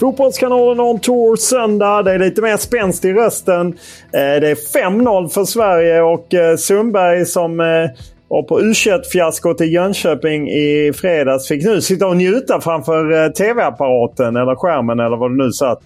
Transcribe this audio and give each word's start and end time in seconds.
Fotbollskanalen 0.00 0.80
on 0.80 1.00
tour 1.00 1.36
söndag. 1.36 2.02
Det 2.02 2.12
är 2.12 2.18
lite 2.18 2.42
mer 2.42 2.56
spänst 2.56 3.04
i 3.04 3.12
rösten. 3.12 3.66
Eh, 4.12 4.40
det 4.40 4.48
är 4.50 4.54
5-0 4.90 5.28
för 5.28 5.44
Sverige 5.44 6.02
och 6.02 6.34
eh, 6.34 6.56
Sundberg 6.56 7.26
som 7.26 7.60
eh, 7.60 7.66
var 8.28 8.42
på 8.42 8.60
u 8.60 8.72
fiaskot 9.12 9.60
i 9.60 9.64
Jönköping 9.64 10.48
i 10.48 10.92
fredags 10.96 11.48
fick 11.48 11.64
nu 11.64 11.80
sitta 11.80 12.06
och 12.06 12.16
njuta 12.16 12.60
framför 12.60 13.28
tv-apparaten 13.28 14.36
eller 14.36 14.54
skärmen 14.54 15.00
eller 15.00 15.16
vad 15.16 15.30
du 15.30 15.44
nu 15.44 15.52
satt. 15.52 15.82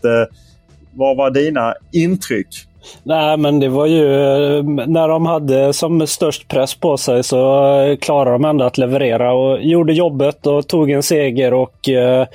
Vad 0.92 1.16
var 1.16 1.30
dina 1.30 1.74
intryck? 1.92 2.48
Nej, 3.02 3.36
men 3.36 3.60
det 3.60 3.68
var 3.68 3.86
ju 3.86 4.14
eh, 4.14 4.64
när 4.64 5.08
de 5.08 5.26
hade 5.26 5.72
som 5.72 6.06
störst 6.06 6.48
press 6.48 6.74
på 6.74 6.96
sig 6.96 7.22
så 7.22 7.66
eh, 7.80 7.96
klarade 7.96 8.30
de 8.30 8.44
ändå 8.44 8.64
att 8.64 8.78
leverera 8.78 9.32
och 9.32 9.62
gjorde 9.62 9.92
jobbet 9.92 10.46
och 10.46 10.68
tog 10.68 10.90
en 10.90 11.02
seger 11.02 11.54
och 11.54 11.88
eh, 11.88 12.26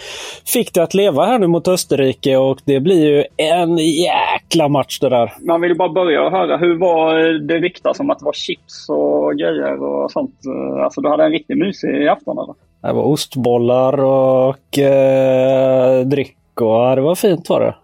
fick 0.45 0.73
det 0.73 0.83
att 0.83 0.93
leva 0.93 1.25
här 1.25 1.39
nu 1.39 1.47
mot 1.47 1.67
Österrike 1.67 2.37
och 2.37 2.59
det 2.65 2.79
blir 2.79 3.05
ju 3.05 3.23
en 3.37 3.77
jäkla 3.77 4.67
match 4.67 4.99
det 4.99 5.09
där. 5.09 5.33
Man 5.41 5.61
vill 5.61 5.71
ju 5.71 5.77
bara 5.77 5.89
börja 5.89 6.23
och 6.23 6.31
höra, 6.31 6.57
hur 6.57 6.77
var 6.77 7.15
det 7.47 7.57
ryktas 7.57 7.99
om 7.99 8.09
att 8.09 8.19
det 8.19 8.25
var 8.25 8.33
chips 8.33 8.89
och 8.89 9.37
grejer 9.37 9.83
och 9.83 10.11
sånt? 10.11 10.35
Alltså 10.83 11.01
du 11.01 11.09
hade 11.09 11.23
en 11.23 11.31
riktigt 11.31 11.57
mysig 11.57 12.07
afton 12.07 12.37
eller? 12.37 12.55
Det 12.81 12.93
var 12.93 13.03
ostbollar 13.03 14.03
och 14.03 14.79
eh, 14.79 16.05
dryck 16.05 16.37
och 16.61 16.95
det 16.95 17.01
var 17.01 17.15
fint 17.15 17.49
var 17.49 17.59
det. 17.59 17.75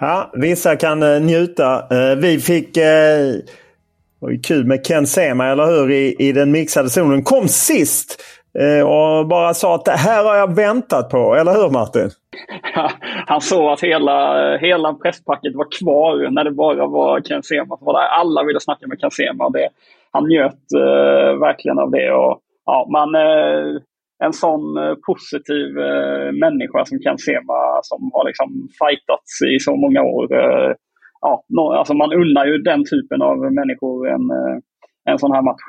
Ja, 0.00 0.30
vissa 0.32 0.76
kan 0.76 1.02
eh, 1.02 1.20
njuta. 1.20 1.74
Eh, 1.90 2.16
vi 2.16 2.38
fick... 2.38 2.76
Eh, 2.76 3.18
det 4.20 4.26
var 4.26 4.30
ju 4.30 4.40
kul 4.40 4.64
med 4.66 4.86
Ken 4.86 5.06
Sema, 5.06 5.46
eller 5.46 5.66
hur? 5.66 5.90
I, 5.90 6.16
I 6.18 6.32
den 6.32 6.50
mixade 6.50 6.90
zonen. 6.90 7.22
Kom 7.22 7.48
sist! 7.48 8.22
Och 8.84 9.28
bara 9.28 9.54
sa 9.54 9.74
att 9.74 9.84
det 9.84 9.90
här 9.90 10.24
har 10.24 10.36
jag 10.36 10.54
väntat 10.54 11.10
på. 11.10 11.34
Eller 11.34 11.52
hur 11.52 11.70
Martin? 11.70 12.10
Han 13.26 13.40
såg 13.40 13.72
att 13.72 13.80
hela, 13.80 14.56
hela 14.56 14.94
presspacket 14.94 15.54
var 15.54 15.66
kvar 15.80 16.30
när 16.30 16.44
det 16.44 16.50
bara 16.50 16.86
var 16.86 17.20
Ken 17.20 17.42
Sema 17.42 17.76
som 17.76 17.84
var 17.84 18.00
där. 18.00 18.08
Alla 18.08 18.44
ville 18.44 18.60
snacka 18.60 18.86
med 18.86 19.00
Ken 19.00 19.10
Sema. 19.10 19.50
Det, 19.50 19.68
han 20.12 20.28
njöt 20.28 20.72
eh, 20.74 21.38
verkligen 21.40 21.78
av 21.78 21.90
det. 21.90 22.12
Och, 22.12 22.38
ja, 22.66 22.86
man, 22.90 23.14
eh, 23.14 23.80
en 24.24 24.32
sån 24.32 24.76
eh, 24.76 24.94
positiv 25.06 25.78
eh, 25.78 26.32
människa 26.44 26.84
som 26.84 26.98
Ken 26.98 27.18
Sema 27.18 27.60
som 27.82 28.10
har 28.14 28.24
liksom 28.26 28.68
fightats 28.80 29.32
i 29.54 29.58
så 29.60 29.76
många 29.76 30.02
år. 30.02 30.24
Eh, 30.34 30.72
ja, 31.20 31.44
no, 31.48 31.60
alltså 31.60 31.94
man 31.94 32.12
unnar 32.12 32.46
ju 32.46 32.58
den 32.58 32.84
typen 32.84 33.22
av 33.22 33.36
människor 33.52 34.08
en, 34.08 34.30
eh, 34.30 34.56
en 35.10 35.18
sån 35.18 35.32
här 35.32 35.42
match. 35.42 35.62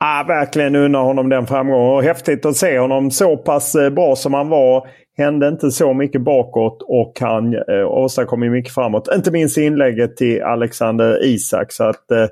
Ah, 0.00 0.24
verkligen 0.28 0.76
unnar 0.76 1.02
honom 1.02 1.28
den 1.28 1.46
framgången. 1.46 1.94
Och 1.94 2.02
häftigt 2.02 2.46
att 2.46 2.56
se 2.56 2.78
honom 2.78 3.10
så 3.10 3.36
pass 3.36 3.74
eh, 3.74 3.90
bra 3.90 4.16
som 4.16 4.34
han 4.34 4.48
var. 4.48 4.88
Hände 5.18 5.48
inte 5.48 5.70
så 5.70 5.94
mycket 5.94 6.20
bakåt 6.20 6.82
och 6.82 7.12
han 7.20 7.54
eh, 7.54 7.86
åstadkom 7.86 8.40
mycket 8.40 8.74
framåt. 8.74 9.08
Inte 9.14 9.30
minst 9.30 9.58
inlägget 9.58 10.16
till 10.16 10.42
Alexander 10.42 11.24
Isak. 11.24 11.72
Så 11.72 11.84
att, 11.84 12.10
eh, 12.10 12.26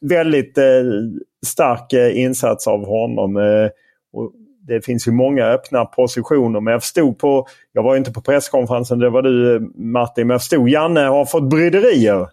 väldigt 0.00 0.58
eh, 0.58 0.64
stark 1.46 1.92
eh, 1.92 2.18
insats 2.18 2.68
av 2.68 2.86
honom. 2.86 3.36
Eh, 3.36 3.68
och 4.12 4.32
det 4.66 4.84
finns 4.84 5.08
ju 5.08 5.12
många 5.12 5.44
öppna 5.44 5.84
positioner. 5.84 6.60
Men 6.60 6.72
jag 6.72 6.82
förstod 6.82 7.18
på, 7.18 7.46
jag 7.72 7.82
var 7.82 7.96
inte 7.96 8.12
på 8.12 8.20
presskonferensen, 8.20 8.98
det 8.98 9.10
var 9.10 9.22
du 9.22 9.56
eh, 9.56 9.62
Martin, 9.74 10.26
men 10.26 10.34
jag 10.34 10.40
förstod 10.40 10.68
Janne 10.68 11.00
har 11.00 11.24
fått 11.24 11.50
bryderier. 11.50 12.26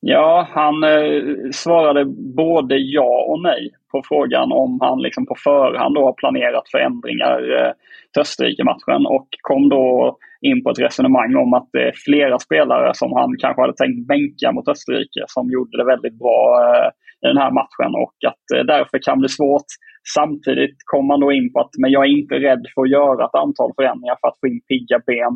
Ja, 0.00 0.48
han 0.50 0.84
eh, 0.84 1.22
svarade 1.52 2.04
både 2.36 2.76
ja 2.76 3.26
och 3.28 3.42
nej 3.42 3.70
på 3.92 4.02
frågan 4.08 4.52
om 4.52 4.78
han 4.80 5.02
liksom 5.02 5.26
på 5.26 5.34
förhand 5.44 5.94
då 5.94 6.04
har 6.04 6.12
planerat 6.12 6.68
förändringar 6.70 7.38
eh, 7.56 7.72
till 8.12 8.20
Österrike-matchen 8.20 9.06
och 9.06 9.28
kom 9.42 9.68
då 9.68 10.16
in 10.40 10.62
på 10.62 10.70
ett 10.70 10.78
resonemang 10.78 11.36
om 11.36 11.54
att 11.54 11.68
det 11.72 11.82
är 11.88 11.92
flera 12.04 12.38
spelare 12.38 12.94
som 12.94 13.12
han 13.12 13.30
kanske 13.38 13.62
hade 13.62 13.76
tänkt 13.76 14.08
bänka 14.08 14.52
mot 14.52 14.68
Österrike 14.68 15.24
som 15.26 15.50
gjorde 15.50 15.78
det 15.78 15.84
väldigt 15.84 16.18
bra 16.18 16.40
eh, 16.64 16.88
i 17.22 17.26
den 17.26 17.42
här 17.42 17.50
matchen 17.50 17.94
och 18.04 18.14
att 18.26 18.42
det 18.52 18.62
därför 18.62 18.98
kan 19.02 19.18
bli 19.18 19.28
svårt. 19.28 19.68
Samtidigt 20.14 20.76
kom 20.84 21.10
han 21.10 21.20
då 21.20 21.32
in 21.32 21.52
på 21.52 21.60
att 21.60 21.70
men 21.78 21.90
jag 21.90 22.04
är 22.04 22.12
inte 22.20 22.34
rädd 22.34 22.62
för 22.74 22.82
att 22.82 22.90
göra 22.90 23.24
ett 23.24 23.34
antal 23.44 23.70
förändringar 23.76 24.16
för 24.20 24.28
att 24.28 24.40
få 24.40 24.46
in 24.46 24.60
pigga 24.68 24.98
ben. 25.06 25.34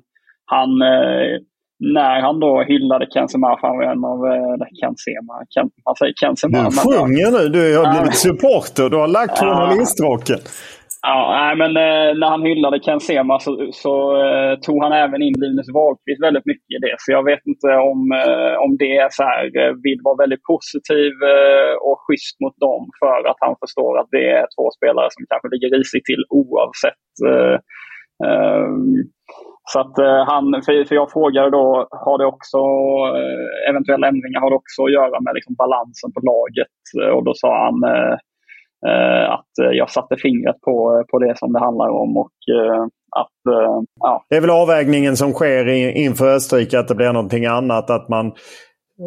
Han 0.55 0.71
eh, 0.83 1.33
när 1.83 2.21
han 2.21 2.41
då 2.41 2.63
hyllade 2.63 3.07
Ken 3.07 3.29
Sema, 3.29 3.59
han 3.63 3.77
var 3.77 3.85
en 3.85 4.05
av 4.05 4.27
eh, 4.27 4.67
Ken 4.81 4.95
Sema, 5.05 5.35
Ken, 5.55 5.71
han 5.85 5.97
säger 5.97 6.13
Ken 6.21 6.37
Sema. 6.37 6.71
Du 6.71 6.77
sjunger 6.77 7.31
nu, 7.37 7.49
du 7.49 7.79
har 7.79 7.93
blivit 7.93 8.19
supporter, 8.19 8.91
du 8.91 8.97
har 8.97 9.09
lagt 9.09 9.39
journalistrocken. 9.39 10.39
Ja, 11.07 11.19
nej, 11.39 11.57
men 11.57 11.73
eh, 11.87 12.11
när 12.21 12.29
han 12.35 12.43
hyllade 12.43 12.81
Ken 12.81 13.01
Sema 13.01 13.39
så, 13.39 13.69
så 13.73 13.95
eh, 14.25 14.55
tog 14.67 14.83
han 14.85 14.93
även 14.93 15.23
in 15.23 15.35
Linus 15.43 15.71
Wahlqvist 15.75 16.23
väldigt 16.23 16.47
mycket 16.47 16.71
i 16.77 16.79
det. 16.87 16.95
Så 16.99 17.13
jag 17.13 17.25
vet 17.31 17.43
inte 17.53 17.69
om, 17.91 18.01
eh, 18.23 18.55
om 18.65 18.71
det 18.83 18.93
är 19.05 19.09
så 19.11 19.23
här, 19.31 19.45
eh, 19.61 19.73
vill 19.87 20.01
vara 20.07 20.23
väldigt 20.23 20.45
positiv 20.53 21.13
eh, 21.37 21.75
och 21.89 21.99
schysst 22.05 22.37
mot 22.43 22.57
dem 22.67 22.83
för 23.01 23.21
att 23.31 23.41
han 23.47 23.57
förstår 23.63 23.93
att 24.01 24.11
det 24.17 24.27
är 24.39 24.47
två 24.55 24.67
spelare 24.77 25.09
som 25.15 25.23
kanske 25.31 25.49
ligger 25.53 25.71
risigt 25.79 26.07
till 26.11 26.25
oavsett. 26.41 27.09
Eh, 27.31 27.57
så 29.73 29.81
att 29.81 29.97
han, 30.31 30.45
för, 30.65 30.95
jag 30.95 31.13
frågade 31.13 31.51
då, 31.51 31.67
har 32.05 32.19
det 32.19 32.27
också, 32.35 32.61
eventuella 33.71 34.09
ändringar 34.09 34.41
har 34.41 34.51
det 34.51 34.57
också 34.63 34.81
att 34.85 34.93
göra 34.99 35.21
med 35.21 35.35
liksom 35.35 35.55
balansen 35.63 36.11
på 36.15 36.21
laget? 36.33 36.77
Och 37.15 37.25
då 37.25 37.33
sa 37.35 37.51
han 37.67 37.79
Eh, 38.89 39.31
att 39.33 39.59
eh, 39.63 39.71
jag 39.73 39.91
satte 39.91 40.17
fingret 40.17 40.61
på, 40.61 40.97
eh, 40.99 41.07
på 41.11 41.19
det 41.19 41.39
som 41.39 41.53
det 41.53 41.59
handlar 41.61 41.89
om 41.89 42.17
och 42.17 42.31
att, 43.17 43.55
ja. 44.01 44.25
Det 44.31 44.37
är 44.37 44.41
väl 44.41 44.51
avvägningen 44.51 45.17
som 45.17 45.33
sker 45.33 45.69
i- 45.69 46.05
inför 46.05 46.35
Österrike 46.35 46.79
att 46.79 46.89
det 46.89 46.95
blir 46.95 47.13
någonting 47.13 47.47
annat. 47.47 47.91
Att 47.91 48.09
man, 48.09 48.33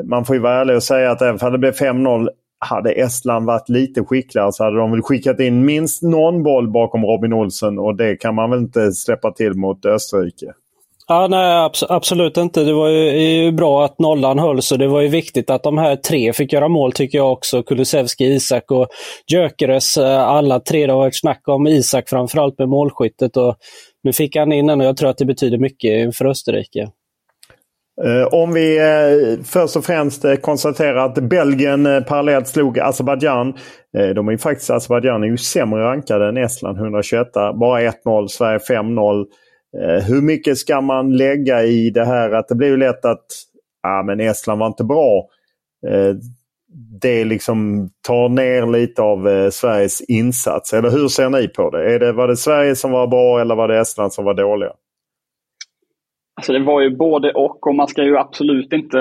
man 0.09 0.25
får 0.25 0.35
ju 0.35 0.41
vara 0.41 0.53
ärlig 0.53 0.75
och 0.75 0.83
säga 0.83 1.11
att 1.11 1.21
även 1.21 1.39
om 1.41 1.51
det 1.51 1.57
blev 1.57 1.71
5-0 1.73 2.29
hade 2.65 2.91
Estland 2.91 3.45
varit 3.45 3.69
lite 3.69 4.03
skickligare 4.03 4.51
så 4.51 4.63
hade 4.63 4.77
de 4.77 4.91
väl 4.91 5.01
skickat 5.01 5.39
in 5.39 5.65
minst 5.65 6.03
någon 6.03 6.43
boll 6.43 6.71
bakom 6.71 7.05
Robin 7.05 7.33
Olsen 7.33 7.79
och 7.79 7.95
det 7.95 8.15
kan 8.15 8.35
man 8.35 8.49
väl 8.49 8.59
inte 8.59 8.91
släppa 8.91 9.31
till 9.31 9.53
mot 9.53 9.85
Österrike. 9.85 10.53
Ja, 11.07 11.27
nej, 11.27 11.69
absolut 11.89 12.37
inte. 12.37 12.63
Det 12.63 12.73
var 12.73 12.89
ju 12.89 13.51
bra 13.51 13.85
att 13.85 13.99
nollan 13.99 14.39
hölls 14.39 14.71
och 14.71 14.77
det 14.77 14.87
var 14.87 15.01
ju 15.01 15.07
viktigt 15.07 15.49
att 15.49 15.63
de 15.63 15.77
här 15.77 15.95
tre 15.95 16.33
fick 16.33 16.53
göra 16.53 16.67
mål 16.67 16.91
tycker 16.91 17.17
jag 17.17 17.31
också. 17.31 17.63
Kulusevski, 17.63 18.25
Isak 18.25 18.71
och 18.71 18.87
Gyökeres. 19.31 19.97
Eh, 19.97 20.19
alla 20.19 20.59
tre. 20.59 20.85
Det 20.85 20.93
har 20.93 20.99
varit 20.99 21.19
snack 21.19 21.41
om 21.47 21.67
Isak 21.67 22.09
framförallt 22.09 22.59
med 22.59 22.69
målskyttet. 22.69 23.37
Och 23.37 23.55
nu 24.03 24.13
fick 24.13 24.35
han 24.35 24.51
in 24.51 24.67
den 24.67 24.81
och 24.81 24.87
jag 24.87 24.97
tror 24.97 25.09
att 25.09 25.17
det 25.17 25.25
betyder 25.25 25.57
mycket 25.57 26.17
för 26.17 26.25
Österrike. 26.25 26.89
Eh, 28.05 28.33
om 28.33 28.53
vi 28.53 28.77
eh, 28.77 29.43
först 29.45 29.75
och 29.75 29.85
främst 29.85 30.25
konstaterar 30.41 31.05
att 31.05 31.15
Belgien 31.15 32.03
parallellt 32.07 32.47
slog 32.47 32.79
Azerbajdzjan. 32.79 33.53
De 34.15 34.27
är 34.27 34.31
ju 34.31 34.37
faktiskt, 34.37 34.69
Azerbajdzjan 34.69 35.23
är 35.23 35.27
ju 35.27 35.37
sämre 35.37 35.83
rankade 35.83 36.27
än 36.29 36.37
Estland, 36.37 36.77
121. 36.77 37.27
Bara 37.33 37.81
1-0, 37.81 38.27
Sverige 38.27 38.57
5-0. 38.57 39.25
Eh, 39.81 40.03
hur 40.03 40.21
mycket 40.21 40.57
ska 40.57 40.81
man 40.81 41.17
lägga 41.17 41.63
i 41.63 41.89
det 41.89 42.05
här 42.05 42.31
att 42.31 42.47
det 42.47 42.55
blir 42.55 42.67
ju 42.67 42.77
lätt 42.77 43.05
att 43.05 43.25
ja, 43.83 44.03
men 44.05 44.19
Estland 44.19 44.59
var 44.59 44.67
inte 44.67 44.83
bra. 44.83 45.29
Eh, 45.87 46.15
det 47.01 47.25
liksom 47.25 47.89
tar 48.07 48.29
ner 48.29 48.71
lite 48.71 49.01
av 49.01 49.27
eh, 49.27 49.49
Sveriges 49.49 50.01
insats. 50.01 50.73
Eller 50.73 50.89
hur 50.89 51.07
ser 51.07 51.29
ni 51.29 51.47
på 51.47 51.69
det? 51.69 51.95
Är 51.95 51.99
det? 51.99 52.11
Var 52.11 52.27
det 52.27 52.37
Sverige 52.37 52.75
som 52.75 52.91
var 52.91 53.07
bra 53.07 53.41
eller 53.41 53.55
var 53.55 53.67
det 53.67 53.79
Estland 53.79 54.13
som 54.13 54.25
var 54.25 54.33
dåliga? 54.33 54.71
Alltså 56.37 56.53
det 56.53 56.59
var 56.59 56.81
ju 56.81 56.95
både 56.95 57.31
och 57.31 57.67
och 57.67 57.75
man 57.75 57.87
ska 57.87 58.03
ju 58.03 58.17
absolut 58.17 58.73
inte 58.73 58.97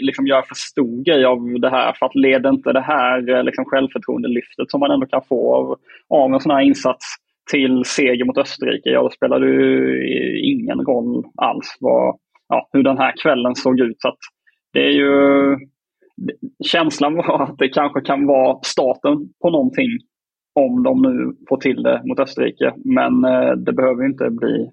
liksom 0.00 0.26
göra 0.26 0.42
för 0.42 0.54
stor 0.54 1.04
grej 1.04 1.24
av 1.24 1.60
det 1.60 1.70
här. 1.70 1.92
För 1.92 2.06
att 2.06 2.14
leder 2.14 2.50
inte 2.50 2.72
det 2.72 2.80
här 2.80 3.42
liksom 3.42 3.64
självförtroendelyftet 3.64 4.70
som 4.70 4.80
man 4.80 4.90
ändå 4.90 5.06
kan 5.06 5.22
få 5.28 5.54
av, 5.56 5.78
av 6.08 6.34
en 6.34 6.40
sån 6.40 6.52
här 6.52 6.60
insats 6.60 7.16
till 7.50 7.84
seger 7.84 8.24
mot 8.24 8.38
Österrike, 8.38 8.90
ja 8.90 9.02
då 9.02 9.10
spelar 9.10 9.40
det 9.40 10.38
ingen 10.38 10.80
roll 10.80 11.24
alls 11.36 11.76
vad, 11.80 12.16
ja, 12.48 12.68
hur 12.72 12.82
den 12.82 12.98
här 12.98 13.12
kvällen 13.22 13.54
såg 13.54 13.80
ut. 13.80 13.96
Så 13.98 14.14
det 14.72 14.80
är 14.80 14.90
ju, 14.90 15.12
känslan 16.64 17.16
var 17.16 17.42
att 17.42 17.58
det 17.58 17.68
kanske 17.68 18.00
kan 18.00 18.26
vara 18.26 18.58
starten 18.62 19.28
på 19.42 19.50
någonting 19.50 19.88
om 20.54 20.82
de 20.82 21.02
nu 21.02 21.36
får 21.48 21.56
till 21.56 21.82
det 21.82 22.02
mot 22.04 22.20
Österrike. 22.20 22.74
Men 22.84 23.24
eh, 23.24 23.50
det 23.50 23.72
behöver 23.72 24.04
inte 24.04 24.30
bli 24.30 24.70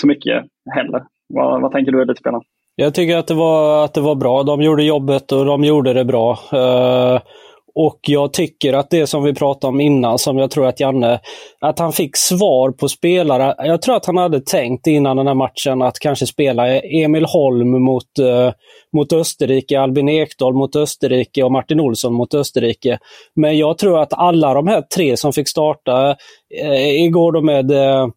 så 0.00 0.06
mycket 0.06 0.44
heller. 0.74 1.02
Vad, 1.28 1.62
vad 1.62 1.72
tänker 1.72 1.92
du 1.92 2.02
elitspelaren? 2.02 2.42
Jag 2.76 2.94
tycker 2.94 3.16
att 3.16 3.26
det, 3.26 3.34
var, 3.34 3.84
att 3.84 3.94
det 3.94 4.00
var 4.00 4.14
bra. 4.14 4.42
De 4.42 4.62
gjorde 4.62 4.84
jobbet 4.84 5.32
och 5.32 5.44
de 5.44 5.64
gjorde 5.64 5.92
det 5.92 6.04
bra. 6.04 6.30
Uh, 6.32 7.20
och 7.74 7.98
jag 8.02 8.32
tycker 8.32 8.72
att 8.72 8.90
det 8.90 9.06
som 9.06 9.22
vi 9.22 9.34
pratade 9.34 9.68
om 9.68 9.80
innan, 9.80 10.18
som 10.18 10.38
jag 10.38 10.50
tror 10.50 10.66
att 10.66 10.80
Janne, 10.80 11.20
att 11.60 11.78
han 11.78 11.92
fick 11.92 12.16
svar 12.16 12.70
på 12.70 12.88
spelare. 12.88 13.54
Jag 13.58 13.82
tror 13.82 13.96
att 13.96 14.06
han 14.06 14.16
hade 14.16 14.40
tänkt 14.40 14.86
innan 14.86 15.16
den 15.16 15.26
här 15.26 15.34
matchen 15.34 15.82
att 15.82 15.98
kanske 15.98 16.26
spela 16.26 16.80
Emil 16.80 17.24
Holm 17.24 17.82
mot, 17.84 18.18
uh, 18.20 18.52
mot 18.96 19.12
Österrike, 19.12 19.80
Albin 19.80 20.08
Ekdal 20.08 20.54
mot 20.54 20.76
Österrike 20.76 21.42
och 21.42 21.52
Martin 21.52 21.80
Olsson 21.80 22.14
mot 22.14 22.34
Österrike. 22.34 22.98
Men 23.36 23.58
jag 23.58 23.78
tror 23.78 24.02
att 24.02 24.12
alla 24.12 24.54
de 24.54 24.68
här 24.68 24.82
tre 24.94 25.16
som 25.16 25.32
fick 25.32 25.48
starta 25.48 26.16
uh, 26.62 27.04
igår 27.04 27.32
då 27.32 27.40
med 27.40 27.70
uh, 27.70 28.08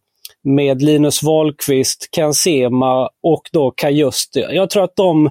med 0.44 0.82
Linus 0.82 1.22
Wahlqvist, 1.22 2.08
Ken 2.16 2.34
Sema 2.34 3.08
och 3.22 3.42
då 3.52 3.70
Kajusti. 3.70 4.40
Jag 4.50 4.70
tror 4.70 4.84
att 4.84 4.96
de 4.96 5.30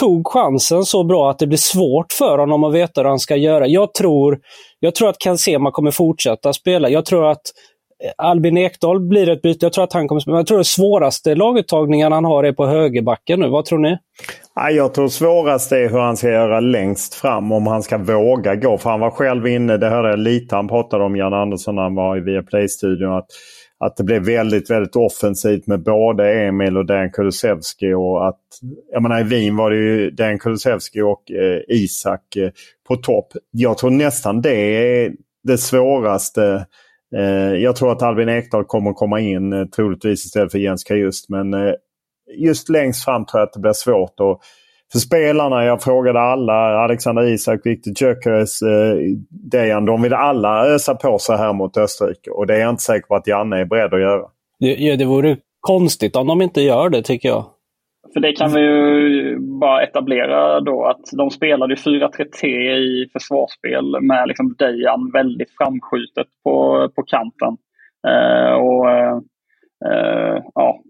tog 0.00 0.26
chansen 0.26 0.84
så 0.84 1.04
bra 1.04 1.30
att 1.30 1.38
det 1.38 1.46
blir 1.46 1.58
svårt 1.58 2.12
för 2.12 2.38
honom 2.38 2.64
att 2.64 2.74
veta 2.74 3.00
hur 3.00 3.08
han 3.08 3.18
ska 3.18 3.36
göra. 3.36 3.66
Jag 3.66 3.94
tror, 3.94 4.38
jag 4.80 4.94
tror 4.94 5.08
att 5.08 5.18
Kansema 5.18 5.70
kommer 5.70 5.90
fortsätta 5.90 6.52
spela. 6.52 6.88
Jag 6.88 7.04
tror 7.04 7.30
att 7.30 7.42
eh, 8.04 8.26
Albin 8.26 8.56
Ekdal 8.56 9.00
blir 9.00 9.28
ett 9.28 9.42
byte. 9.42 9.66
Jag 9.66 9.72
tror 9.72 9.84
att 9.84 9.92
han 9.92 10.08
kommer 10.08 10.20
spela. 10.20 10.36
Jag 10.36 10.46
tror 10.46 10.60
att 10.60 10.66
svåraste 10.66 11.34
laguttagningen 11.34 12.12
han 12.12 12.24
har 12.24 12.44
är 12.44 12.52
på 12.52 12.66
högerbacken 12.66 13.40
nu. 13.40 13.48
Vad 13.48 13.64
tror 13.64 13.78
ni? 13.78 13.98
Jag 14.70 14.94
tror 14.94 15.08
svårast 15.08 15.72
är 15.72 15.88
hur 15.88 15.98
han 15.98 16.16
ska 16.16 16.30
göra 16.30 16.60
längst 16.60 17.14
fram. 17.14 17.52
Om 17.52 17.66
han 17.66 17.82
ska 17.82 17.98
våga 17.98 18.54
gå. 18.54 18.78
För 18.78 18.90
han 18.90 19.00
var 19.00 19.10
själv 19.10 19.46
inne, 19.46 19.76
det 19.76 19.88
hörde 19.88 20.10
jag 20.10 20.18
lite, 20.18 20.56
han 20.56 20.68
pratade 20.68 21.04
om 21.04 21.16
Jan 21.16 21.34
Andersson 21.34 21.74
när 21.74 21.82
han 21.82 21.94
var 21.94 22.16
i 22.16 22.20
Viaplay-studion. 22.20 23.12
Att 23.12 23.26
att 23.84 23.96
det 23.96 24.04
blev 24.04 24.24
väldigt, 24.24 24.70
väldigt 24.70 24.96
offensivt 24.96 25.66
med 25.66 25.82
både 25.82 26.32
Emil 26.32 26.76
och 26.76 26.86
Dan 26.86 27.10
Kulusevski. 27.10 27.92
Och 27.92 28.28
att, 28.28 28.40
jag 28.92 29.02
menar, 29.02 29.20
I 29.20 29.22
Wien 29.22 29.56
var 29.56 29.70
det 29.70 29.76
ju 29.76 30.10
Dan 30.10 30.38
Kulusevski 30.38 31.00
och 31.00 31.30
eh, 31.30 31.60
Isak 31.68 32.36
eh, 32.36 32.50
på 32.88 32.96
topp. 32.96 33.32
Jag 33.50 33.78
tror 33.78 33.90
nästan 33.90 34.42
det 34.42 34.54
är 34.54 35.12
det 35.44 35.58
svåraste. 35.58 36.66
Eh, 37.16 37.54
jag 37.54 37.76
tror 37.76 37.92
att 37.92 38.02
Albin 38.02 38.28
Ekdal 38.28 38.64
kommer 38.64 38.92
komma 38.92 39.20
in 39.20 39.52
eh, 39.52 39.64
troligtvis 39.64 40.24
istället 40.24 40.52
för 40.52 40.58
Jens 40.58 40.84
Kajust. 40.84 41.28
Men 41.28 41.54
eh, 41.54 41.72
just 42.36 42.68
längst 42.68 43.04
fram 43.04 43.26
tror 43.26 43.40
jag 43.40 43.46
att 43.46 43.52
det 43.52 43.60
blir 43.60 43.72
svårt. 43.72 44.20
Och, 44.20 44.40
för 44.92 44.98
spelarna, 44.98 45.64
jag 45.64 45.82
frågade 45.82 46.20
alla, 46.20 46.78
Alexander 46.84 47.22
Isak, 47.22 47.60
Viktor 47.64 47.92
Gyökeres, 47.96 48.62
eh, 48.62 48.96
Dejan, 49.30 49.84
de 49.84 50.02
vill 50.02 50.14
alla 50.14 50.66
ösa 50.66 50.94
på 50.94 51.18
sig 51.18 51.36
här 51.36 51.52
mot 51.52 51.76
Österrike. 51.76 52.30
Och 52.30 52.46
det 52.46 52.54
är 52.54 52.60
jag 52.60 52.70
inte 52.70 52.82
säker 52.82 53.06
på 53.06 53.14
att 53.14 53.26
Janne 53.26 53.60
är 53.60 53.64
beredd 53.64 53.94
att 53.94 54.00
göra. 54.00 54.22
Det, 54.60 54.96
det 54.96 55.04
vore 55.04 55.36
konstigt 55.60 56.16
om 56.16 56.26
de 56.26 56.42
inte 56.42 56.60
gör 56.60 56.88
det 56.88 57.02
tycker 57.02 57.28
jag. 57.28 57.44
För 58.12 58.20
det 58.20 58.32
kan 58.32 58.52
vi 58.52 58.60
ju 58.60 59.38
bara 59.38 59.82
etablera 59.82 60.60
då 60.60 60.84
att 60.84 61.00
de 61.12 61.30
spelade 61.30 61.74
4-3-3 61.74 62.46
i 62.76 63.08
försvarsspel 63.12 64.00
med 64.00 64.28
liksom 64.28 64.54
Dejan 64.58 65.10
väldigt 65.12 65.50
framskjutet 65.58 66.26
på, 66.44 66.88
på 66.94 67.02
kanten. 67.02 67.56
Eh, 68.08 68.52
och 68.52 68.90
eh, 68.90 69.18
Uh, 69.84 70.42
ja, 70.54 70.82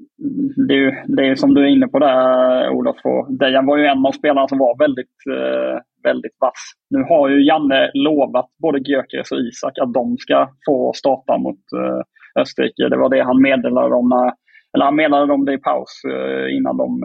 det 0.69 0.75
är 0.75 0.79
ju 0.79 0.93
det 1.07 1.29
är 1.29 1.35
som 1.35 1.55
du 1.55 1.61
är 1.61 1.69
inne 1.69 1.89
på 1.89 1.99
där 1.99 2.71
Olof. 2.71 2.97
Dejan 3.29 3.67
var 3.67 3.77
ju 3.77 3.87
en 3.87 4.07
av 4.07 4.13
spelarna 4.13 4.49
som 4.49 4.59
var 4.59 4.79
väldigt, 4.79 5.19
eh, 5.31 5.81
väldigt 6.03 6.37
vass. 6.41 6.63
Nu 6.91 7.03
har 7.03 7.29
ju 7.29 7.47
Janne 7.47 7.91
lovat 7.95 8.47
både 8.63 8.79
Gyökeres 8.79 9.33
och 9.33 9.39
Isak 9.39 9.79
att 9.79 9.95
de 9.95 10.17
ska 10.19 10.49
få 10.67 10.93
starta 10.93 11.39
mot 11.39 11.63
eh, 11.77 12.41
Österrike. 12.43 12.89
Det 12.89 12.97
var 12.97 13.09
det 13.09 13.25
han 13.25 13.43
meddelade 13.43 13.95
om 13.95 14.09
när, 14.09 14.33
eller 14.75 14.85
han 14.85 14.97
meddelade 14.97 15.33
om 15.33 15.45
det 15.45 15.53
i 15.53 15.59
paus 15.59 15.93
eh, 16.13 16.57
innan 16.57 16.77
de 16.77 17.03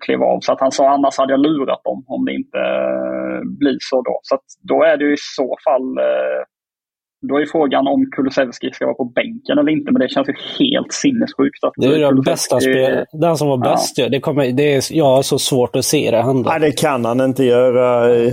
klev 0.00 0.22
av. 0.22 0.40
Så 0.40 0.52
att 0.52 0.60
han 0.60 0.72
sa 0.72 0.90
annars 0.90 1.18
hade 1.18 1.32
jag 1.32 1.40
lurat 1.40 1.84
dem 1.84 2.04
om 2.06 2.24
det 2.24 2.34
inte 2.34 2.60
blir 3.58 3.76
så 3.80 4.02
då. 4.02 4.20
Så 4.22 4.38
då 4.68 4.82
är 4.82 4.96
det 4.96 5.04
ju 5.04 5.12
i 5.12 5.24
så 5.36 5.56
fall 5.64 5.98
då 7.22 7.40
är 7.40 7.46
frågan 7.46 7.86
om 7.86 8.10
Kulusevski 8.10 8.70
ska 8.72 8.86
vara 8.86 8.94
på 8.94 9.04
bänken 9.04 9.58
eller 9.58 9.72
inte, 9.72 9.92
men 9.92 10.00
det 10.00 10.08
känns 10.08 10.28
ju 10.28 10.34
helt 10.58 10.92
sinnessjukt. 10.92 11.64
Att 11.64 11.72
det 11.76 11.86
är 11.86 11.98
den 11.98 12.22
bästa 12.22 12.60
spel, 12.60 13.04
den 13.12 13.36
som 13.36 13.48
var 13.48 13.56
bäst. 13.56 13.98
Ja. 13.98 14.08
Det 14.08 14.20
kommer, 14.20 14.52
det 14.52 14.74
är, 14.74 14.82
jag 14.90 15.04
har 15.04 15.22
så 15.22 15.38
svårt 15.38 15.76
att 15.76 15.84
se 15.84 16.10
det 16.10 16.22
hända. 16.22 16.50
Nej, 16.50 16.60
det 16.60 16.80
kan 16.80 17.04
han 17.04 17.20
inte 17.20 17.44
göra. 17.44 17.86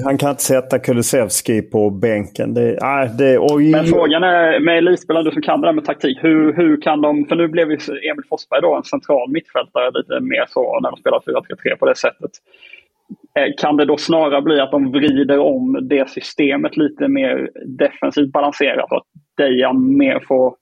Han 0.03 0.17
kan 0.17 0.29
inte 0.29 0.43
sätta 0.43 0.79
Kulusevski 0.79 1.61
på 1.61 1.89
bänken. 1.89 2.53
Det, 2.53 2.77
nej, 2.81 3.09
det. 3.17 3.39
Men 3.71 3.85
frågan 3.85 4.23
är, 4.23 4.59
med 4.59 4.77
elitspelare, 4.77 5.23
du 5.23 5.31
som 5.31 5.41
kan 5.41 5.61
det 5.61 5.67
där 5.67 5.73
med 5.73 5.85
taktik, 5.85 6.17
hur, 6.21 6.53
hur 6.53 6.81
kan 6.81 7.01
de... 7.01 7.25
För 7.25 7.35
nu 7.35 7.47
blev 7.47 7.71
ju 7.71 7.77
Emil 8.11 8.25
Forsberg 8.29 8.61
då 8.61 8.75
en 8.75 8.83
central 8.83 9.31
mittfältare 9.31 9.91
lite 9.93 10.19
mer 10.19 10.45
så 10.49 10.79
när 10.79 10.91
de 10.91 10.97
spelar 10.97 11.19
4-3-3 11.19 11.79
på 11.79 11.85
det 11.85 11.95
sättet. 11.95 12.31
Eh, 13.39 13.53
kan 13.57 13.77
det 13.77 13.85
då 13.85 13.97
snarare 13.97 14.41
bli 14.41 14.59
att 14.59 14.71
de 14.71 14.91
vrider 14.91 15.39
om 15.39 15.87
det 15.89 16.09
systemet 16.09 16.77
lite 16.77 17.07
mer 17.07 17.49
defensivt 17.65 18.31
balanserat? 18.31 18.91
Att 18.91 19.03
Dejan 19.37 19.97
mer 19.97 20.19
får, 20.27 20.55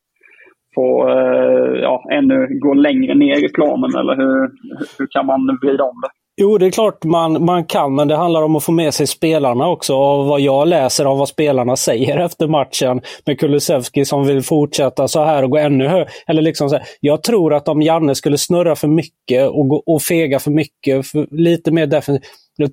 får 0.75 1.09
eh, 1.09 1.81
ja, 1.81 2.03
ännu 2.11 2.59
gå 2.59 2.73
längre 2.73 3.15
ner 3.15 3.45
i 3.45 3.49
planen? 3.49 3.95
Eller 3.99 4.15
hur, 4.15 4.51
hur 4.97 5.07
kan 5.11 5.25
man 5.25 5.57
vrida 5.61 5.83
om 5.83 6.01
det? 6.01 6.09
Jo, 6.39 6.57
det 6.57 6.65
är 6.65 6.71
klart 6.71 7.03
man, 7.03 7.45
man 7.45 7.65
kan, 7.65 7.95
men 7.95 8.07
det 8.07 8.15
handlar 8.15 8.43
om 8.43 8.55
att 8.55 8.63
få 8.63 8.71
med 8.71 8.93
sig 8.93 9.07
spelarna 9.07 9.67
också. 9.67 9.93
Av 9.93 10.27
vad 10.27 10.41
jag 10.41 10.67
läser 10.67 11.05
av 11.05 11.17
vad 11.17 11.29
spelarna 11.29 11.75
säger 11.75 12.17
efter 12.25 12.47
matchen 12.47 13.01
med 13.25 13.39
Kulusevski 13.39 14.05
som 14.05 14.25
vill 14.25 14.43
fortsätta 14.43 15.07
så 15.07 15.23
här 15.23 15.43
och 15.43 15.49
gå 15.49 15.57
ännu 15.57 15.87
högre. 15.87 16.07
Eller 16.27 16.41
liksom 16.41 16.69
så 16.69 16.75
här. 16.75 16.85
Jag 16.99 17.23
tror 17.23 17.53
att 17.53 17.67
om 17.67 17.81
Janne 17.81 18.15
skulle 18.15 18.37
snurra 18.37 18.75
för 18.75 18.87
mycket 18.87 19.49
och, 19.49 19.67
gå, 19.67 19.83
och 19.85 20.01
fega 20.01 20.39
för 20.39 20.51
mycket, 20.51 21.07
för 21.07 21.27
lite 21.31 21.71
mer 21.71 21.87
defensivt, 21.87 22.23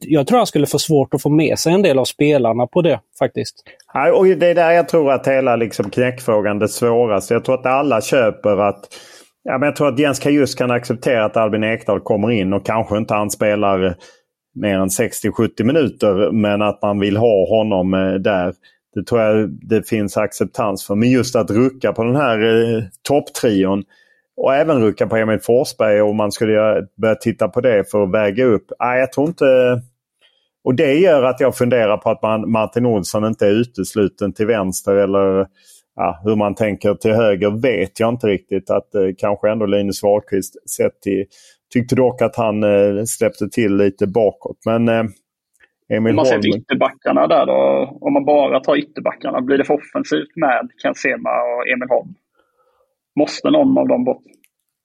jag 0.01 0.27
tror 0.27 0.39
han 0.39 0.47
skulle 0.47 0.67
få 0.67 0.79
svårt 0.79 1.15
att 1.15 1.23
få 1.23 1.31
med 1.31 1.59
sig 1.59 1.73
en 1.73 1.83
del 1.83 1.99
av 1.99 2.05
spelarna 2.05 2.67
på 2.67 2.83
det 2.83 3.01
faktiskt. 3.19 3.55
Och 4.15 4.27
det 4.27 4.47
är 4.47 4.55
där 4.55 4.71
jag 4.71 4.89
tror 4.89 5.13
att 5.13 5.27
hela 5.27 5.57
liksom 5.57 5.91
knäckfrågan, 5.91 6.59
det 6.59 6.69
svåraste. 6.69 7.35
Jag 7.35 7.45
tror 7.45 7.55
att 7.55 7.67
alla 7.67 8.01
köper 8.01 8.69
att 8.69 8.89
Ja, 9.47 9.59
men 9.59 9.67
jag 9.67 9.77
tror 9.77 9.89
att 9.89 9.99
Jens 9.99 10.19
Kajus 10.19 10.55
kan 10.55 10.71
acceptera 10.71 11.25
att 11.25 11.37
Albin 11.37 11.65
Ekdal 11.65 12.01
kommer 12.01 12.31
in 12.31 12.53
och 12.53 12.67
kanske 12.67 12.97
inte 12.97 13.15
han 13.15 13.31
spelar 13.31 13.85
eh, 13.85 13.93
mer 14.55 14.79
än 14.79 14.89
60-70 14.89 15.65
minuter. 15.65 16.33
Men 16.33 16.63
att 16.63 16.83
man 16.83 17.01
vill 17.01 17.17
ha 17.17 17.49
honom 17.49 17.95
eh, 17.95 18.15
där. 18.15 18.55
Det 18.95 19.07
tror 19.07 19.21
jag 19.21 19.51
det 19.51 19.89
finns 19.89 20.17
acceptans 20.17 20.87
för. 20.87 20.95
Men 20.95 21.11
just 21.11 21.37
att 21.37 21.51
rucka 21.51 21.93
på 21.93 22.05
den 22.05 22.17
här 22.17 22.43
eh, 22.43 22.83
topptrion 23.09 23.85
och 24.37 24.55
även 24.55 24.83
rucka 24.83 25.07
på 25.07 25.17
Emil 25.17 25.41
Forsberg 25.41 26.03
om 26.03 26.17
man 26.17 26.33
skulle 26.33 26.87
börja 26.97 27.15
titta 27.15 27.49
på 27.49 27.61
det 27.61 27.91
för 27.91 28.03
att 28.03 28.13
väga 28.13 28.45
upp. 28.45 28.67
Nej, 28.81 29.01
jag 29.01 29.13
tror 29.13 29.27
inte... 29.27 29.81
Och 30.65 30.75
det 30.75 30.95
gör 30.95 31.23
att 31.23 31.41
jag 31.41 31.57
funderar 31.57 31.97
på 31.97 32.11
att 32.11 32.23
man, 32.23 32.51
Martin 32.51 32.87
Olsson 32.87 33.25
inte 33.25 33.47
är 33.47 33.51
utesluten 33.51 34.33
till 34.33 34.47
vänster 34.47 34.95
eller 34.95 35.47
ja, 35.97 36.21
hur 36.25 36.37
man 36.37 36.55
tänker 36.55 36.95
till 36.95 37.13
höger 37.13 37.51
vet 37.51 38.01
jag 38.01 38.09
inte 38.09 38.27
riktigt. 38.27 38.71
Att 38.71 38.95
eh, 38.95 39.03
kanske 39.19 39.51
ändå 39.51 39.67
Linus 39.67 40.03
Wahlqvist 40.03 40.71
sett 40.71 41.01
till... 41.01 41.25
Tyckte 41.73 41.97
dock 41.97 42.23
att 42.23 42.37
han 42.37 42.63
eh, 42.63 43.05
släppte 43.05 43.49
till 43.49 43.77
lite 43.77 44.07
bakåt. 44.07 44.57
Men 44.67 44.89
eh, 44.89 45.05
Emil 45.89 46.11
Om 46.11 46.17
man 46.17 46.27
ser 46.27 46.39
till 46.39 46.57
ytterbackarna 46.57 47.27
där 47.27 47.47
då. 47.47 47.89
Om 48.01 48.13
man 48.13 48.25
bara 48.25 48.61
tar 48.61 48.77
ytterbackarna, 48.77 49.41
blir 49.41 49.59
det 49.59 49.65
för 49.65 49.75
offensivt 49.75 50.37
med 50.37 50.69
Ken 50.83 50.95
Sema 50.95 51.31
och 51.31 51.69
Emil 51.69 51.89
Holm? 51.89 52.15
Måste 53.19 53.51
någon 53.51 53.79
av 53.79 53.89
dem 53.89 54.05
bort? 54.05 54.23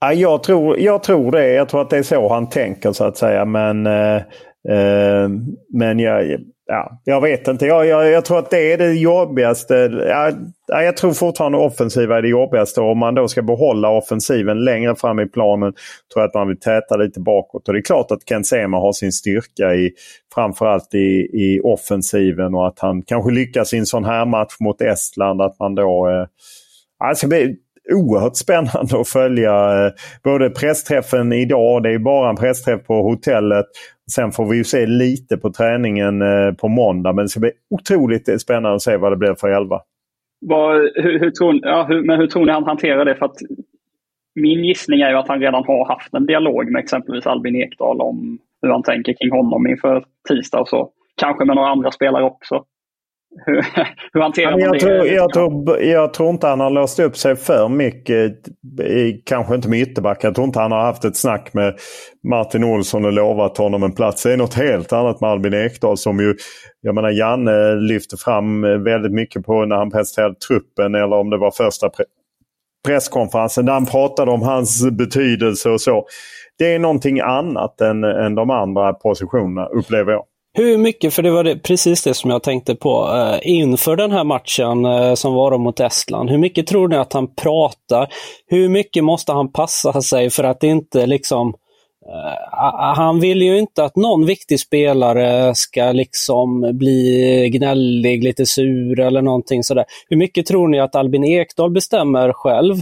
Ja, 0.02 0.14
jag, 0.14 0.44
tror, 0.44 0.80
jag 0.80 1.04
tror 1.04 1.32
det. 1.32 1.54
Jag 1.54 1.70
tror 1.70 1.82
att 1.82 1.90
det 1.90 1.98
är 1.98 2.04
så 2.04 2.30
han 2.30 2.50
tänker 2.50 2.92
så 2.92 3.04
att 3.04 3.18
säga. 3.18 3.46
Men, 3.46 3.88
eh, 3.88 4.16
eh, 4.70 5.30
men 5.74 6.00
jag, 6.00 6.40
ja, 6.70 7.02
jag 7.04 7.22
vet 7.22 7.48
inte. 7.48 7.66
Jag, 7.66 7.86
jag, 7.86 8.10
jag, 8.10 8.26
tror 8.26 8.40
att 8.40 8.50
det 8.50 8.74
är 8.74 8.78
det 8.78 8.94
jobbigaste. 8.94 9.74
Jag, 10.08 10.34
jag 10.68 10.98
tror 10.98 11.14
fortfarande 11.14 11.58
offensiva 11.58 12.18
är 12.18 12.22
det 12.22 12.28
jobbigaste. 12.28 12.82
Om 12.82 12.98
man 12.98 13.16
då 13.16 13.28
ska 13.28 13.42
behålla 13.42 13.90
offensiven 13.90 14.64
längre 14.64 14.96
fram 14.96 15.20
i 15.20 15.26
planen 15.26 15.74
tror 16.14 16.22
jag 16.22 16.28
att 16.28 16.34
man 16.34 16.48
vill 16.48 16.60
täta 16.60 16.98
lite 16.98 17.20
bakåt. 17.20 17.68
Och 17.68 17.74
det 17.74 17.80
är 17.80 17.84
klart 17.84 18.12
att 18.12 18.26
Ken 18.26 18.44
Sema 18.44 18.78
har 18.78 18.94
sin 18.94 19.12
styrka 19.12 19.74
i 19.74 19.92
framförallt 20.36 20.94
i, 20.94 21.30
i 21.34 21.60
offensiven 21.64 22.56
och 22.56 22.68
att 22.68 22.80
han 22.80 23.02
kanske 23.02 23.32
lyckas 23.32 23.74
i 23.74 23.78
en 23.78 23.86
sån 23.86 24.06
här 24.06 24.26
match 24.26 24.56
mot 24.60 24.82
Estland. 24.82 25.42
Att 25.42 25.60
man 25.60 25.76
då... 25.76 26.10
Eh, 26.10 26.28
alltså, 27.10 27.28
oerhört 27.94 28.36
spännande 28.36 29.00
att 29.00 29.08
följa 29.08 29.86
eh, 29.86 29.92
både 30.24 30.50
pressträffen 30.50 31.34
idag, 31.34 31.84
det 31.84 31.94
är 31.94 32.00
bara 32.00 32.30
en 32.30 32.36
pressträff 32.36 32.84
på 32.88 32.94
hotellet. 32.94 33.66
Sen 34.12 34.32
får 34.32 34.46
vi 34.46 34.58
ju 34.58 34.64
se 34.64 34.86
lite 34.86 35.38
på 35.38 35.52
träningen 35.52 36.22
eh, 36.22 36.54
på 36.54 36.68
måndag 36.68 37.14
men 37.14 37.26
det 37.26 37.30
ska 37.30 37.40
bli 37.40 37.52
otroligt 37.70 38.42
spännande 38.42 38.76
att 38.76 38.82
se 38.82 38.98
vad 38.98 39.12
det 39.12 39.18
blir 39.18 39.36
för 39.36 39.50
elva. 39.50 39.82
Vad, 40.42 40.76
hur, 40.96 41.20
hur, 41.20 41.32
tror, 41.32 41.60
ja, 41.62 41.86
hur, 41.90 42.04
men 42.04 42.20
hur 42.20 42.28
tror 42.28 42.46
ni 42.46 42.52
han 42.52 42.64
hanterar 42.64 43.06
det? 43.06 43.16
För 43.16 43.26
att 43.26 43.38
min 44.36 44.66
gissning 44.66 45.02
är 45.02 45.10
ju 45.10 45.16
att 45.16 45.28
han 45.28 45.40
redan 45.40 45.64
har 45.64 45.88
haft 45.88 46.14
en 46.14 46.26
dialog 46.26 46.72
med 46.72 46.80
exempelvis 46.80 47.28
Albin 47.28 47.56
Ekdal 47.56 48.02
om 48.02 48.40
hur 48.62 48.70
han 48.70 48.84
tänker 48.84 49.14
kring 49.14 49.32
honom 49.32 49.68
inför 49.68 50.06
tisdag 50.30 50.60
och 50.60 50.68
så. 50.68 50.90
Kanske 51.16 51.46
med 51.46 51.56
några 51.56 51.70
andra 51.70 51.92
spelare 51.92 52.24
också. 52.24 52.64
Hur, 54.14 54.22
hanterar 54.22 54.52
man 54.52 54.60
jag 54.60 54.74
det? 54.74 54.80
Tror, 54.80 55.08
jag, 55.08 55.34
tror, 55.34 55.82
jag 55.82 56.14
tror 56.14 56.30
inte 56.30 56.48
han 56.48 56.60
har 56.60 56.70
låst 56.70 57.00
upp 57.00 57.18
sig 57.18 57.36
för 57.36 57.70
mycket. 57.70 58.34
Kanske 59.26 59.56
inte 59.56 59.70
med 59.70 59.82
ytterback. 59.82 60.24
Jag 60.24 60.36
tror 60.36 60.48
inte 60.48 60.60
han 60.60 60.72
har 60.72 60.82
haft 60.82 61.06
ett 61.06 61.18
snack 61.18 61.54
med 61.54 61.80
Martin 62.30 62.64
Olsson 62.64 63.06
och 63.06 63.14
lovat 63.14 63.58
honom 63.58 63.84
en 63.84 63.92
plats. 63.92 64.24
Det 64.24 64.34
är 64.34 64.38
något 64.38 64.54
helt 64.54 64.94
annat 64.94 65.22
med 65.22 65.30
Albin 65.30 65.54
Ekdal 65.54 65.98
som 65.98 66.20
ju, 66.20 66.36
jag 66.82 66.96
menar 66.96 67.10
Janne 67.10 67.76
lyfte 67.76 68.18
fram 68.18 68.62
väldigt 68.62 69.14
mycket 69.14 69.46
på 69.46 69.66
när 69.66 69.76
han 69.76 69.92
presenterade 69.92 70.36
truppen 70.36 70.96
eller 70.96 71.14
om 71.14 71.30
det 71.30 71.38
var 71.38 71.52
första 71.52 71.90
pre 71.90 72.06
presskonferensen 72.88 73.66
där 73.66 73.74
han 73.74 73.86
pratade 73.86 74.32
om 74.32 74.42
hans 74.42 74.92
betydelse 74.92 75.70
och 75.70 75.82
så. 75.82 76.06
Det 76.60 76.74
är 76.76 76.80
någonting 76.80 77.20
annat 77.20 77.82
än, 77.82 78.04
än 78.04 78.36
de 78.36 78.50
andra 78.50 78.94
positionerna 78.94 79.66
upplever 79.66 80.12
jag. 80.12 80.24
Hur 80.60 80.78
mycket, 80.78 81.14
för 81.14 81.24
det 81.24 81.32
var 81.32 81.44
det, 81.44 81.58
precis 81.58 82.04
det 82.04 82.14
som 82.14 82.30
jag 82.30 82.44
tänkte 82.44 82.76
på, 82.76 83.08
eh, 83.16 83.40
inför 83.52 83.96
den 83.96 84.12
här 84.12 84.24
matchen 84.24 84.86
eh, 84.86 85.14
som 85.14 85.34
var 85.34 85.58
mot 85.58 85.80
Estland. 85.80 86.30
Hur 86.30 86.38
mycket 86.38 86.68
tror 86.68 86.88
ni 86.88 86.96
att 86.96 87.14
han 87.14 87.36
pratar? 87.36 88.08
Hur 88.48 88.70
mycket 88.70 89.04
måste 89.04 89.32
han 89.32 89.52
passa 89.52 90.02
sig 90.02 90.30
för 90.30 90.44
att 90.44 90.64
inte 90.64 91.06
liksom 91.06 91.54
eh, 92.06 92.94
han 92.96 93.20
vill 93.20 93.42
ju 93.42 93.60
inte 93.60 93.84
att 93.84 93.96
någon 93.96 94.26
viktig 94.26 94.60
spelare 94.60 95.56
ska 95.56 95.92
liksom 95.92 96.78
bli 96.78 97.50
gnällig, 97.54 98.24
lite 98.24 98.46
sur 98.46 99.00
eller 99.00 99.22
någonting 99.22 99.64
sådär. 99.64 99.86
Hur 100.10 100.18
mycket 100.18 100.46
tror 100.46 100.68
ni 100.68 100.80
att 100.80 100.96
Albin 100.96 101.24
Ekdal 101.24 101.72
bestämmer 101.72 102.34
själv 102.34 102.76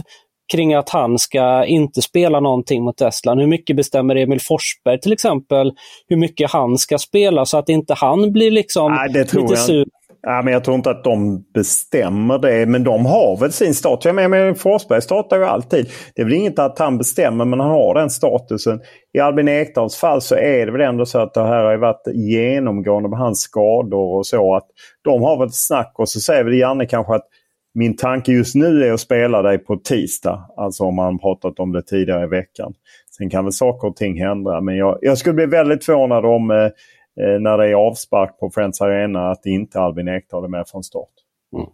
kring 0.52 0.74
att 0.74 0.88
han 0.88 1.18
ska 1.18 1.64
inte 1.64 2.02
spela 2.02 2.40
någonting 2.40 2.82
mot 2.84 3.00
Estland. 3.00 3.40
Hur 3.40 3.46
mycket 3.46 3.76
bestämmer 3.76 4.16
Emil 4.16 4.40
Forsberg 4.40 5.00
till 5.00 5.12
exempel? 5.12 5.72
Hur 6.08 6.16
mycket 6.16 6.50
han 6.50 6.78
ska 6.78 6.98
spela 6.98 7.44
så 7.46 7.58
att 7.58 7.68
inte 7.68 7.94
han 7.94 8.32
blir 8.32 8.50
liksom 8.50 8.94
Nej, 8.94 9.08
det 9.12 9.24
tror 9.24 9.42
lite 9.42 9.54
jag. 9.54 9.62
sur. 9.62 9.86
Ja, 10.22 10.42
men 10.44 10.52
jag 10.52 10.64
tror 10.64 10.74
inte 10.74 10.90
att 10.90 11.04
de 11.04 11.44
bestämmer 11.54 12.38
det. 12.38 12.66
Men 12.66 12.84
de 12.84 13.06
har 13.06 13.40
väl 13.40 13.52
sin 13.52 13.74
status. 13.74 14.04
Jag 14.04 14.14
menar, 14.14 14.54
Forsberg 14.54 15.02
startar 15.02 15.36
ju 15.36 15.44
alltid. 15.44 15.86
Det 16.14 16.22
är 16.22 16.24
väl 16.24 16.34
inget 16.34 16.58
att 16.58 16.78
han 16.78 16.98
bestämmer 16.98 17.44
men 17.44 17.60
han 17.60 17.70
har 17.70 17.94
den 17.94 18.10
statusen. 18.10 18.80
I 19.14 19.20
Albin 19.20 19.48
Ekdals 19.48 19.96
fall 19.96 20.20
så 20.20 20.34
är 20.34 20.66
det 20.66 20.72
väl 20.72 20.80
ändå 20.80 21.06
så 21.06 21.18
att 21.18 21.34
det 21.34 21.42
här 21.42 21.64
har 21.64 21.76
varit 21.76 22.02
genomgående 22.14 23.08
med 23.08 23.18
hans 23.18 23.40
skador 23.40 24.16
och 24.16 24.26
så. 24.26 24.54
att 24.54 24.66
De 25.04 25.22
har 25.22 25.38
väl 25.38 25.48
ett 25.48 25.54
snack 25.54 25.92
och 25.98 26.08
så 26.08 26.20
säger 26.20 26.44
väl 26.44 26.58
Janne 26.58 26.86
kanske 26.86 27.14
att 27.14 27.26
min 27.74 27.96
tanke 27.96 28.32
just 28.32 28.54
nu 28.54 28.84
är 28.84 28.92
att 28.92 29.00
spela 29.00 29.42
dig 29.42 29.58
på 29.58 29.76
tisdag. 29.76 30.50
Alltså 30.56 30.84
om 30.84 30.94
man 30.94 31.18
pratat 31.18 31.60
om 31.60 31.72
det 31.72 31.82
tidigare 31.82 32.24
i 32.24 32.28
veckan. 32.28 32.72
Sen 33.18 33.30
kan 33.30 33.44
väl 33.44 33.52
saker 33.52 33.88
och 33.88 33.96
ting 33.96 34.20
hända. 34.20 34.60
Men 34.60 34.76
jag, 34.76 34.98
jag 35.00 35.18
skulle 35.18 35.34
bli 35.34 35.46
väldigt 35.46 35.84
förvånad 35.84 36.24
om 36.24 36.50
eh, 36.50 36.56
eh 36.56 37.40
när 37.40 37.58
det 37.58 37.68
är 37.68 37.74
avspark 37.74 38.38
på 38.38 38.50
Friends 38.50 38.80
Arena 38.80 39.30
att 39.30 39.46
inte 39.46 39.80
Albin 39.80 40.08
Ekdal 40.08 40.44
är 40.44 40.48
med 40.48 40.64
från 40.68 40.82
start. 40.82 41.14
Mm. 41.56 41.66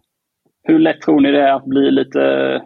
Hur 0.63 0.79
lätt 0.79 1.01
tror 1.01 1.19
ni 1.19 1.31
det 1.31 1.41
är 1.41 1.53
att 1.53 1.65
bli 1.65 1.91
lite 1.91 2.61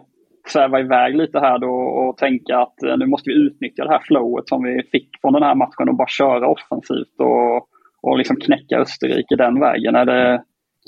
sväva 0.46 0.80
iväg 0.80 1.16
lite 1.16 1.38
här 1.38 1.58
då 1.58 1.72
och 1.72 2.16
tänka 2.16 2.58
att 2.58 2.82
eh, 2.82 2.96
nu 2.96 3.06
måste 3.06 3.30
vi 3.30 3.36
utnyttja 3.36 3.84
det 3.84 3.90
här 3.90 4.02
flowet 4.04 4.48
som 4.48 4.62
vi 4.62 4.82
fick 4.92 5.08
från 5.20 5.32
den 5.32 5.42
här 5.42 5.54
matchen 5.54 5.88
och 5.88 5.96
bara 5.96 6.08
köra 6.08 6.48
offensivt 6.48 7.16
och, 7.18 7.68
och 8.02 8.18
liksom 8.18 8.36
knäcka 8.36 8.78
Österrike 8.78 9.36
den 9.36 9.60
vägen? 9.60 9.94
Är 9.94 10.04
det, 10.04 10.42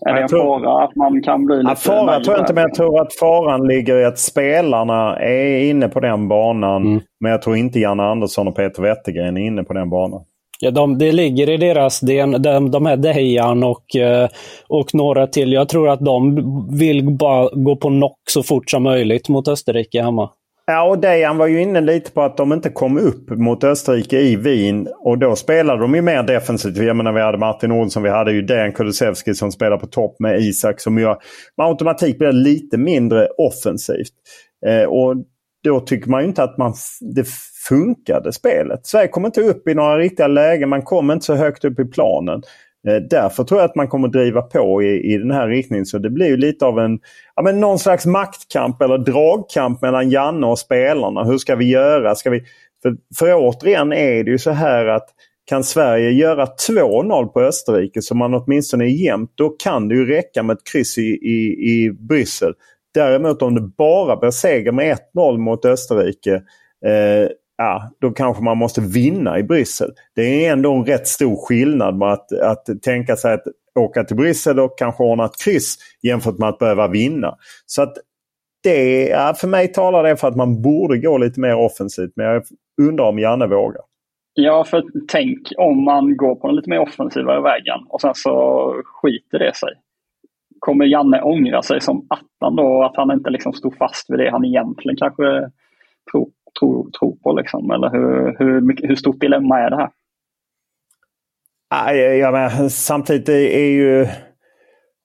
är 0.06 0.14
det 0.14 0.20
en 0.20 0.28
tror, 0.28 0.61
fara 0.61 0.84
att 0.84 0.96
man 0.96 1.22
kan 1.22 1.46
bli 1.46 1.56
lite 1.56 1.70
ja, 1.70 1.75
Fara 1.75 2.20
tror 2.20 2.37
jag 2.37 2.42
inte, 2.42 2.54
men 2.54 2.62
jag 2.62 2.75
tror 2.75 3.00
att 3.00 3.14
faran 3.14 3.66
ligger 3.66 3.96
i 3.96 4.04
att 4.04 4.18
spelarna 4.18 5.16
är 5.16 5.70
inne 5.70 5.88
på 5.88 6.00
den 6.00 6.28
banan. 6.28 6.87
Mm. 6.87 7.00
Men 7.20 7.30
jag 7.30 7.42
tror 7.42 7.56
inte 7.56 7.78
Janne 7.80 8.02
Andersson 8.02 8.49
och 8.49 8.56
Peter 8.56 8.82
Wettergren 8.82 9.37
är 9.37 9.40
inne 9.46 9.64
på 9.64 9.72
den 9.72 9.90
banan. 9.90 10.20
Ja, 10.61 10.70
de, 10.70 10.99
det 10.99 11.12
ligger 11.12 11.50
i 11.50 11.56
deras, 11.56 12.00
de, 12.00 12.42
de, 12.42 12.70
de 12.70 12.87
här 12.87 12.96
Dejan 12.96 13.62
och, 13.64 13.96
eh, 13.96 14.28
och 14.68 14.94
några 14.94 15.26
till. 15.26 15.52
Jag 15.52 15.68
tror 15.68 15.88
att 15.88 16.00
de 16.00 16.34
vill 16.78 17.11
bara 17.11 17.49
gå 17.52 17.76
på 17.76 17.88
knock 17.88 18.18
så 18.30 18.42
fort 18.42 18.70
som 18.70 18.82
möjligt 18.82 19.28
mot 19.28 19.49
Österrike 19.49 20.02
hemma. 20.02 20.30
Ja, 20.66 20.83
och 20.83 20.99
Dejan 20.99 21.38
var 21.38 21.47
ju 21.47 21.62
inne 21.62 21.81
lite 21.81 22.11
på 22.11 22.23
att 22.23 22.37
de 22.37 22.52
inte 22.52 22.71
kom 22.71 22.99
upp 22.99 23.31
mot 23.31 23.64
Österrike 23.64 24.21
i 24.21 24.37
Wien. 24.37 24.88
Och 24.99 25.19
då 25.19 25.37
spelade 25.37 25.81
de 25.81 25.95
ju 25.95 26.02
mer 26.02 26.23
defensivt. 26.23 26.76
Jag 26.76 26.97
menar 26.97 27.12
vi 27.12 27.21
hade 27.21 27.38
Martin 27.38 27.73
Olsson, 27.73 28.02
vi 28.02 28.11
hade 28.11 28.33
ju 28.33 28.42
Dejan 28.42 28.73
Kulusevski 28.73 29.35
som 29.35 29.52
spelar 29.52 29.76
på 29.76 29.87
topp 29.87 30.16
med 30.19 30.40
Isak 30.40 30.81
som 30.81 30.99
gör 30.99 31.19
med 31.57 31.66
automatik 31.66 32.19
blir 32.19 32.33
lite 32.33 32.78
mindre 32.78 33.28
offensivt. 33.38 34.12
Eh, 34.66 34.85
och 34.85 35.16
då 35.64 35.81
tycker 35.81 36.11
man 36.11 36.23
ju 36.23 36.28
inte 36.28 36.42
att 36.42 36.59
man, 36.59 36.75
det 37.14 37.26
funkade 37.69 38.33
spelet. 38.33 38.87
Sverige 38.87 39.09
kom 39.09 39.26
inte 39.26 39.40
upp 39.40 39.69
i 39.69 39.75
några 39.75 39.99
riktiga 39.99 40.26
lägen. 40.26 40.69
Man 40.69 40.83
kom 40.83 41.11
inte 41.11 41.25
så 41.25 41.35
högt 41.35 41.64
upp 41.64 41.81
i 41.81 41.85
planen. 41.85 42.42
Eh, 42.88 42.96
därför 42.96 43.44
tror 43.44 43.60
jag 43.60 43.70
att 43.70 43.76
man 43.76 43.88
kommer 43.88 44.08
driva 44.08 44.42
på 44.42 44.82
i, 44.82 45.14
i 45.14 45.18
den 45.18 45.30
här 45.30 45.48
riktningen. 45.48 45.86
Så 45.86 45.98
det 45.98 46.10
blir 46.10 46.26
ju 46.26 46.36
lite 46.36 46.66
av 46.66 46.78
en 46.78 46.98
ja, 47.36 47.42
men 47.42 47.60
någon 47.60 47.78
slags 47.78 48.06
maktkamp 48.06 48.82
eller 48.82 48.98
dragkamp 48.98 49.82
mellan 49.82 50.10
Janne 50.10 50.46
och 50.46 50.58
spelarna. 50.58 51.24
Hur 51.24 51.38
ska 51.38 51.56
vi 51.56 51.70
göra? 51.70 52.14
Ska 52.14 52.30
vi... 52.30 52.42
För, 52.82 52.96
för 53.18 53.34
återigen 53.34 53.92
är 53.92 54.24
det 54.24 54.30
ju 54.30 54.38
så 54.38 54.50
här 54.50 54.86
att 54.86 55.08
kan 55.44 55.64
Sverige 55.64 56.10
göra 56.10 56.46
2-0 56.68 57.26
på 57.26 57.40
Österrike 57.40 58.02
så 58.02 58.14
man 58.14 58.34
åtminstone 58.34 58.84
är 58.84 59.04
jämnt, 59.04 59.30
då 59.34 59.48
kan 59.48 59.88
det 59.88 59.94
ju 59.94 60.06
räcka 60.06 60.42
med 60.42 60.54
ett 60.54 60.66
kryss 60.72 60.98
i, 60.98 61.02
i, 61.02 61.70
i 61.70 61.90
Bryssel. 61.90 62.52
Däremot 62.94 63.42
om 63.42 63.54
det 63.54 63.60
bara 63.60 64.16
blir 64.16 64.30
seger 64.30 64.72
med 64.72 64.98
1-0 65.14 65.38
mot 65.38 65.64
Österrike 65.64 66.34
eh, 66.86 67.28
ja, 67.59 67.90
då 68.00 68.11
kanske 68.11 68.42
man 68.42 68.59
måste 68.59 68.80
vinna 68.80 69.38
i 69.38 69.42
Bryssel. 69.42 69.90
Det 70.14 70.47
är 70.47 70.52
ändå 70.52 70.73
en 70.73 70.85
rätt 70.85 71.06
stor 71.06 71.37
skillnad 71.47 71.97
med 71.97 72.12
att, 72.12 72.32
att 72.32 72.82
tänka 72.82 73.16
sig 73.16 73.35
att 73.35 73.44
åka 73.75 74.04
till 74.04 74.16
Bryssel 74.16 74.61
och 74.61 74.78
kanske 74.78 75.02
ordna 75.02 75.25
ett 75.25 75.44
kryss 75.44 75.76
jämfört 76.02 76.38
med 76.38 76.49
att 76.49 76.59
behöva 76.59 76.88
vinna. 76.88 77.35
Så 77.66 77.82
att 77.82 77.94
det, 78.62 79.09
ja, 79.09 79.35
för 79.37 79.49
mig 79.49 79.73
talar 79.73 80.02
det 80.02 80.16
för 80.16 80.28
att 80.28 80.37
man 80.37 80.62
borde 80.62 80.99
gå 80.99 81.18
lite 81.18 81.40
mer 81.40 81.56
offensivt. 81.56 82.12
Men 82.16 82.26
jag 82.26 82.42
undrar 82.82 83.04
om 83.04 83.18
Janne 83.18 83.47
vågar. 83.47 83.82
Ja, 84.35 84.64
för 84.64 84.85
tänk 85.09 85.38
om 85.59 85.85
man 85.85 86.16
går 86.16 86.35
på 86.35 86.47
den 86.47 86.56
lite 86.56 86.71
mer 86.71 86.78
offensiva 86.78 87.40
vägen 87.40 87.80
och 87.88 88.00
sen 88.00 88.14
så 88.14 88.75
skiter 88.85 89.38
det 89.38 89.56
sig. 89.56 89.68
Kommer 90.59 90.85
Janne 90.85 91.23
ångra 91.23 91.62
sig 91.62 91.80
som 91.80 92.06
attan 92.11 92.56
då? 92.56 92.82
Att 92.82 92.97
han 92.97 93.12
inte 93.12 93.30
liksom 93.30 93.52
stod 93.52 93.76
fast 93.76 94.11
vid 94.11 94.18
det 94.18 94.30
han 94.30 94.44
egentligen 94.44 94.97
kanske 94.97 95.50
tror 96.12 96.28
tro, 96.61 96.90
tro 96.99 97.16
på? 97.16 97.32
Liksom? 97.32 97.71
Eller 97.71 97.90
hur, 97.90 98.37
hur, 98.38 98.87
hur 98.88 98.97
stort 98.97 99.21
dilemma 99.21 99.59
är 99.59 99.71
det 99.71 99.76
här? 99.76 99.90
Ja, 102.18 102.30
men, 102.30 102.71
samtidigt 102.71 103.28
är 103.28 103.71
ju 103.71 104.06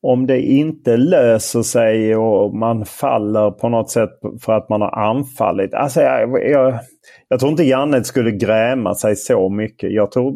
om 0.01 0.27
det 0.27 0.41
inte 0.41 0.97
löser 0.97 1.61
sig 1.61 2.15
och 2.15 2.55
man 2.55 2.85
faller 2.85 3.51
på 3.51 3.69
något 3.69 3.89
sätt 3.89 4.09
för 4.41 4.53
att 4.53 4.69
man 4.69 4.81
har 4.81 4.91
anfallit. 4.91 5.73
Alltså 5.73 6.01
jag, 6.01 6.49
jag, 6.49 6.79
jag 7.27 7.39
tror 7.39 7.51
inte 7.51 7.63
Janne 7.63 8.03
skulle 8.03 8.31
gräma 8.31 8.95
sig 8.95 9.15
så 9.15 9.49
mycket. 9.49 9.91
Jag 9.91 10.11
tror, 10.11 10.35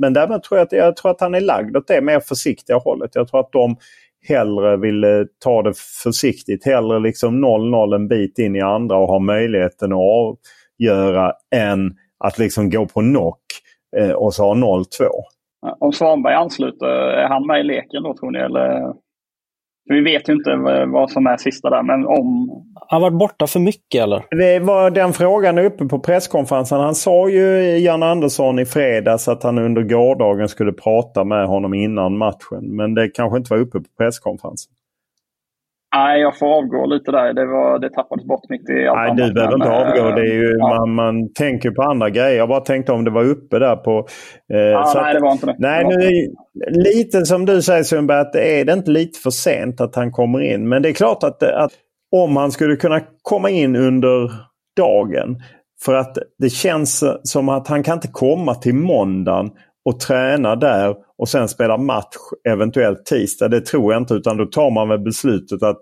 men 0.00 0.12
däremot 0.12 0.42
tror 0.42 0.58
jag, 0.58 0.64
att, 0.64 0.72
jag 0.72 0.96
tror 0.96 1.10
att 1.10 1.20
han 1.20 1.34
är 1.34 1.40
lagd 1.40 1.76
åt 1.76 1.86
det 1.86 2.00
mer 2.00 2.20
försiktiga 2.20 2.76
hållet. 2.76 3.10
Jag 3.14 3.28
tror 3.28 3.40
att 3.40 3.52
de 3.52 3.76
hellre 4.28 4.76
ville 4.76 5.20
eh, 5.20 5.26
ta 5.44 5.62
det 5.62 5.72
försiktigt. 6.04 6.66
Hellre 6.66 6.98
liksom 6.98 7.44
0-0 7.44 7.94
en 7.94 8.08
bit 8.08 8.38
in 8.38 8.56
i 8.56 8.60
andra 8.60 8.96
och 8.96 9.08
ha 9.08 9.18
möjligheten 9.18 9.92
att 9.92 9.98
avgöra 9.98 11.32
än 11.54 11.94
att 12.24 12.38
liksom 12.38 12.70
gå 12.70 12.86
på 12.86 13.00
knock 13.00 13.42
eh, 13.96 14.10
och 14.10 14.34
så 14.34 14.44
ha 14.44 14.54
0-2. 14.54 14.84
Om 15.78 15.92
Svanberg 15.92 16.34
ansluter, 16.34 16.86
är 16.86 17.28
han 17.28 17.46
med 17.46 17.60
i 17.60 17.64
leken 17.64 18.02
då 18.02 18.14
tror 18.14 18.30
ni? 18.30 18.38
Eller? 18.38 18.92
Vi 19.88 20.00
vet 20.00 20.28
ju 20.28 20.32
inte 20.32 20.56
vad 20.86 21.10
som 21.10 21.26
är 21.26 21.36
sista 21.36 21.70
där, 21.70 21.82
men 21.82 22.06
om... 22.06 22.50
Han 22.88 23.02
varit 23.02 23.18
borta 23.18 23.46
för 23.46 23.60
mycket 23.60 24.02
eller? 24.02 24.24
Det 24.30 24.58
var 24.58 24.90
den 24.90 25.12
frågan 25.12 25.58
uppe 25.58 25.84
på 25.84 25.98
presskonferensen. 25.98 26.80
Han 26.80 26.94
sa 26.94 27.28
ju 27.28 27.78
Jan 27.78 28.02
Andersson 28.02 28.58
i 28.58 28.64
fredags 28.64 29.28
att 29.28 29.42
han 29.42 29.58
under 29.58 29.82
gårdagen 29.82 30.48
skulle 30.48 30.72
prata 30.72 31.24
med 31.24 31.46
honom 31.46 31.74
innan 31.74 32.18
matchen. 32.18 32.76
Men 32.76 32.94
det 32.94 33.08
kanske 33.08 33.38
inte 33.38 33.54
var 33.54 33.60
uppe 33.60 33.78
på 33.78 33.84
presskonferensen. 33.98 34.72
Nej, 35.96 36.20
jag 36.20 36.38
får 36.38 36.46
avgå 36.46 36.86
lite 36.86 37.10
där. 37.10 37.32
Det, 37.32 37.46
var, 37.46 37.78
det 37.78 37.90
tappades 37.90 38.24
bort 38.24 38.48
mitt 38.48 38.70
i 38.70 38.86
allt 38.86 39.16
Nej, 39.16 39.26
du 39.26 39.34
behöver 39.34 39.54
inte 39.54 39.70
avgå. 39.70 40.10
Det 40.16 40.20
är 40.20 40.34
ju, 40.34 40.56
ja. 40.58 40.68
man, 40.68 40.94
man 40.94 41.32
tänker 41.32 41.70
på 41.70 41.82
andra 41.82 42.10
grejer. 42.10 42.36
Jag 42.36 42.48
bara 42.48 42.60
tänkte 42.60 42.92
om 42.92 43.04
det 43.04 43.10
var 43.10 43.24
uppe 43.24 43.58
där 43.58 43.76
på... 43.76 44.06
Eh, 44.52 44.58
ja, 44.58 44.92
nej, 44.94 45.04
att, 45.04 45.14
det 45.14 45.20
var 45.20 45.32
inte 45.32 45.46
det. 45.46 45.56
Nej, 45.58 45.84
det 45.84 45.96
nu, 45.96 46.28
lite 46.70 47.26
som 47.26 47.46
du 47.46 47.62
säger 47.62 47.82
Sundberg, 47.82 48.20
att 48.20 48.34
är 48.34 48.64
det 48.64 48.72
inte 48.72 48.90
lite 48.90 49.20
för 49.20 49.30
sent 49.30 49.80
att 49.80 49.96
han 49.96 50.12
kommer 50.12 50.40
in? 50.40 50.68
Men 50.68 50.82
det 50.82 50.88
är 50.88 50.92
klart 50.92 51.22
att, 51.22 51.42
att 51.42 51.72
om 52.16 52.36
han 52.36 52.52
skulle 52.52 52.76
kunna 52.76 53.00
komma 53.22 53.50
in 53.50 53.76
under 53.76 54.30
dagen. 54.76 55.36
För 55.84 55.94
att 55.94 56.18
det 56.38 56.50
känns 56.50 57.04
som 57.22 57.48
att 57.48 57.68
han 57.68 57.82
kan 57.82 57.94
inte 57.94 58.08
komma 58.08 58.54
till 58.54 58.74
måndagen 58.74 59.50
och 59.86 60.00
träna 60.00 60.56
där 60.56 60.94
och 61.18 61.28
sen 61.28 61.48
spela 61.48 61.76
match 61.76 62.16
eventuellt 62.48 63.06
tisdag. 63.06 63.48
Det 63.48 63.60
tror 63.60 63.92
jag 63.92 64.02
inte 64.02 64.14
utan 64.14 64.36
då 64.36 64.46
tar 64.46 64.70
man 64.70 64.88
väl 64.88 64.98
beslutet 64.98 65.62
att 65.62 65.78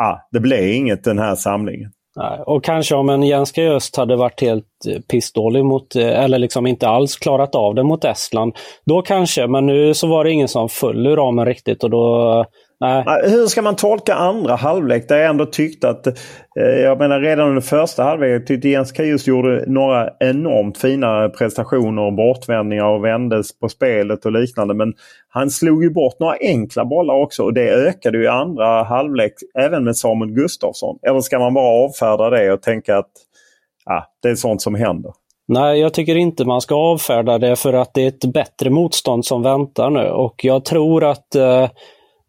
ah, 0.00 0.16
det 0.30 0.40
blir 0.40 0.72
inget 0.72 1.04
den 1.04 1.18
här 1.18 1.34
samlingen. 1.34 1.90
Nej, 2.16 2.40
och 2.46 2.64
kanske 2.64 2.94
om 2.94 3.08
en 3.08 3.22
Jens 3.22 3.58
Öst 3.58 3.96
hade 3.96 4.16
varit 4.16 4.40
helt 4.40 4.66
eh, 4.88 5.00
pissdålig 5.00 5.64
mot, 5.64 5.96
eh, 5.96 6.24
eller 6.24 6.38
liksom 6.38 6.66
inte 6.66 6.88
alls 6.88 7.16
klarat 7.16 7.54
av 7.54 7.74
det 7.74 7.82
mot 7.82 8.04
Estland. 8.04 8.54
Då 8.86 9.02
kanske, 9.02 9.46
men 9.46 9.66
nu 9.66 9.94
så 9.94 10.06
var 10.06 10.24
det 10.24 10.30
ingen 10.30 10.48
som 10.48 10.68
föll 10.68 11.06
ur 11.06 11.16
ramen 11.16 11.46
riktigt 11.46 11.84
och 11.84 11.90
då 11.90 12.44
Nej. 12.82 13.30
Hur 13.30 13.46
ska 13.46 13.62
man 13.62 13.76
tolka 13.76 14.14
andra 14.14 14.54
halvlek 14.54 15.08
där 15.08 15.16
jag 15.16 15.30
ändå 15.30 15.46
tyckte 15.46 15.88
att... 15.88 16.06
Eh, 16.06 16.80
jag 16.82 16.98
menar 16.98 17.20
redan 17.20 17.48
under 17.48 17.60
första 17.60 18.02
halvlek 18.02 18.46
tyckte 18.46 18.68
Jens 18.68 18.92
Kajus 18.92 19.26
gjorde 19.26 19.64
några 19.66 20.10
enormt 20.20 20.78
fina 20.78 21.28
prestationer 21.28 22.02
och 22.02 22.12
bortvändningar 22.12 22.84
och 22.84 23.04
vändes 23.04 23.58
på 23.58 23.68
spelet 23.68 24.24
och 24.24 24.32
liknande. 24.32 24.74
Men 24.74 24.94
han 25.28 25.50
slog 25.50 25.84
ju 25.84 25.90
bort 25.90 26.20
några 26.20 26.36
enkla 26.40 26.84
bollar 26.84 27.14
också 27.14 27.42
och 27.42 27.54
det 27.54 27.70
ökade 27.70 28.18
ju 28.18 28.28
andra 28.28 28.82
halvlek 28.82 29.32
även 29.58 29.84
med 29.84 29.96
Samuel 29.96 30.32
Gustafsson. 30.32 30.98
Eller 31.02 31.20
ska 31.20 31.38
man 31.38 31.54
bara 31.54 31.84
avfärda 31.84 32.30
det 32.30 32.52
och 32.52 32.62
tänka 32.62 32.98
att 32.98 33.10
ja, 33.84 34.06
det 34.22 34.28
är 34.28 34.34
sånt 34.34 34.62
som 34.62 34.74
händer? 34.74 35.12
Nej, 35.48 35.80
jag 35.80 35.94
tycker 35.94 36.16
inte 36.16 36.44
man 36.44 36.60
ska 36.60 36.74
avfärda 36.74 37.38
det 37.38 37.56
för 37.56 37.72
att 37.72 37.94
det 37.94 38.02
är 38.02 38.08
ett 38.08 38.32
bättre 38.32 38.70
motstånd 38.70 39.24
som 39.24 39.42
väntar 39.42 39.90
nu 39.90 40.08
och 40.08 40.44
jag 40.44 40.64
tror 40.64 41.04
att 41.04 41.34
eh, 41.34 41.68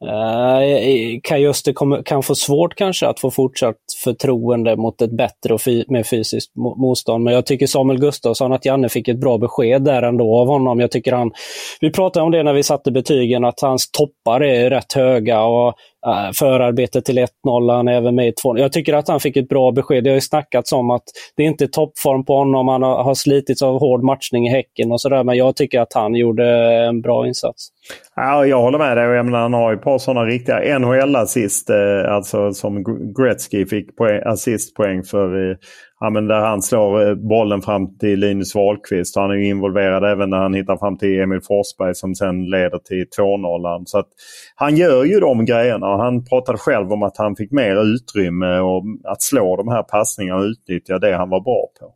Eh, 0.07 1.13
uh, 1.13 1.19
Kajuste 1.23 1.73
kan 2.05 2.23
få 2.23 2.35
svårt 2.35 2.75
kanske 2.75 3.07
att 3.07 3.19
få 3.19 3.31
fortsatt 3.31 3.75
förtroende 4.03 4.75
mot 4.75 5.01
ett 5.01 5.17
bättre 5.17 5.53
och 5.53 5.61
mer 5.87 6.03
fysiskt 6.03 6.55
motstånd. 6.55 7.23
Men 7.23 7.33
jag 7.33 7.45
tycker 7.45 7.67
Samuel 7.67 7.99
Gustafsson, 7.99 8.53
att 8.53 8.65
Janne 8.65 8.89
fick 8.89 9.07
ett 9.07 9.19
bra 9.19 9.37
besked 9.37 9.83
där 9.83 10.01
ändå 10.01 10.35
av 10.37 10.47
honom. 10.47 10.79
Jag 10.79 10.91
tycker 10.91 11.11
han, 11.11 11.31
vi 11.79 11.91
pratade 11.91 12.25
om 12.25 12.31
det 12.31 12.43
när 12.43 12.53
vi 12.53 12.63
satte 12.63 12.91
betygen, 12.91 13.45
att 13.45 13.61
hans 13.61 13.91
toppar 13.91 14.43
är 14.43 14.69
rätt 14.69 14.93
höga 14.93 15.43
och 15.43 15.73
Eh, 16.07 16.27
uh, 16.27 16.31
förarbetet 16.33 17.05
till 17.05 17.19
1-0, 17.19 17.75
han 17.75 17.87
är 17.87 17.93
även 17.93 18.15
med 18.15 18.27
i 18.27 18.31
2 18.31 18.57
Jag 18.57 18.71
tycker 18.71 18.93
att 18.93 19.07
han 19.07 19.19
fick 19.19 19.37
ett 19.37 19.49
bra 19.49 19.71
besked. 19.71 20.03
Det 20.03 20.09
har 20.09 20.15
ju 20.15 20.21
snackats 20.21 20.71
om 20.71 20.91
att 20.91 21.03
det 21.37 21.43
inte 21.43 21.63
är 21.63 21.67
toppform 21.67 22.25
på 22.25 22.37
honom, 22.37 22.67
han 22.67 22.83
har, 22.83 23.03
har 23.03 23.13
slitits 23.13 23.61
av 23.61 23.79
hård 23.79 24.03
matchning 24.03 24.47
i 24.47 24.49
Häcken 24.49 24.91
och 24.91 25.01
sådär, 25.01 25.23
men 25.23 25.37
jag 25.37 25.55
tycker 25.55 25.79
att 25.79 25.93
han 25.93 26.15
gjorde 26.15 26.45
en 26.87 27.01
bra 27.01 27.27
insats. 27.27 27.69
Ja, 28.15 28.45
jag 28.45 28.61
håller 28.61 28.77
med 28.77 28.97
dig. 28.97 29.05
Jag 29.05 29.25
menar, 29.25 29.39
han 29.39 29.53
har 29.53 29.71
ju 29.71 29.77
ett 29.77 29.83
par 29.83 29.97
sådana 29.97 30.25
riktiga 30.25 30.79
NHL-assist. 30.79 31.69
Eh, 31.69 32.13
alltså 32.13 32.53
som 32.53 32.83
Gretzky 33.17 33.65
fick 33.65 33.95
poäng, 33.95 34.21
assistpoäng 34.25 35.03
för. 35.03 35.51
Eh, 35.51 35.57
ja, 36.03 36.09
men 36.09 36.27
där 36.27 36.39
han 36.39 36.61
slår 36.61 37.07
eh, 37.07 37.15
bollen 37.15 37.61
fram 37.61 37.97
till 37.97 38.19
Linus 38.19 38.55
Wahlqvist. 38.55 39.15
Han 39.15 39.31
är 39.31 39.35
involverad 39.35 40.03
även 40.03 40.29
när 40.29 40.37
han 40.37 40.53
hittar 40.53 40.77
fram 40.77 40.97
till 40.97 41.21
Emil 41.21 41.41
Forsberg 41.41 41.95
som 41.95 42.15
sen 42.15 42.49
leder 42.49 42.77
till 42.77 43.05
2-0. 43.17 43.83
Så 43.85 43.99
att 43.99 44.07
han 44.55 44.77
gör 44.77 45.03
ju 45.03 45.19
de 45.19 45.45
grejerna. 45.45 45.97
Han 45.97 46.25
pratade 46.25 46.57
själv 46.57 46.93
om 46.93 47.03
att 47.03 47.17
han 47.17 47.35
fick 47.35 47.51
mer 47.51 47.93
utrymme 47.93 48.59
och 48.59 48.83
att 49.03 49.21
slå 49.21 49.55
de 49.55 49.67
här 49.67 49.83
passningarna 49.83 50.39
och 50.39 50.45
utnyttja 50.45 50.99
det 50.99 51.15
han 51.15 51.29
var 51.29 51.41
bra 51.41 51.67
på. 51.79 51.93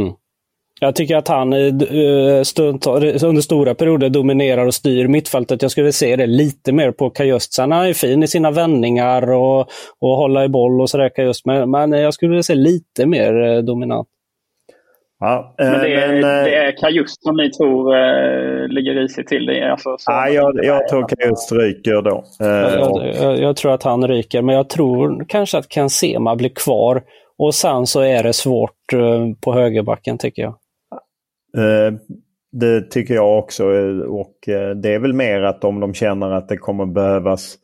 Mm. 0.00 0.14
Jag 0.82 0.94
tycker 0.94 1.16
att 1.16 1.28
han 1.28 1.52
uh, 1.52 2.42
stund, 2.42 2.86
under 3.24 3.40
stora 3.40 3.74
perioder 3.74 4.08
dominerar 4.08 4.66
och 4.66 4.74
styr 4.74 5.08
mittfältet. 5.08 5.62
Jag 5.62 5.70
skulle 5.70 5.92
se 5.92 6.16
det 6.16 6.26
lite 6.26 6.72
mer 6.72 6.90
på 6.90 7.10
Kajust. 7.10 7.52
Sen 7.52 7.72
han 7.72 7.86
är 7.86 7.92
fin 7.92 8.22
i 8.22 8.26
sina 8.26 8.50
vändningar 8.50 9.30
och, 9.30 9.60
och 10.00 10.16
hålla 10.16 10.44
i 10.44 10.48
boll 10.48 10.80
och 10.80 10.90
sådär 10.90 11.08
Kajust. 11.08 11.46
Men, 11.46 11.70
men 11.70 11.92
jag 11.92 12.14
skulle 12.14 12.28
vilja 12.28 12.42
se 12.42 12.54
lite 12.54 13.06
mer 13.06 13.34
uh, 13.34 13.62
dominant. 13.62 14.08
Ja, 15.20 15.54
men 15.58 15.72
det 15.72 15.94
är, 15.94 16.08
men, 16.08 16.20
det 16.20 16.54
är 16.54 16.76
Kajust 16.76 17.22
som 17.22 17.36
ni 17.36 17.50
tror 17.50 17.94
uh, 17.96 18.68
ligger 18.68 18.94
risigt 18.94 19.28
till? 19.28 19.46
Det 19.46 19.70
alltså, 19.70 19.96
ja, 20.06 20.28
jag, 20.28 20.64
jag 20.64 20.88
tror 20.88 21.08
Kajust 21.08 21.52
ryker 21.52 22.02
då. 22.02 22.24
Jag, 22.38 23.14
jag, 23.22 23.38
jag, 23.38 23.56
tror 23.56 23.72
att 23.72 23.82
han 23.82 24.08
ryker, 24.08 24.42
men 24.42 24.54
jag 24.54 24.68
tror 24.68 25.24
kanske 25.28 25.58
att 25.58 25.68
Kansema 25.68 26.36
blir 26.36 26.54
kvar. 26.54 27.02
Och 27.38 27.54
sen 27.54 27.86
så 27.86 28.00
är 28.00 28.22
det 28.22 28.32
svårt 28.32 28.70
på 29.40 29.52
högerbacken 29.52 30.18
tycker 30.18 30.42
jag. 30.42 30.54
Eh, 31.56 31.94
det 32.52 32.90
tycker 32.90 33.14
jag 33.14 33.38
också 33.38 33.74
eh, 33.74 33.98
och 33.98 34.48
eh, 34.48 34.70
det 34.70 34.94
är 34.94 34.98
väl 34.98 35.12
mer 35.12 35.42
att 35.42 35.64
om 35.64 35.80
de 35.80 35.94
känner 35.94 36.30
att 36.30 36.48
det 36.48 36.56
kommer 36.56 36.86
behövas 36.86 37.58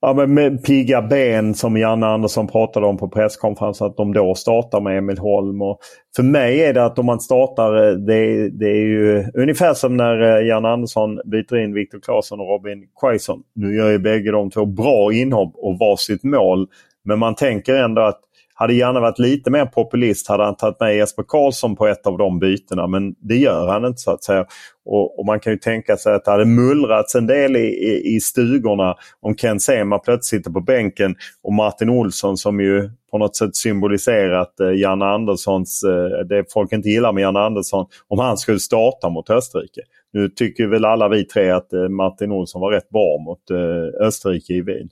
ja, 0.00 0.14
men 0.14 0.34
med 0.34 0.64
pigga 0.64 1.02
ben 1.02 1.54
som 1.54 1.76
Janne 1.76 2.06
Andersson 2.06 2.46
pratade 2.46 2.86
om 2.86 2.96
på 2.96 3.08
presskonferensen. 3.08 3.86
Att 3.86 3.96
de 3.96 4.12
då 4.12 4.34
startar 4.34 4.80
med 4.80 4.98
Emil 4.98 5.18
Holm. 5.18 5.62
Och 5.62 5.78
för 6.16 6.22
mig 6.22 6.64
är 6.64 6.74
det 6.74 6.84
att 6.84 6.98
om 6.98 7.06
man 7.06 7.20
startar, 7.20 7.72
det, 8.06 8.50
det 8.50 8.70
är 8.70 8.86
ju 8.86 9.24
ungefär 9.34 9.74
som 9.74 9.96
när 9.96 10.40
Janne 10.40 10.68
Andersson 10.68 11.20
byter 11.24 11.56
in 11.56 11.74
Viktor 11.74 12.00
Claesson 12.00 12.40
och 12.40 12.46
Robin 12.46 12.88
Quaison. 13.00 13.42
Nu 13.54 13.76
gör 13.76 13.90
ju 13.90 13.98
bägge 13.98 14.30
de 14.30 14.50
två 14.50 14.66
bra 14.66 15.12
inhopp 15.12 15.52
och 15.56 15.78
varsitt 15.78 16.24
mål. 16.24 16.68
Men 17.04 17.18
man 17.18 17.34
tänker 17.34 17.74
ändå 17.74 18.02
att 18.02 18.20
hade 18.58 18.74
gärna 18.74 19.00
varit 19.00 19.18
lite 19.18 19.50
mer 19.50 19.66
populist 19.66 20.28
hade 20.28 20.44
han 20.44 20.56
tagit 20.56 20.80
med 20.80 20.96
Jesper 20.96 21.24
Karlsson 21.28 21.76
på 21.76 21.86
ett 21.86 22.06
av 22.06 22.18
de 22.18 22.38
bytena 22.38 22.86
men 22.86 23.14
det 23.20 23.36
gör 23.36 23.68
han 23.68 23.84
inte 23.84 23.98
så 23.98 24.10
att 24.10 24.24
säga. 24.24 24.46
Och, 24.84 25.18
och 25.18 25.26
man 25.26 25.40
kan 25.40 25.52
ju 25.52 25.58
tänka 25.58 25.96
sig 25.96 26.14
att 26.14 26.24
det 26.24 26.30
hade 26.30 26.44
mullrats 26.44 27.14
en 27.14 27.26
del 27.26 27.56
i, 27.56 27.66
i, 27.66 28.16
i 28.16 28.20
stugorna 28.20 28.94
om 29.20 29.34
Ken 29.34 29.60
Sema 29.60 29.98
plötsligt 29.98 30.40
sitter 30.40 30.50
på 30.50 30.60
bänken 30.60 31.14
och 31.42 31.52
Martin 31.52 31.90
Olsson 31.90 32.36
som 32.36 32.60
ju 32.60 32.90
på 33.10 33.18
något 33.18 33.36
sätt 33.36 33.56
symboliserat 33.56 34.60
eh, 34.60 34.70
Janne 34.70 35.04
Anderssons, 35.04 35.82
eh, 35.82 36.26
det 36.26 36.52
folk 36.52 36.72
inte 36.72 36.88
gillar 36.88 37.12
med 37.12 37.22
Janne 37.22 37.40
Andersson, 37.40 37.86
om 38.08 38.18
han 38.18 38.36
skulle 38.36 38.58
starta 38.58 39.08
mot 39.08 39.30
Österrike. 39.30 39.80
Nu 40.12 40.28
tycker 40.28 40.66
väl 40.66 40.84
alla 40.84 41.08
vi 41.08 41.24
tre 41.24 41.50
att 41.50 41.72
eh, 41.72 41.88
Martin 41.88 42.32
Olsson 42.32 42.60
var 42.60 42.70
rätt 42.70 42.88
bra 42.88 43.18
mot 43.18 43.50
eh, 43.50 44.06
Österrike 44.06 44.52
i 44.52 44.60
Wien. 44.60 44.88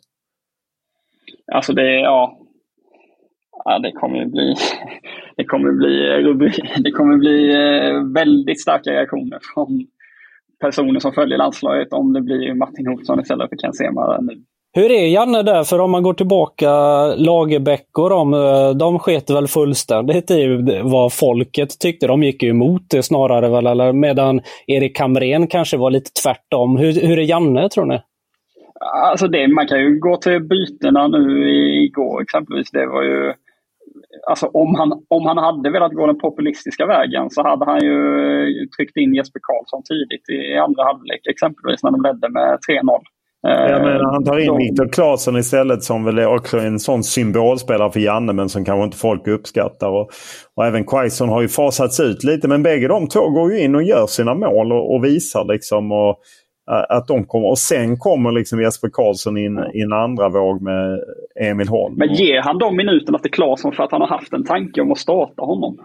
Alltså 1.53 1.72
det, 1.72 2.00
ja, 2.00 2.38
Ja, 3.64 3.78
det 3.78 3.92
kommer 3.92 4.24
bli, 4.26 4.54
det 5.36 5.44
kommer 5.44 5.72
bli, 5.72 6.20
det 6.84 6.90
kommer 6.90 7.16
bli 7.16 7.52
eh, 7.52 8.04
väldigt 8.14 8.60
starka 8.60 8.90
reaktioner 8.90 9.38
från 9.54 9.86
personer 10.60 11.00
som 11.00 11.12
följer 11.12 11.38
landslaget 11.38 11.92
om 11.92 12.12
det 12.12 12.20
blir 12.20 12.54
Martin 12.54 12.88
Olsson 12.88 13.20
istället 13.20 13.48
för 13.48 13.56
Ken 13.56 13.72
Sema 13.72 14.18
nu. 14.20 14.42
Hur 14.76 14.90
är 14.90 15.06
Janne 15.06 15.42
där? 15.42 15.64
För 15.64 15.78
om 15.78 15.90
man 15.90 16.02
går 16.02 16.14
tillbaka, 16.14 16.70
Lagerbäck 17.16 17.98
och 17.98 18.10
de, 18.10 18.34
eh, 18.34 18.70
de 18.70 18.98
sket 18.98 19.30
väl 19.30 19.48
fullständigt 19.48 20.30
i 20.30 20.60
vad 20.84 21.12
folket 21.12 21.78
tyckte. 21.80 22.06
De 22.06 22.22
gick 22.22 22.42
ju 22.42 22.48
emot 22.48 22.82
det 22.90 23.02
snarare 23.02 23.48
väl, 23.48 23.66
eller 23.66 23.92
medan 23.92 24.40
Erik 24.66 24.98
Hamrén 24.98 25.46
kanske 25.46 25.76
var 25.76 25.90
lite 25.90 26.10
tvärtom. 26.22 26.76
Hur, 26.76 26.92
hur 26.92 27.18
är 27.18 27.22
Janne 27.22 27.68
tror 27.68 27.86
ni? 27.86 28.00
Alltså 29.10 29.28
det, 29.28 29.48
man 29.48 29.66
kan 29.66 29.80
ju 29.80 29.98
gå 29.98 30.16
till 30.16 30.40
bytena 30.40 31.08
nu 31.08 31.48
igår 31.84 32.22
exempelvis. 32.22 32.70
Det 32.70 32.86
var 32.86 33.02
ju 33.02 33.32
alltså 34.30 34.46
om 34.46 34.74
han, 34.74 34.92
om 35.09 35.26
han 35.26 35.38
hade 35.38 35.70
velat 35.70 35.92
gå 35.92 36.07
den 36.07 36.18
populistiska 36.18 36.87
vägen 36.87 37.30
så 37.30 37.42
hade 37.42 37.64
han 37.64 37.80
ju 37.85 37.98
tryckt 38.76 38.96
in 38.96 39.14
Jesper 39.14 39.40
Karlsson 39.42 39.83
tidigt 39.83 40.28
i 40.28 40.57
andra 40.57 40.83
halvlek, 40.85 41.26
exempelvis 41.26 41.83
när 41.83 41.90
de 41.90 42.02
ledde 42.02 42.28
med 42.28 42.59
3-0. 42.70 43.00
Jag 43.46 43.83
menar, 43.83 44.12
han 44.12 44.24
tar 44.24 44.38
in 44.38 44.48
eh, 44.48 44.57
Viktor 44.57 44.88
Claesson 44.92 45.37
istället 45.37 45.83
som 45.83 46.04
väl 46.04 46.18
är 46.18 46.35
också 46.35 46.59
en 46.59 46.78
sån 46.78 47.04
symbolspelare 47.04 47.90
för 47.90 48.00
Janne 48.00 48.33
men 48.33 48.48
som 48.48 48.64
kanske 48.64 48.85
inte 48.85 48.96
folk 48.96 49.28
uppskattar. 49.28 49.88
Och, 49.88 50.11
och 50.54 50.66
även 50.66 50.85
Quaison 50.85 51.28
har 51.28 51.42
ju 51.42 51.48
fasats 51.48 52.00
ut 52.00 52.24
lite 52.24 52.48
men 52.48 52.62
bägge 52.62 52.88
de 52.88 53.09
två 53.09 53.30
går 53.30 53.52
ju 53.52 53.61
in 53.61 53.74
och 53.74 53.83
gör 53.83 54.07
sina 54.07 54.35
mål 54.35 54.72
och, 54.72 54.94
och 54.94 55.04
visar 55.04 55.44
liksom. 55.44 55.92
Och, 55.92 56.16
att 56.66 57.07
de 57.09 57.24
kommer. 57.24 57.48
Och 57.48 57.59
sen 57.59 57.96
kommer 57.98 58.33
liksom 58.33 58.61
Jesper 58.62 58.88
Karlsson 58.92 59.37
in 59.37 59.59
i 59.74 59.81
en 59.81 59.92
andra 59.92 60.29
våg 60.29 60.62
med 60.62 61.00
Emil 61.40 61.68
Holm. 61.68 61.94
Men 61.96 62.14
ger 62.14 62.42
han 62.42 62.59
de 62.59 62.77
minuterna 62.77 63.18
till 63.18 63.31
Claesson 63.31 63.72
för 63.72 63.83
att 63.83 63.92
han 63.92 64.00
har 64.00 64.09
haft 64.09 64.33
en 64.33 64.44
tanke 64.44 64.81
om 64.81 64.92
att 64.92 64.98
starta 64.98 65.42
honom? 65.42 65.79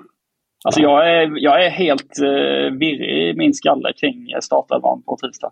Alltså 0.66 0.82
jag 0.82 1.10
är, 1.10 1.32
jag 1.36 1.66
är 1.66 1.70
helt 1.70 2.20
uh, 2.22 2.78
virrig 2.80 3.30
i 3.30 3.34
min 3.38 3.54
skalle 3.54 3.94
kring 4.00 4.28
startelvan 4.42 5.02
på 5.02 5.18
tisdag. 5.18 5.52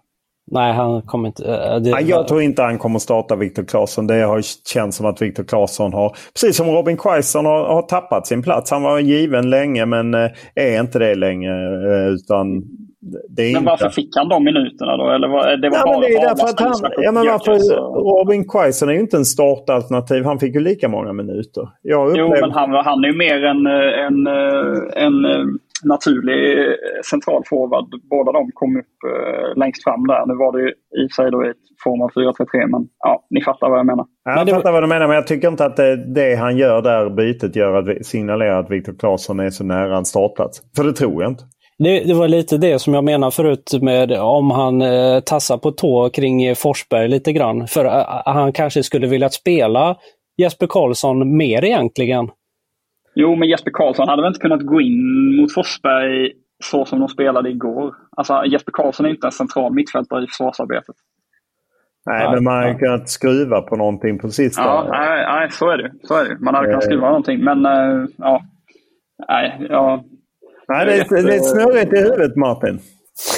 Nej, 0.52 0.74
han 0.74 1.02
kommer 1.02 1.28
inte... 1.28 1.44
Uh, 1.44 1.82
det, 1.82 1.92
Nej, 1.92 2.10
jag 2.10 2.28
tror 2.28 2.42
inte 2.42 2.62
han 2.62 2.78
kommer 2.78 3.00
starta 3.00 3.36
Viktor 3.36 3.64
Claesson. 3.64 4.08
Det 4.08 4.22
har 4.22 4.42
känts 4.74 4.98
som 4.98 5.06
att 5.06 5.22
Viktor 5.22 5.44
Claesson 5.44 5.94
har, 5.94 6.16
precis 6.34 6.58
som 6.58 6.68
Robin 6.68 6.98
Quaison 6.98 7.46
har, 7.46 7.66
har 7.66 7.82
tappat 7.82 8.28
sin 8.28 8.44
plats. 8.44 8.72
Han 8.72 8.84
var 8.84 9.00
given 9.00 9.50
länge 9.50 9.86
men 9.86 10.14
uh, 10.14 10.30
är 10.56 10.80
inte 10.80 11.00
det 11.00 11.16
längre. 11.16 11.54
utan 12.10 12.64
men 13.38 13.46
inte... 13.46 13.64
varför 13.64 13.90
fick 13.90 14.16
han 14.16 14.30
de 14.30 14.44
minuterna 14.44 14.98
då? 14.98 15.10
Eller 15.10 15.28
var, 15.28 15.58
det 15.58 15.70
var 15.70 15.78
ja, 15.78 15.86
bara 15.86 16.00
det 16.00 16.08
är 16.08 16.22
därför 16.22 16.48
att 16.48 16.60
han, 16.60 16.92
ja, 16.98 17.12
men 17.12 17.26
varför, 17.28 17.54
Robin 18.20 18.48
Quaison 18.48 18.90
är 18.90 18.94
ju 18.94 19.00
inte 19.00 19.18
en 19.18 19.26
startalternativ. 19.26 20.24
Han 20.26 20.40
fick 20.40 20.56
ju 20.56 20.60
lika 20.60 20.90
många 20.90 21.14
minuter. 21.14 21.70
Jag 21.82 22.10
upplevde... 22.10 22.38
Jo, 22.38 22.42
men 22.42 22.52
han, 22.52 22.86
han 22.86 23.04
är 23.04 23.08
ju 23.08 23.18
mer 23.18 23.44
en, 23.44 23.68
en, 23.68 24.28
en, 24.28 25.26
en 25.26 25.60
naturlig 25.84 26.42
central 27.12 27.44
forward. 27.50 27.86
Båda 28.10 28.32
de 28.32 28.52
kom 28.54 28.78
upp 28.78 28.96
uh, 29.08 29.60
längst 29.60 29.84
fram 29.84 30.08
där. 30.08 30.26
Nu 30.26 30.36
var 30.36 30.52
det 30.52 30.62
ju 30.62 30.70
i 31.06 31.10
sig 31.10 31.32
då 31.32 31.46
i 31.46 31.54
form 31.84 32.02
av 32.02 32.10
4-3-3, 32.10 32.68
men 32.68 32.88
ja, 33.00 33.26
ni 33.30 33.42
fattar 33.42 33.70
vad 33.70 33.80
jag 33.80 33.86
menar. 33.86 34.06
Ja, 34.24 34.44
jag 34.48 34.50
fattar 34.50 34.72
vad 34.72 34.84
du 34.84 34.88
menar, 34.88 35.08
men 35.08 35.16
jag 35.16 35.28
tycker 35.28 35.48
inte 35.48 35.66
att 35.66 35.76
det, 35.76 36.14
det 36.14 36.36
han 36.36 36.58
gör 36.58 36.82
där, 36.82 37.10
bytet, 37.10 37.56
gör 37.56 37.74
att 37.74 38.06
signalerar 38.06 38.60
att 38.60 38.72
Viktor 38.72 38.94
Claesson 39.00 39.40
är 39.40 39.50
så 39.50 39.64
nära 39.64 39.98
en 39.98 40.06
startplats. 40.06 40.62
För 40.76 40.84
det 40.84 40.94
tror 40.94 41.24
jag 41.24 41.32
inte. 41.32 41.44
Det, 41.80 42.00
det, 42.00 42.14
var 42.14 42.28
lite 42.28 42.58
det 42.58 42.80
som 42.80 42.94
jag 42.94 43.04
menade 43.04 43.32
förut 43.32 43.74
med 43.82 44.12
om 44.12 44.52
han 44.52 44.82
eh, 44.82 45.20
tassar 45.20 45.58
på 45.58 45.72
tå 45.72 46.10
kring 46.10 46.56
Forsberg 46.56 47.08
lite 47.08 47.34
grann. 47.34 47.68
För 47.68 47.86
eh, 47.86 48.22
han 48.26 48.54
kanske 48.54 48.84
skulle 48.84 49.08
vilja 49.08 49.30
spela 49.30 49.96
Jesper 50.38 50.68
Karlsson 50.68 51.38
mer 51.38 51.64
egentligen. 51.64 52.30
Jo, 53.16 53.36
men 53.36 53.50
Jesper 53.50 53.72
Karlsson 53.72 54.08
hade 54.08 54.22
väl 54.22 54.30
inte 54.30 54.40
kunnat 54.40 54.62
gå 54.62 54.82
in 54.82 55.36
mot 55.36 55.54
Forsberg 55.54 56.32
så 56.64 56.86
som 56.86 57.00
de 57.00 57.08
spelade 57.08 57.50
igår. 57.50 57.96
Alltså 58.18 58.46
Jesper 58.46 58.72
Karlsson 58.72 59.06
är 59.06 59.10
inte 59.10 59.28
en 59.28 59.32
central 59.32 59.74
mittfältare 59.74 60.24
i 60.24 60.28
försvarsarbetet. 60.28 60.96
Nej, 62.06 62.24
ja, 62.24 62.32
men 62.32 62.44
man 62.44 62.54
hade 62.54 62.70
ja. 62.70 62.78
kunnat 62.78 63.10
skruva 63.10 63.62
på 63.62 63.76
någonting 63.76 64.20
på 64.20 64.30
sista. 64.30 64.62
Ja, 64.62 64.88
nej, 64.92 65.26
nej 65.26 65.52
så 65.52 65.70
är 65.70 65.78
det. 65.78 65.92
Så 66.04 66.16
är 66.16 66.30
det. 66.30 66.38
Man 66.40 66.56
hade 66.56 66.68
kunnat 66.68 66.84
skruva 66.84 67.08
någonting, 67.08 67.44
men 67.44 67.66
uh, 67.66 68.08
ja. 68.18 68.44
Nej, 69.28 69.68
ja, 69.70 70.04
Nej, 70.68 70.86
det 70.86 70.94
är, 70.94 71.24
det 71.24 71.36
är 71.36 71.40
snurrigt 71.40 71.94
i 71.94 71.98
huvudet 71.98 72.36
Martin. 72.36 72.80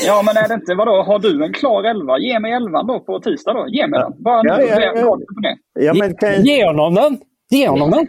Ja, 0.05 0.21
men 0.25 0.37
är 0.37 0.47
det 0.47 0.53
inte, 0.53 0.75
vadå, 0.75 1.03
har 1.03 1.19
du 1.19 1.45
en 1.45 1.53
klar 1.53 1.83
elva? 1.83 2.17
Ge 2.17 2.39
mig 2.39 2.51
elvan 2.53 2.87
då 2.87 2.99
på 2.99 3.19
tisdag 3.19 3.53
då. 3.53 3.67
Ge 3.67 3.87
mig 3.87 3.99
den. 3.99 4.23
Bara 4.23 4.41
ja, 4.43 4.61
ja, 4.61 4.91
ja. 4.95 5.01
på 5.01 5.41
det. 5.41 5.57
Ja, 5.85 5.93
men 5.93 6.15
kan... 6.15 6.43
Ge 6.43 6.65
honom 6.65 6.95
den! 6.95 7.17
Ge 7.49 7.67
honom 7.67 7.91
den! 7.91 8.07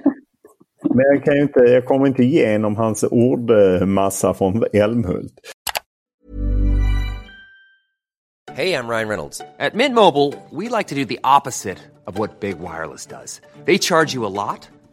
Men 0.95 1.05
jag, 1.07 1.25
kan 1.25 1.37
inte, 1.37 1.61
jag 1.61 1.85
kommer 1.85 2.07
inte 2.07 2.23
igenom 2.23 2.77
hans 2.77 3.05
ordmassa 3.11 4.35
från 4.35 4.65
Älmhult. 4.73 5.33
Hej, 8.53 8.71
jag 8.71 8.91
Ryan 8.91 9.09
Reynolds. 9.09 9.41
At 9.59 9.75
Mint 9.75 9.95
Mobile, 9.95 10.35
we 10.51 10.69
like 10.79 10.89
to 10.89 10.95
do 10.95 11.05
the 11.05 11.19
opposite 11.25 11.79
of 12.07 12.19
what 12.19 12.41
Big 12.41 12.57
Wireless 12.59 13.07
does. 13.07 13.41
They 13.65 13.79
charge 13.79 14.15
you 14.15 14.27
a 14.27 14.29
lot. 14.29 14.69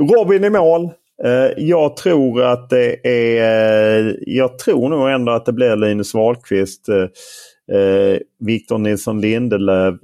Robin 0.00 0.44
i 0.44 0.50
mål. 0.50 0.90
Eh, 1.24 1.64
jag 1.64 1.96
tror 1.96 2.42
att 2.42 2.70
det 2.70 3.06
är... 3.08 4.08
Eh, 4.08 4.14
jag 4.20 4.58
tror 4.58 4.88
nog 4.88 5.10
ändå 5.10 5.32
att 5.32 5.46
det 5.46 5.52
blir 5.52 5.76
Linus 5.76 6.14
Wahlqvist. 6.14 6.88
Eh, 6.88 8.18
Victor 8.38 8.78
Nilsson 8.78 9.20
Lindelöf. 9.20 9.94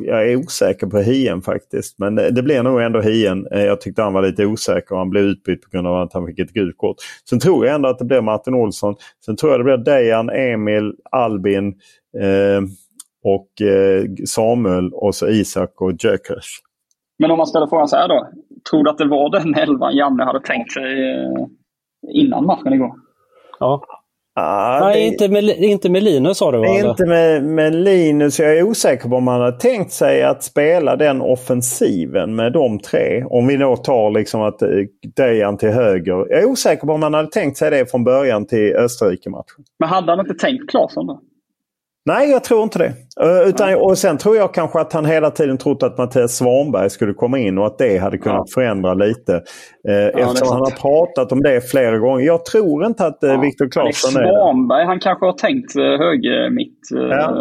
Jag 0.00 0.30
är 0.30 0.36
osäker 0.36 0.86
på 0.86 0.98
Hien 0.98 1.42
faktiskt. 1.42 1.98
Men 1.98 2.14
det 2.14 2.42
blir 2.42 2.62
nog 2.62 2.82
ändå 2.82 3.00
Hien. 3.00 3.46
Jag 3.50 3.80
tyckte 3.80 4.02
han 4.02 4.12
var 4.12 4.22
lite 4.22 4.46
osäker 4.46 4.92
och 4.92 4.98
han 4.98 5.10
blev 5.10 5.24
utbytt 5.24 5.62
på 5.62 5.70
grund 5.70 5.86
av 5.86 5.96
att 5.96 6.12
han 6.12 6.26
fick 6.26 6.38
ett 6.38 6.52
gult 6.52 6.78
kort. 6.78 6.96
Sen 7.30 7.40
tror 7.40 7.66
jag 7.66 7.74
ändå 7.74 7.88
att 7.88 7.98
det 7.98 8.04
blir 8.04 8.20
Martin 8.20 8.54
Olsson. 8.54 8.94
Sen 9.24 9.36
tror 9.36 9.52
jag 9.52 9.60
det 9.60 9.64
blir 9.64 9.76
Dejan, 9.76 10.30
Emil, 10.30 10.94
Albin 11.10 11.74
och 13.24 13.48
Samuel 14.26 14.90
och 14.92 15.14
så 15.14 15.28
Isak 15.28 15.80
och 15.80 15.92
Jökers. 16.04 16.60
Men 17.18 17.30
om 17.30 17.36
man 17.36 17.46
ställer 17.46 17.66
frågan 17.66 17.88
så 17.88 17.96
här 17.96 18.08
då. 18.08 18.28
Tror 18.70 18.84
du 18.84 18.90
att 18.90 18.98
det 18.98 19.08
var 19.08 19.30
den 19.30 19.54
elvan 19.54 19.96
Janne 19.96 20.24
hade 20.24 20.40
tänkt 20.40 20.72
sig 20.72 21.10
eh, 21.10 21.46
innan 22.12 22.46
matchen 22.46 22.72
igår? 22.72 22.92
Ja. 23.58 23.82
Ah, 24.34 24.80
Nej, 24.80 24.94
det... 24.94 25.06
inte, 25.06 25.28
med, 25.28 25.44
inte 25.44 25.90
med 25.90 26.02
Linus 26.02 26.38
sa 26.38 26.52
du 26.52 26.58
va? 26.58 26.66
Inte 26.68 27.06
med, 27.06 27.44
med 27.44 27.74
Linus. 27.74 28.38
Jag 28.38 28.58
är 28.58 28.62
osäker 28.62 29.08
på 29.08 29.16
om 29.16 29.26
han 29.26 29.40
hade 29.40 29.58
tänkt 29.58 29.92
sig 29.92 30.22
att 30.22 30.42
spela 30.42 30.96
den 30.96 31.20
offensiven 31.20 32.36
med 32.36 32.52
de 32.52 32.78
tre. 32.78 33.24
Om 33.24 33.46
vi 33.46 33.56
då 33.56 33.76
tar 33.76 34.10
liksom 34.10 34.42
att 34.42 34.62
eh, 34.62 34.68
Dejan 35.16 35.56
till 35.56 35.68
höger. 35.68 36.12
Jag 36.12 36.42
är 36.42 36.46
osäker 36.46 36.86
på 36.86 36.92
om 36.92 37.02
han 37.02 37.14
hade 37.14 37.30
tänkt 37.30 37.56
sig 37.56 37.70
det 37.70 37.90
från 37.90 38.04
början 38.04 38.46
till 38.46 38.76
Österrike-matchen. 38.76 39.64
Men 39.78 39.88
hade 39.88 40.12
han 40.12 40.20
inte 40.20 40.34
tänkt 40.34 40.70
Claesson 40.70 41.06
då? 41.06 41.20
Nej, 42.10 42.30
jag 42.30 42.44
tror 42.44 42.62
inte 42.62 42.78
det. 42.78 42.92
Uh, 43.24 43.48
utan, 43.48 43.74
och 43.74 43.98
sen 43.98 44.18
tror 44.18 44.36
jag 44.36 44.54
kanske 44.54 44.80
att 44.80 44.92
han 44.92 45.04
hela 45.04 45.30
tiden 45.30 45.58
trott 45.58 45.82
att 45.82 45.98
Mattias 45.98 46.36
Svanberg 46.36 46.90
skulle 46.90 47.14
komma 47.14 47.38
in 47.38 47.58
och 47.58 47.66
att 47.66 47.78
det 47.78 47.98
hade 47.98 48.18
kunnat 48.18 48.46
ja. 48.46 48.54
förändra 48.54 48.94
lite. 48.94 49.32
Uh, 49.32 49.94
ja, 49.94 50.08
eftersom 50.08 50.48
han 50.48 50.60
har 50.60 50.70
pratat 50.70 51.32
om 51.32 51.42
det 51.42 51.70
flera 51.70 51.98
gånger. 51.98 52.26
Jag 52.26 52.44
tror 52.44 52.86
inte 52.86 53.06
att 53.06 53.24
uh, 53.24 53.30
ja. 53.30 53.40
Viktor 53.40 53.68
Claesson 53.68 54.22
är. 54.22 54.28
Svanberg, 54.28 54.84
han 54.84 55.00
kanske 55.00 55.26
har 55.26 55.32
tänkt 55.32 55.74
höger 55.76 56.50
mitt. 56.50 56.80
Ja. 56.90 57.32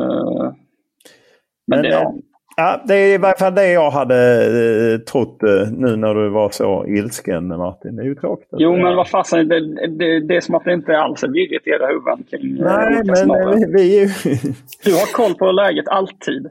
Men, 1.67 1.81
men 1.81 1.83
det, 1.83 2.13
ja. 2.59 2.81
Det 2.87 2.95
är 2.95 3.13
i 3.13 3.17
varje 3.17 3.37
fall 3.37 3.55
det 3.55 3.71
jag 3.71 3.91
hade 3.91 4.45
eh, 4.93 4.99
trott 4.99 5.43
eh, 5.43 5.71
nu 5.71 5.95
när 5.95 6.15
du 6.15 6.29
var 6.29 6.49
så 6.49 6.85
ilsken 6.87 7.47
Martin. 7.47 7.95
Det 7.95 8.01
är 8.01 8.05
ju 8.05 8.15
tråkigt. 8.15 8.47
Jo, 8.51 8.77
men 8.77 8.95
vad 8.95 9.09
fasen, 9.09 9.47
det, 9.47 9.87
det, 9.87 10.27
det 10.27 10.35
är 10.35 10.41
som 10.41 10.55
att 10.55 10.65
det 10.65 10.73
inte 10.73 10.97
alls 10.97 11.23
är 11.23 11.27
virrigt 11.27 11.67
i 11.67 11.69
era 11.69 11.87
huvuden 11.87 12.23
kring 12.29 12.59
eh, 12.59 12.65
Nej, 12.65 13.01
men 13.05 13.51
vi, 13.51 13.73
vi 13.73 13.99
är 13.99 14.01
ju... 14.01 14.07
Du 14.83 14.93
har 14.93 15.13
koll 15.13 15.33
på 15.33 15.51
läget 15.51 15.87
alltid. 15.87 16.49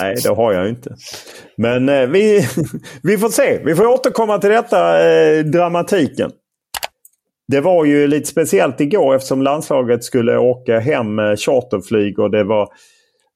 Nej, 0.00 0.16
det 0.24 0.34
har 0.34 0.52
jag 0.52 0.68
inte. 0.68 0.94
Men 1.56 1.88
eh, 1.88 2.06
vi, 2.06 2.40
vi 3.02 3.18
får 3.18 3.28
se. 3.28 3.60
Vi 3.64 3.74
får 3.74 3.86
återkomma 3.86 4.38
till 4.38 4.50
detta, 4.50 5.10
eh, 5.10 5.44
dramatiken. 5.44 6.30
det 7.48 7.60
var 7.60 7.84
ju 7.84 8.06
lite 8.06 8.26
speciellt 8.26 8.80
igår 8.80 9.14
eftersom 9.14 9.42
landslaget 9.42 10.04
skulle 10.04 10.38
åka 10.38 10.78
hem 10.78 11.14
med 11.14 11.38
charterflyg 11.38 12.18
och 12.18 12.30
det 12.30 12.44
var 12.44 12.68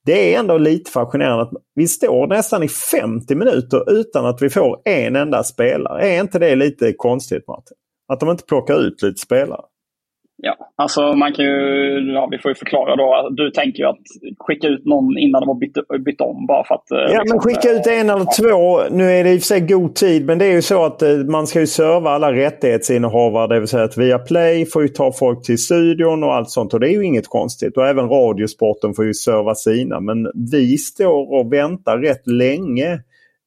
det 0.05 0.35
är 0.35 0.38
ändå 0.38 0.59
lite 0.59 0.90
fascinerande 0.90 1.43
att 1.43 1.53
vi 1.75 1.88
står 1.88 2.27
nästan 2.27 2.62
i 2.62 2.69
50 2.69 3.35
minuter 3.35 3.90
utan 3.90 4.27
att 4.27 4.43
vi 4.43 4.51
får 4.51 4.83
en 4.85 5.17
enda 5.17 5.45
spelare. 5.45 6.09
Är 6.09 6.21
inte 6.21 6.38
det 6.38 6.57
lite 6.57 6.93
konstigt 6.93 7.49
Martin? 7.49 7.77
Att 8.09 8.21
de 8.21 8.31
inte 8.31 8.45
plockar 8.45 8.81
ut 8.81 9.03
lite 9.03 9.21
spelare? 9.21 9.62
Ja, 10.37 10.57
alltså 10.77 11.12
man 11.12 11.33
kan 11.33 11.44
ju, 11.44 12.12
ja, 12.14 12.29
vi 12.31 12.38
får 12.38 12.51
ju 12.51 12.55
förklara 12.55 12.97
då. 12.97 13.29
Du 13.31 13.51
tänker 13.51 13.79
ju 13.79 13.88
att 13.88 13.99
skicka 14.38 14.68
ut 14.68 14.85
någon 14.85 15.18
innan 15.18 15.40
de 15.40 15.49
har 15.49 15.55
bytt, 15.55 16.05
bytt 16.05 16.20
om 16.20 16.47
bara 16.47 16.64
för 16.64 16.75
att... 16.75 16.90
Eh, 16.90 16.99
ja, 16.99 17.07
liksom, 17.07 17.25
men 17.29 17.40
skicka 17.40 17.70
ut 17.70 17.87
en 17.87 18.11
eller 18.11 18.27
ja. 18.27 18.33
två. 18.40 18.81
Nu 18.97 19.11
är 19.11 19.25
det 19.25 19.33
i 19.33 19.37
och 19.37 19.40
för 19.40 19.47
sig 19.47 19.61
god 19.61 19.94
tid, 19.94 20.27
men 20.27 20.38
det 20.38 20.44
är 20.44 20.53
ju 20.53 20.62
så 20.62 20.85
att 20.85 21.03
eh, 21.03 21.16
man 21.16 21.47
ska 21.47 21.61
ju 21.61 21.66
serva 21.66 22.11
alla 22.11 22.33
rättighetsinnehavare. 22.33 23.55
Det 23.55 23.61
vill 23.61 23.68
säga 23.68 23.85
att 23.85 23.99
Viaplay 23.99 24.66
får 24.66 24.83
ju 24.83 24.88
ta 24.88 25.12
folk 25.12 25.44
till 25.44 25.59
studion 25.59 26.25
och 26.25 26.35
allt 26.35 26.51
sånt. 26.51 26.75
Och 26.75 26.81
det 26.81 26.88
är 26.88 26.92
ju 26.92 27.05
inget 27.05 27.29
konstigt. 27.29 27.77
Och 27.77 27.87
även 27.87 28.09
Radiosporten 28.09 28.94
får 28.94 29.05
ju 29.05 29.14
serva 29.14 29.55
sina. 29.55 30.01
Men 30.01 30.31
vi 30.51 30.79
står 30.79 31.40
och 31.40 31.53
väntar 31.53 31.99
rätt 31.99 32.27
länge 32.27 32.99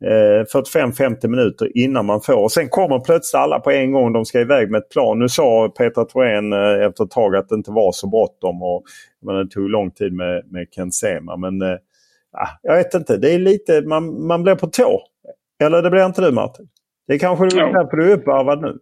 45-50 0.03 1.25
eh, 1.25 1.29
minuter 1.29 1.77
innan 1.77 2.05
man 2.05 2.21
får. 2.21 2.43
Och 2.43 2.51
sen 2.51 2.69
kommer 2.69 2.99
plötsligt 2.99 3.39
alla 3.39 3.60
på 3.60 3.71
en 3.71 3.91
gång. 3.91 4.13
De 4.13 4.25
ska 4.25 4.39
iväg 4.41 4.71
med 4.71 4.77
ett 4.77 4.89
plan. 4.89 5.19
Nu 5.19 5.29
sa 5.29 5.69
Peter 5.77 6.03
Thorén 6.03 6.53
eh, 6.53 6.86
efter 6.86 7.03
ett 7.03 7.12
tag 7.12 7.36
att 7.36 7.49
det 7.49 7.55
inte 7.55 7.71
var 7.71 7.91
så 7.91 8.07
bråttom. 8.07 8.63
Och, 8.63 8.83
men 9.21 9.36
det 9.36 9.47
tog 9.47 9.69
lång 9.69 9.91
tid 9.91 10.13
med, 10.13 10.43
med 10.51 10.67
Ken 10.75 10.91
Sema. 10.91 11.38
Men 11.38 11.62
äh, 11.62 11.77
jag 12.62 12.75
vet 12.75 12.93
inte. 12.93 13.17
Det 13.17 13.33
är 13.33 13.39
lite, 13.39 13.81
man, 13.81 14.27
man 14.27 14.43
blir 14.43 14.55
på 14.55 14.67
tå. 14.67 15.01
Eller 15.63 15.81
det 15.81 15.89
blir 15.89 16.05
inte 16.05 16.21
du 16.21 16.31
Martin? 16.31 16.67
Det 17.07 17.13
är 17.13 17.19
kanske 17.19 17.45
du, 17.45 17.55
därför 17.55 17.97
du 17.97 18.12
är 18.12 18.17
uppvarvad 18.17 18.62
nu. 18.62 18.77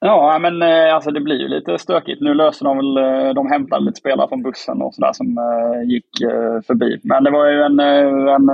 Ja, 0.00 0.38
men 0.40 0.62
alltså 0.62 1.10
det 1.10 1.20
blir 1.20 1.36
ju 1.36 1.48
lite 1.48 1.78
stökigt. 1.78 2.20
Nu 2.20 2.34
löser 2.34 2.64
de 2.64 2.76
väl, 2.76 3.34
de 3.34 3.50
hämtade 3.50 3.84
lite 3.84 4.00
spelare 4.00 4.28
från 4.28 4.42
bussen 4.42 4.82
och 4.82 4.94
sådär 4.94 5.12
som 5.12 5.26
gick 5.84 6.06
förbi. 6.66 7.00
Men 7.02 7.24
det 7.24 7.30
var 7.30 7.50
ju 7.50 7.62
en, 7.62 7.80
en 7.80 8.50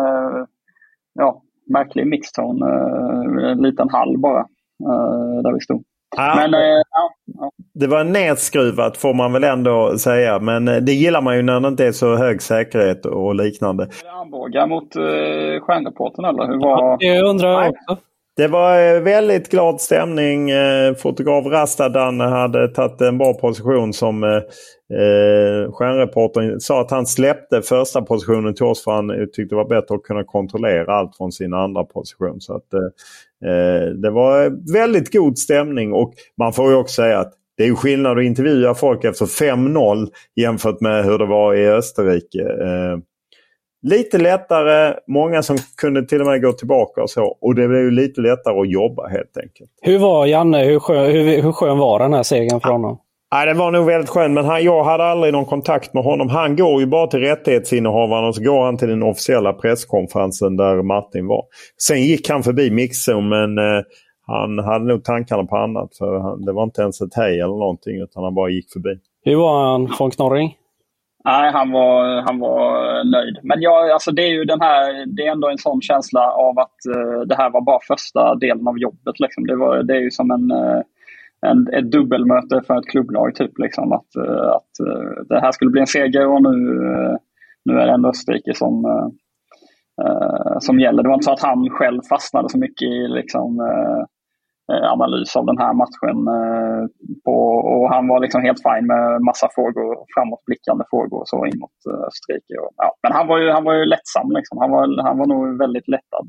ja, 1.15 1.43
märklig 1.73 2.07
mixtone. 2.07 2.67
Eh, 2.67 3.51
en 3.51 3.63
liten 3.63 3.89
hall 3.91 4.19
bara 4.19 4.41
eh, 4.41 5.43
där 5.43 5.53
vi 5.53 5.61
stod. 5.61 5.83
Ja, 6.17 6.35
men, 6.37 6.55
eh, 6.55 6.61
ja, 6.91 7.11
ja. 7.27 7.51
Det 7.75 7.87
var 7.87 8.05
nedskruvat 8.05 8.97
får 8.97 9.15
man 9.15 9.33
väl 9.33 9.45
ändå 9.45 9.99
säga. 9.99 10.39
Men 10.39 10.65
det 10.65 10.93
gillar 10.93 11.21
man 11.21 11.37
ju 11.37 11.43
när 11.43 11.61
det 11.61 11.69
inte 11.69 11.87
är 11.87 11.93
så 11.93 12.17
hög 12.17 12.43
säkerhet 12.43 13.07
och 13.07 13.35
liknande. 13.35 13.89
Armbågar 14.21 14.67
mot 14.67 14.97
uh, 14.97 15.03
stjärnreportern 15.61 16.25
eller 16.25 16.47
hur 16.47 16.61
var... 16.61 16.81
Ja, 16.81 16.97
jag 17.01 17.27
undrar 17.27 17.69
också. 17.69 17.97
Det 18.41 18.49
var 18.49 18.95
eh, 18.95 19.01
väldigt 19.01 19.51
glad 19.51 19.81
stämning. 19.81 20.51
Eh, 20.51 20.95
fotograf 20.95 21.47
Rastadan 21.47 22.21
hade 22.21 22.69
tagit 22.69 23.01
en 23.01 23.19
bra 23.19 23.35
position 23.35 23.93
som 23.93 24.25
eh, 24.25 24.31
eh 24.31 25.73
stjärnreportern 25.73 26.61
sa 26.61 26.81
att 26.81 26.91
han 26.91 27.07
släppte 27.07 27.63
första 27.63 28.03
positionen 28.03 28.55
till 28.55 28.65
oss 28.65 28.85
för 28.85 28.93
han 28.93 29.09
tyckte 29.33 29.55
det 29.55 29.55
var 29.55 29.69
bättre 29.69 29.95
att 29.95 30.03
kunna 30.03 30.25
kontrollera 30.25 30.93
allt 30.93 31.17
från 31.17 31.33
sin 31.33 31.55
andra 31.55 31.85
position. 31.85 32.41
Så 32.41 32.55
att 32.57 32.75
eh, 32.75 33.95
Det 33.95 34.11
var 34.11 34.73
väldigt 34.73 35.13
god 35.13 35.39
stämning 35.39 35.93
och 35.93 36.13
man 36.39 36.53
får 36.53 36.71
ju 36.71 36.77
också 36.77 37.03
säga 37.03 37.19
att 37.19 37.33
det 37.57 37.65
är 37.65 37.75
skillnad 37.75 38.19
att 38.19 38.25
intervjua 38.25 38.75
folk 38.75 39.05
efter 39.05 39.27
5-0 39.27 40.09
jämfört 40.37 40.81
med 40.81 41.05
hur 41.05 41.19
det 41.19 41.27
var 41.27 41.55
i 41.55 41.69
Österrike. 41.69 42.43
Eh, 42.43 42.99
lite 43.83 44.19
lättare, 44.19 44.95
många 45.07 45.43
som 45.43 45.57
kunde 45.77 46.07
till 46.07 46.21
och 46.21 46.27
med 46.27 46.43
gå 46.43 46.53
tillbaka 46.53 47.03
och 47.03 47.11
så. 47.11 47.37
Och 47.41 47.55
det 47.55 47.69
blev 47.69 47.81
ju 47.81 47.91
lite 47.91 48.21
lättare 48.21 48.61
att 48.61 48.71
jobba 48.71 49.09
helt 49.09 49.37
enkelt. 49.37 49.71
Hur 49.83 49.99
var 49.99 50.27
Janne? 50.27 50.65
Hur 50.65 50.79
skön, 50.79 51.11
hur, 51.11 51.43
hur 51.43 51.53
skön 51.53 51.79
var 51.79 51.99
den 51.99 52.13
här 52.13 52.23
segern 52.23 52.61
för 52.61 52.69
honom? 52.69 52.99
Ja, 53.31 53.45
det 53.45 53.55
var 53.55 53.71
nog 53.71 53.87
väldigt 53.87 54.11
skönt, 54.11 54.35
men 54.35 54.45
han, 54.45 54.65
jag 54.65 54.85
hade 54.85 55.05
aldrig 55.05 55.33
någon 55.33 55.45
kontakt 55.45 55.95
med 55.95 56.05
honom. 56.05 56.29
Han 56.29 56.57
går 56.57 56.81
ju 56.81 56.87
bara 56.87 57.07
till 57.07 57.21
rättighetsinnehavaren 57.21 58.29
och 58.29 58.35
så 58.35 58.43
går 58.43 58.65
han 58.65 58.77
till 58.77 58.89
den 58.89 59.03
officiella 59.03 59.53
presskonferensen 59.53 60.57
där 60.57 60.83
Martin 60.83 61.27
var. 61.27 61.45
Sen 61.83 62.03
gick 62.03 62.29
han 62.29 62.43
förbi 62.43 62.71
mixzon 62.71 63.29
men 63.29 63.59
eh, 63.59 63.83
han 64.27 64.59
hade 64.59 64.85
nog 64.85 65.05
tankarna 65.05 65.45
på 65.45 65.57
annat. 65.57 65.97
För 65.99 66.19
han, 66.19 66.45
det 66.45 66.53
var 66.53 66.63
inte 66.63 66.83
ens 66.83 67.01
ett 67.01 67.15
hej 67.15 67.35
eller 67.41 67.59
någonting 67.59 68.03
utan 68.03 68.25
han 68.25 68.35
bara 68.35 68.51
gick 68.51 68.73
förbi. 68.73 68.99
Hur 69.25 69.37
var 69.37 69.71
han 69.71 69.93
von 69.99 70.11
Knorring? 70.11 70.57
Nej, 71.25 71.53
han 71.53 71.71
var, 71.71 72.23
han 72.23 72.39
var 72.39 72.99
eh, 72.99 73.05
nöjd. 73.05 73.39
Men 73.43 73.61
jag, 73.61 73.91
alltså 73.91 74.13
det 74.13 74.23
är 74.23 74.31
ju 74.31 74.45
den 74.45 74.61
här, 74.61 75.07
det 75.07 75.27
är 75.27 75.33
ändå 75.33 75.49
en 75.49 75.59
sån 75.59 75.81
känsla 75.81 76.31
av 76.31 76.59
att 76.59 76.77
uh, 76.97 77.21
det 77.21 77.35
här 77.35 77.51
var 77.51 77.61
bara 77.61 77.79
första 77.89 78.35
delen 78.35 78.69
av 78.69 78.79
jobbet. 78.79 79.21
Liksom. 79.21 79.47
Det, 79.47 79.57
var, 79.57 79.83
det 79.83 79.97
är 79.97 80.01
ju 80.01 80.11
som 80.11 80.31
en 80.31 80.53
uh, 80.53 80.83
en, 81.47 81.69
ett 81.75 81.93
dubbelmöte 81.93 82.63
för 82.67 82.79
ett 82.79 82.89
klubblag. 82.89 83.35
Typ, 83.35 83.59
liksom, 83.59 83.93
att, 83.93 84.07
uh, 84.19 84.49
att 84.49 84.71
det 85.29 85.41
här 85.41 85.53
skulle 85.53 85.71
bli 85.71 85.81
en 85.81 85.87
seger 85.87 86.27
och 86.27 86.43
nu, 86.43 86.57
nu 87.65 87.81
är 87.81 87.87
det 87.87 87.93
ändå 87.93 88.09
Österrike 88.09 88.55
som, 88.55 88.85
uh, 88.85 90.59
som 90.61 90.81
gäller. 90.81 91.03
Det 91.03 91.09
var 91.09 91.17
inte 91.17 91.25
så 91.25 91.33
att 91.33 91.43
han 91.43 91.71
själv 91.71 92.01
fastnade 92.09 92.49
så 92.49 92.59
mycket 92.59 92.89
i 92.89 93.09
liksom, 93.09 93.61
uh, 93.61 94.05
Eh, 94.71 94.93
analys 94.93 95.37
av 95.37 95.47
den 95.47 95.59
här 95.59 95.75
matchen. 95.83 96.19
Eh, 96.39 96.83
på, 97.25 97.37
och 97.73 97.89
han 97.95 98.09
var 98.09 98.21
liksom 98.21 98.43
helt 98.43 98.63
fin 98.63 98.87
med 98.87 99.21
massa 99.23 99.49
frågor, 99.55 99.89
framåtblickande 100.15 100.85
frågor 100.91 101.23
så 101.27 101.47
in 101.47 101.59
mot 101.65 101.79
eh, 101.91 102.07
Österrike. 102.09 102.55
Och, 102.63 102.73
ja. 102.77 102.89
Men 103.03 103.13
han 103.13 103.27
var 103.27 103.39
ju, 103.39 103.51
han 103.51 103.65
var 103.65 103.75
ju 103.75 103.85
lättsam. 103.85 104.29
Liksom. 104.39 104.59
Han, 104.59 104.71
var, 104.71 105.03
han 105.03 105.19
var 105.19 105.27
nog 105.27 105.59
väldigt 105.59 105.89
lättad, 105.89 106.29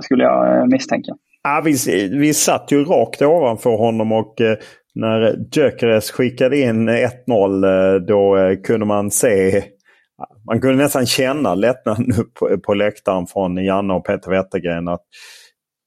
skulle 0.00 0.24
jag 0.24 0.70
misstänka. 0.70 1.12
Ja, 1.46 1.62
vi, 1.64 1.76
vi 2.18 2.34
satt 2.34 2.72
ju 2.72 2.84
rakt 2.84 3.22
ovanför 3.22 3.76
honom 3.76 4.12
och 4.12 4.40
eh, 4.40 4.56
när 4.94 5.36
Gyökeres 5.52 6.10
skickade 6.10 6.58
in 6.58 6.88
1-0 6.88 7.98
då 7.98 8.36
eh, 8.36 8.56
kunde 8.60 8.86
man 8.86 9.10
se 9.10 9.62
man 10.46 10.60
kunde 10.60 10.76
nästan 10.76 11.06
känna 11.06 11.54
lättnaden 11.54 12.06
på, 12.38 12.58
på 12.66 12.74
läktaren 12.74 13.26
från 13.26 13.64
Janne 13.64 13.94
och 13.94 14.06
Peter 14.06 14.30
Wettergren 14.30 14.88
att 14.88 15.02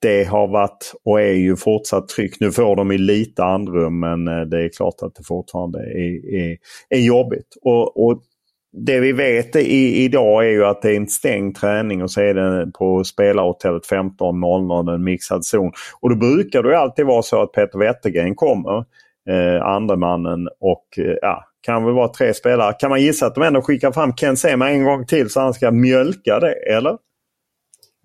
det 0.01 0.23
har 0.23 0.47
varit 0.47 0.93
och 1.05 1.21
är 1.21 1.33
ju 1.33 1.55
fortsatt 1.55 2.07
tryck. 2.07 2.39
Nu 2.39 2.51
får 2.51 2.75
de 2.75 2.91
i 2.91 2.97
lite 2.97 3.43
andrum 3.43 3.99
men 3.99 4.27
eh, 4.27 4.41
det 4.41 4.63
är 4.63 4.69
klart 4.69 4.95
att 5.01 5.15
det 5.15 5.23
fortfarande 5.23 5.79
är, 5.79 6.35
är, 6.35 6.57
är 6.89 6.99
jobbigt. 6.99 7.57
Och, 7.61 8.07
och 8.07 8.21
det 8.71 8.99
vi 8.99 9.11
vet 9.11 9.55
i, 9.55 10.03
idag 10.03 10.45
är 10.45 10.49
ju 10.49 10.65
att 10.65 10.81
det 10.81 10.91
är 10.91 10.95
en 10.95 11.07
stängd 11.07 11.55
träning 11.55 12.03
och 12.03 12.11
så 12.11 12.21
är 12.21 12.33
det 12.33 12.71
på 12.71 13.03
spelarhotellet 13.03 13.83
15.00 13.89 14.93
en 14.93 15.03
mixad 15.03 15.45
zon. 15.45 15.71
Och 15.99 16.09
då 16.09 16.15
brukar 16.15 16.63
det 16.63 16.79
alltid 16.79 17.05
vara 17.05 17.21
så 17.21 17.41
att 17.41 17.51
Peter 17.51 17.79
Wettergren 17.79 18.35
kommer, 18.35 18.85
eh, 19.29 19.65
andra 19.65 19.95
mannen 19.95 20.47
och 20.59 20.85
eh, 20.97 21.15
ja, 21.21 21.45
kan 21.61 21.85
väl 21.85 21.93
vara 21.93 22.07
tre 22.07 22.33
spelare. 22.33 22.73
Kan 22.73 22.89
man 22.89 23.01
gissa 23.01 23.25
att 23.25 23.35
de 23.35 23.43
ändå 23.43 23.61
skickar 23.61 23.91
fram 23.91 24.13
Ken 24.13 24.37
Sema 24.37 24.69
en 24.69 24.83
gång 24.83 25.05
till 25.05 25.29
så 25.29 25.39
han 25.39 25.53
ska 25.53 25.71
mjölka 25.71 26.39
det, 26.39 26.53
eller? 26.53 26.97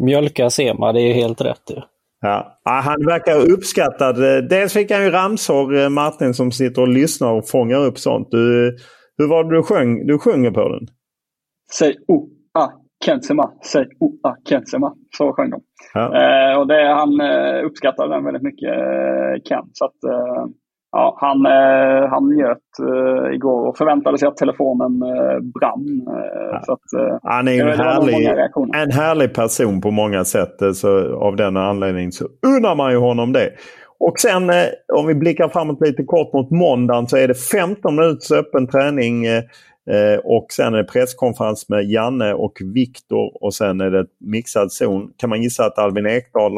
Mjölka 0.03 0.51
Sema, 0.51 0.93
det 0.93 1.01
är 1.01 1.15
helt 1.15 1.41
rätt. 1.41 1.63
Ja. 1.67 1.89
Ja. 2.21 2.71
han 2.85 3.07
verkar 3.07 3.51
uppskattad. 3.53 4.17
Dels 4.49 4.73
fick 4.73 4.91
han 4.91 5.05
ju 5.05 5.11
ramsor, 5.11 5.77
eh, 5.77 5.89
Martin, 5.89 6.35
som 6.35 6.53
sitter 6.53 6.83
och 6.83 6.89
lyssnar 6.89 7.33
och 7.33 7.49
fångar 7.49 7.87
upp 7.87 7.99
sånt. 7.99 8.29
Du, 8.31 8.77
hur 9.19 9.29
var 9.29 9.45
det 9.45 9.57
du 9.57 9.63
sjöng? 9.63 10.07
Du 10.07 10.19
sjunger 10.19 10.51
på 10.51 10.69
den? 10.69 10.87
Säg 11.79 11.95
o, 12.09 12.29
a, 12.59 12.71
Kensema. 13.05 13.51
Säg 13.73 13.87
o, 14.01 14.29
a, 14.29 14.37
Kensema. 14.49 14.95
Så 15.17 15.33
sjöng 15.33 15.51
de. 15.51 15.61
Ja. 15.95 16.01
Eh, 16.01 16.59
och 16.59 16.67
det, 16.67 16.95
han 16.95 17.21
eh, 17.21 17.67
uppskattade 17.67 18.15
den 18.15 18.25
väldigt 18.25 18.43
mycket, 18.43 18.71
eh, 18.71 19.43
Ken. 19.49 19.65
Så 19.73 19.85
att, 19.85 20.05
eh, 20.05 20.45
ja, 20.95 21.17
han, 21.21 21.47
eh, 21.47 22.09
han 22.11 22.29
njöt 22.29 22.59
eh, 22.81 23.35
igår 23.35 23.69
och 23.69 23.77
förväntade 23.77 24.19
sig 24.19 24.29
att 24.29 24.37
telefonen 24.37 25.03
eh, 25.03 25.41
brann. 25.41 26.07
Eh, 26.09 26.49
ja. 26.53 26.63
så 26.67 26.73
att, 26.73 27.21
han 27.23 27.49
är 27.49 27.67
en 27.67 27.79
härlig, 27.79 28.27
en 28.75 28.91
härlig 28.91 29.35
person 29.35 29.81
på 29.81 29.91
många 29.91 30.25
sätt. 30.25 30.77
Så 30.77 31.17
av 31.17 31.37
den 31.37 31.57
anledningen 31.57 32.13
så 32.13 32.25
unnar 32.47 32.75
man 32.75 32.93
ju 32.93 32.99
honom 32.99 33.33
det. 33.33 33.51
Och 34.07 34.19
sen 34.19 34.51
eh, 34.51 34.67
om 34.95 35.07
vi 35.07 35.15
blickar 35.15 35.49
framåt 35.49 35.81
lite 35.81 36.05
kort 36.05 36.33
mot 36.33 36.51
måndagen 36.51 37.09
så 37.09 37.17
är 37.17 37.29
det 37.29 37.35
15 37.35 37.97
minuters 37.97 38.31
öppen 38.31 38.67
träning 38.67 39.27
eh, 39.27 39.43
eh, 39.91 40.19
och 40.25 40.47
sen 40.51 40.75
är 40.75 40.79
det 40.79 40.85
presskonferens 40.85 41.69
med 41.69 41.91
Janne 41.91 42.35
och 42.35 42.59
Viktor 42.75 43.45
och 43.45 43.55
sen 43.55 43.81
är 43.81 43.91
det 43.91 44.07
mixad 44.21 44.73
zon. 44.73 45.11
Kan 45.17 45.31
man 45.31 45.43
gissa 45.43 45.65
att 45.65 45.79
Albin 45.79 46.07
Ekdal 46.07 46.53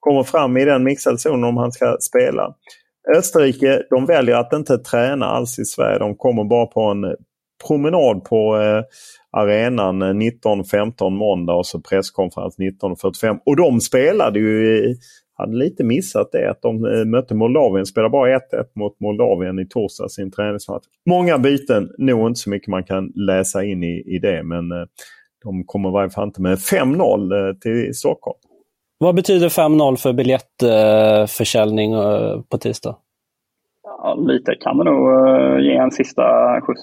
kommer 0.00 0.22
fram 0.22 0.56
i 0.56 0.64
den 0.64 0.84
mixade 0.84 1.18
zonen 1.18 1.44
om 1.44 1.56
han 1.56 1.72
ska 1.72 1.96
spela. 2.00 2.54
Österrike 3.16 3.82
de 3.90 4.06
väljer 4.06 4.36
att 4.36 4.52
inte 4.52 4.78
träna 4.78 5.26
alls 5.26 5.58
i 5.58 5.64
Sverige. 5.64 5.98
De 5.98 6.16
kommer 6.16 6.44
bara 6.44 6.66
på 6.66 6.80
en 6.80 7.16
promenad 7.68 8.24
på 8.24 8.56
eh, 8.60 8.82
arenan 9.30 10.02
eh, 10.02 10.06
19.15 10.06 11.10
måndag 11.10 11.54
och 11.54 11.66
så 11.66 11.80
presskonferens 11.80 12.58
19.45. 12.58 13.38
Och 13.46 13.56
de 13.56 13.80
spelade 13.80 14.38
ju 14.38 14.94
hade 15.34 15.56
lite 15.56 15.84
missat 15.84 16.32
det 16.32 16.50
att 16.50 16.62
de 16.62 16.84
eh, 16.84 17.04
mötte 17.04 17.34
Moldavien. 17.34 17.86
Spelade 17.86 18.10
bara 18.10 18.38
1-1 18.38 18.40
mot 18.74 19.00
Moldavien 19.00 19.58
i 19.58 19.68
torsdags 19.68 20.18
i 20.18 20.22
en 20.22 20.30
träningsmatch. 20.30 20.84
Många 21.06 21.38
byten, 21.38 21.90
nog 21.98 22.28
inte 22.28 22.40
så 22.40 22.50
mycket 22.50 22.68
man 22.68 22.84
kan 22.84 23.12
läsa 23.14 23.64
in 23.64 23.82
i, 23.82 24.02
i 24.06 24.18
det 24.18 24.42
men 24.42 24.72
eh, 24.72 24.84
de 25.44 25.64
kommer 25.64 25.88
i 25.88 25.92
varje 25.92 26.10
fall 26.10 26.26
inte 26.26 26.42
med 26.42 26.58
5-0 26.58 27.48
eh, 27.48 27.54
till 27.54 27.94
Stockholm. 27.94 28.38
Vad 29.02 29.14
betyder 29.14 29.48
5-0 29.48 29.96
för 29.96 30.12
biljettförsäljning 30.12 31.92
eh, 31.92 32.40
på 32.50 32.58
tisdag? 32.58 32.96
Ja, 33.82 34.14
lite 34.14 34.54
kan 34.54 34.78
det 34.78 34.84
nog 34.84 35.08
eh, 35.08 35.58
ge 35.60 35.76
en 35.76 35.90
sista 35.90 36.22
skjuts. 36.60 36.80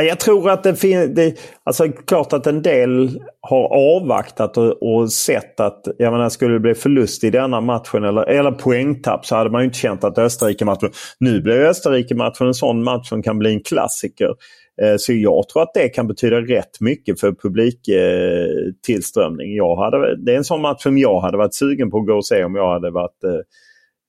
Jag 0.00 0.20
tror 0.20 0.50
att 0.50 0.62
det 0.62 0.76
finns... 0.76 1.18
Alltså 1.64 1.88
klart 2.06 2.32
att 2.32 2.46
en 2.46 2.62
del 2.62 3.20
har 3.40 3.96
avvaktat 3.96 4.56
och, 4.56 4.82
och 4.82 5.12
sett 5.12 5.60
att 5.60 5.88
jag 5.98 6.12
menar, 6.12 6.28
skulle 6.28 6.52
det 6.54 6.60
bli 6.60 6.74
förlust 6.74 7.24
i 7.24 7.30
denna 7.30 7.60
matchen 7.60 8.04
eller, 8.04 8.22
eller 8.22 8.50
poängtapp 8.50 9.26
så 9.26 9.36
hade 9.36 9.50
man 9.50 9.60
ju 9.60 9.64
inte 9.64 9.78
känt 9.78 10.04
att 10.04 10.18
Österrike-matchen... 10.18 10.90
Nu 11.20 11.40
blir 11.40 11.60
Österrike-matchen 11.60 12.46
en 12.46 12.54
sån 12.54 12.84
match 12.84 13.08
som 13.08 13.22
kan 13.22 13.38
bli 13.38 13.52
en 13.52 13.62
klassiker. 13.62 14.34
Eh, 14.82 14.94
så 14.98 15.12
jag 15.12 15.48
tror 15.48 15.62
att 15.62 15.74
det 15.74 15.88
kan 15.88 16.06
betyda 16.06 16.40
rätt 16.40 16.80
mycket 16.80 17.20
för 17.20 17.32
publiktillströmning. 17.32 19.56
Jag 19.56 19.76
hade, 19.76 20.16
det 20.16 20.32
är 20.32 20.36
en 20.36 20.44
sån 20.44 20.60
match 20.60 20.82
som 20.82 20.98
jag 20.98 21.20
hade 21.20 21.36
varit 21.36 21.54
sugen 21.54 21.90
på 21.90 21.98
att 21.98 22.06
gå 22.06 22.14
och 22.14 22.26
se 22.26 22.44
om 22.44 22.54
jag 22.54 22.72
hade 22.72 22.90
varit 22.90 23.24
eh, 23.24 23.40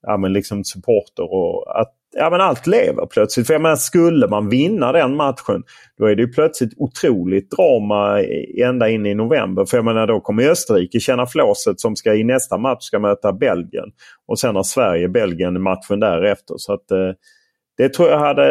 ja, 0.01 0.17
men 0.17 0.33
liksom 0.33 0.63
supporter. 0.63 1.33
Och 1.33 1.79
att, 1.79 1.93
ja, 2.15 2.29
men 2.29 2.41
allt 2.41 2.67
lever 2.67 3.05
plötsligt. 3.05 3.47
För 3.47 3.53
jag 3.53 3.61
menar, 3.61 3.75
skulle 3.75 4.27
man 4.27 4.49
vinna 4.49 4.91
den 4.91 5.15
matchen 5.15 5.63
då 5.97 6.05
är 6.05 6.15
det 6.15 6.27
plötsligt 6.27 6.73
otroligt 6.77 7.51
drama 7.51 8.21
ända 8.63 8.89
in 8.89 9.05
i 9.05 9.15
november. 9.15 9.65
För 9.65 9.77
jag 9.77 9.85
menar, 9.85 10.07
då 10.07 10.19
kommer 10.19 10.49
Österrike 10.49 10.99
känna 10.99 11.25
flåset 11.25 11.79
som 11.79 11.95
ska 11.95 12.15
i 12.15 12.23
nästa 12.23 12.57
match 12.57 12.83
ska 12.83 12.99
möta 12.99 13.33
Belgien. 13.33 13.91
Och 14.27 14.39
sen 14.39 14.55
har 14.55 14.63
Sverige 14.63 15.09
Belgien 15.09 15.61
matchen 15.61 15.99
därefter. 15.99 16.55
Så 16.57 16.73
att, 16.73 16.91
eh, 16.91 17.11
det 17.77 17.93
tror 17.93 18.09
jag 18.09 18.19
hade 18.19 18.45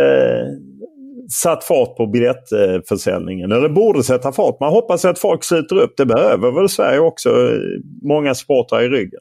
satt 1.33 1.65
fart 1.65 1.97
på 1.97 2.07
biljettförsäljningen. 2.07 3.53
Eller 3.53 3.69
borde 3.69 4.03
sätta 4.03 4.33
fart. 4.33 4.61
Man 4.61 4.73
hoppas 4.73 5.05
att 5.05 5.19
folk 5.19 5.45
sluter 5.45 5.77
upp. 5.77 5.97
Det 5.97 6.07
behöver 6.07 6.51
väl 6.51 6.69
Sverige 6.69 7.01
också. 7.01 7.31
Många 8.03 8.35
supportrar 8.35 8.83
i 8.83 8.89
ryggen. 8.89 9.21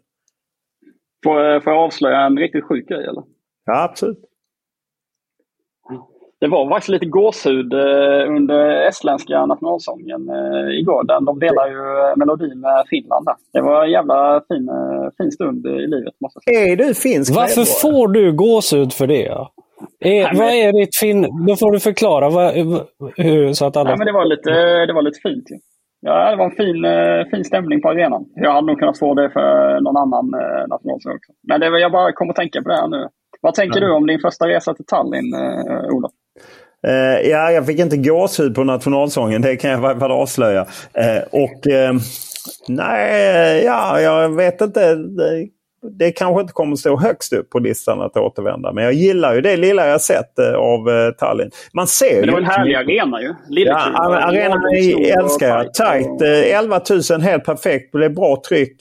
Får, 1.23 1.59
får 1.59 1.73
jag 1.73 1.83
avslöja 1.83 2.19
en 2.19 2.37
riktigt 2.37 2.63
sjuk 2.63 2.87
grej 2.87 3.05
eller? 3.05 3.23
Ja, 3.65 3.83
absolut. 3.83 4.19
Det 6.39 6.47
var 6.47 6.69
faktiskt 6.69 6.89
lite 6.89 7.05
gåshud 7.05 7.73
eh, 7.73 8.35
under 8.35 8.87
estländska 8.87 9.45
nationalsången 9.45 10.29
eh, 10.29 10.79
igår. 10.79 11.25
de 11.25 11.39
delar 11.39 11.67
ju 11.67 12.15
melodin 12.15 12.59
med 12.59 12.85
Finland. 12.89 13.25
Där. 13.25 13.35
Det 13.53 13.61
var 13.61 13.83
en 13.83 13.91
jävla 13.91 14.41
fin, 14.47 14.69
eh, 14.69 15.09
fin 15.17 15.31
stund 15.31 15.65
i 15.65 15.87
livet. 15.87 16.13
Måste 16.21 16.39
jag 16.45 16.55
säga. 16.55 16.71
Är 16.71 16.75
du 16.75 16.93
finsk 16.93 17.35
Varför 17.35 17.81
får 17.81 18.07
du 18.07 18.33
gåshud 18.33 18.93
för 18.93 19.07
det? 19.07 19.47
Är, 19.99 20.23
Nej. 20.23 20.31
Vad 20.35 20.47
är 20.47 20.73
ditt 20.73 20.95
fin... 20.95 21.45
Då 21.47 21.55
får 21.55 21.71
du 21.71 21.79
förklara 21.79 22.29
vad, 22.29 22.53
hur, 23.15 23.53
så 23.53 23.65
att 23.65 23.77
alla... 23.77 23.89
Nej, 23.89 23.97
men 23.97 24.07
det, 24.07 24.13
var 24.13 24.25
lite, 24.25 24.51
det 24.85 24.93
var 24.93 25.01
lite 25.01 25.19
fint. 25.23 25.45
Ja, 26.01 26.31
det 26.31 26.35
var 26.35 26.45
en 26.45 26.51
fin, 26.51 26.85
fin 27.31 27.43
stämning 27.43 27.81
på 27.81 27.89
arenan. 27.89 28.25
Jag 28.35 28.53
hade 28.53 28.67
nog 28.67 28.79
kunnat 28.79 28.99
få 28.99 29.13
det 29.13 29.29
för 29.29 29.81
någon 29.81 29.97
annan 29.97 30.25
nationalsång 30.69 31.13
också. 31.15 31.31
Men 31.47 31.59
det, 31.59 31.79
jag 31.79 31.91
bara 31.91 32.11
kom 32.11 32.29
att 32.29 32.35
tänka 32.35 32.61
på 32.61 32.69
det 32.69 32.75
här 32.75 32.87
nu. 32.87 33.07
Vad 33.41 33.53
tänker 33.53 33.81
ja. 33.81 33.87
du 33.87 33.93
om 33.93 34.07
din 34.07 34.19
första 34.19 34.47
resa 34.47 34.73
till 34.73 34.85
Tallinn, 34.85 35.33
eh, 35.33 35.95
Olof? 35.95 36.11
Uh, 36.87 37.29
ja, 37.29 37.51
jag 37.51 37.65
fick 37.65 37.79
inte 37.79 37.97
gåshud 37.97 38.55
på 38.55 38.63
nationalsången, 38.63 39.41
det 39.41 39.55
kan 39.55 39.71
jag 39.71 39.81
i 39.81 39.85
alla 39.85 39.99
fall 39.99 40.11
avslöja. 40.11 40.61
Uh, 40.61 41.23
och 41.31 41.67
uh, 41.67 41.99
nej, 42.67 43.63
ja, 43.63 44.01
jag 44.01 44.35
vet 44.35 44.61
inte. 44.61 44.97
Det, 45.91 46.11
kanske 46.11 46.41
inte 46.41 46.53
kommer 46.53 46.75
stå 46.75 46.97
högst 46.97 47.33
upp 47.33 47.49
på 47.49 47.59
listan 47.59 48.01
att 48.01 48.17
återvända. 48.17 48.73
Men 48.73 48.83
jag 48.83 48.93
gillar 48.93 49.35
ju 49.35 49.41
det 49.41 49.57
lilla 49.57 49.87
jag 49.87 50.01
sett 50.01 50.39
av 50.57 51.11
Tallinn. 51.11 51.51
Man 51.73 51.87
ser 51.87 52.15
men 52.15 52.25
det 52.25 52.31
var 52.31 52.39
en 52.39 52.45
härlig 52.45 52.75
arena 52.75 53.21
ju. 53.21 53.33
Ja, 53.47 53.75
arenan 54.17 54.61
älskar 55.23 55.47
jag. 55.47 55.73
Tajt. 55.73 56.21
11 56.21 56.81
000 57.09 57.21
helt 57.21 57.43
perfekt. 57.45 57.91
Det 57.91 57.97
blev 57.97 58.13
bra 58.13 58.41
tryck 58.47 58.77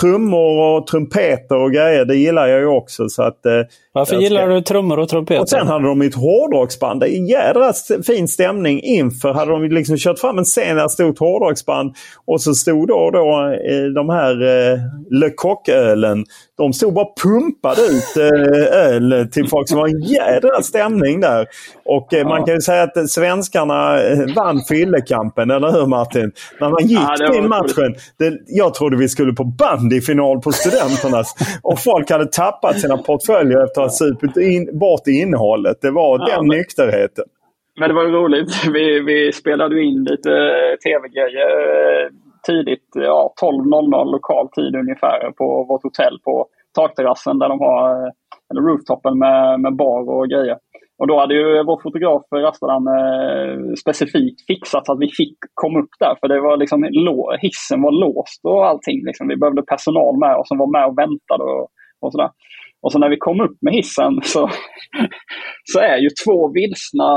trummor 0.00 0.76
och 0.76 0.86
trumpeter 0.86 1.56
och 1.56 1.72
grejer, 1.72 2.04
det 2.04 2.16
gillar 2.16 2.46
jag 2.46 2.60
ju 2.60 2.66
också. 2.66 3.08
Så 3.08 3.22
att, 3.22 3.46
eh, 3.46 3.52
Varför 3.92 4.16
gillar 4.16 4.42
ska... 4.42 4.54
du 4.54 4.60
trummor 4.60 4.98
och 4.98 5.08
trumpeter? 5.08 5.42
Och 5.42 5.48
sen 5.48 5.66
hade 5.66 5.88
de 5.88 6.02
ett 6.02 6.14
hårdrocksband. 6.14 7.00
Det 7.00 7.16
är 7.16 7.16
en 7.16 7.26
jädra 7.26 7.72
fin 8.06 8.28
stämning 8.28 8.80
inför. 8.80 9.32
Hade 9.32 9.50
de 9.50 9.68
liksom 9.68 9.96
kört 9.96 10.18
fram 10.18 10.38
en 10.38 10.44
scen 10.44 10.76
där 10.76 10.88
stod 10.88 11.10
ett 11.10 11.18
hårdrocksband 11.18 11.94
och 12.24 12.40
så 12.40 12.54
stod 12.54 12.88
då, 12.88 13.10
då 13.10 13.56
eh, 13.70 13.84
de 13.84 14.08
här 14.08 14.42
eh, 14.42 14.78
Le 15.10 15.30
Coq-ölen. 15.30 16.24
De 16.56 16.72
stod 16.72 16.94
bara 16.94 17.06
pumpade 17.22 17.80
ut 17.80 18.16
eh, 18.16 18.78
öl 18.78 19.28
till 19.32 19.48
folk 19.48 19.68
som 19.68 19.78
var 19.78 19.88
en 19.88 20.02
jädra 20.02 20.62
stämning 20.62 21.20
där. 21.20 21.46
Och 21.84 22.14
eh, 22.14 22.28
man 22.28 22.44
kan 22.44 22.54
ju 22.54 22.60
säga 22.60 22.82
att 22.82 23.10
svenskarna 23.10 24.02
eh, 24.02 24.34
vann 24.36 24.60
fyllekampen, 24.68 25.50
eller 25.50 25.72
hur 25.72 25.86
Martin? 25.86 26.32
När 26.60 26.70
man 26.70 26.86
gick 26.86 26.98
ja, 27.18 27.32
till 27.32 27.48
matchen. 27.48 27.94
Det, 28.18 28.38
jag 28.46 28.74
trodde 28.74 28.96
vi 28.96 29.08
skulle 29.08 29.32
på 29.32 29.44
bandyfinal 29.90 30.40
på 30.40 30.52
Studenternas 30.52 31.34
och 31.62 31.78
folk 31.78 32.10
hade 32.10 32.26
tappat 32.26 32.80
sina 32.80 32.96
portföljer 32.96 33.64
efter 33.64 33.80
att 33.80 33.86
ha 33.86 33.90
supit 33.90 34.36
in, 34.36 34.78
bort 34.78 35.06
innehållet. 35.06 35.76
Det 35.80 35.90
var 35.90 36.18
ja, 36.18 36.24
den 36.26 36.46
men, 36.46 36.56
nykterheten. 36.56 37.24
Men 37.80 37.88
det 37.88 37.94
var 37.94 38.04
roligt. 38.04 38.52
Vi, 38.74 39.00
vi 39.00 39.32
spelade 39.32 39.82
in 39.82 40.04
lite 40.04 40.30
tv-grejer 40.84 41.50
eh, 41.70 42.08
tidigt. 42.46 42.88
Ja, 42.94 43.34
12.00 43.42 44.12
lokal 44.12 44.48
tid 44.48 44.76
ungefär 44.76 45.30
på 45.30 45.64
vårt 45.68 45.82
hotell 45.82 46.18
på 46.24 46.46
takterrassen 46.74 47.38
där 47.38 47.48
de 47.48 47.60
har, 47.60 47.90
eh, 47.90 48.10
eller 48.50 48.62
rooftopen 48.62 49.18
med, 49.18 49.60
med 49.60 49.76
bar 49.76 50.10
och 50.10 50.28
grejer. 50.28 50.56
Och 50.98 51.06
då 51.06 51.20
hade 51.20 51.34
ju 51.34 51.64
vår 51.64 51.80
fotograf 51.82 52.22
eh, 52.34 52.38
Rastadan 52.38 52.86
eh, 52.86 53.74
specifikt 53.82 54.46
fixat 54.46 54.86
så 54.86 54.92
att 54.92 55.00
vi 55.00 55.08
fick 55.08 55.36
komma 55.54 55.78
upp 55.78 55.94
där. 56.00 56.14
För 56.20 56.28
det 56.28 56.40
var 56.40 56.56
liksom, 56.56 56.80
hissen 57.40 57.82
var 57.82 57.92
låst 58.04 58.40
och 58.42 58.66
allting. 58.66 58.98
Liksom. 59.04 59.28
Vi 59.28 59.36
behövde 59.36 59.62
personal 59.62 60.18
med 60.18 60.36
oss 60.36 60.48
som 60.48 60.58
var 60.58 60.70
med 60.76 60.86
och 60.86 60.98
väntade 60.98 61.44
och, 61.44 61.66
och 62.00 62.12
sådär. 62.12 62.30
Och 62.82 62.92
så 62.92 62.98
när 62.98 63.08
vi 63.08 63.16
kom 63.16 63.40
upp 63.40 63.58
med 63.60 63.74
hissen 63.74 64.12
så, 64.22 64.50
så 65.72 65.78
är 65.78 65.98
ju 66.04 66.10
två 66.24 66.52
vilsna 66.58 67.08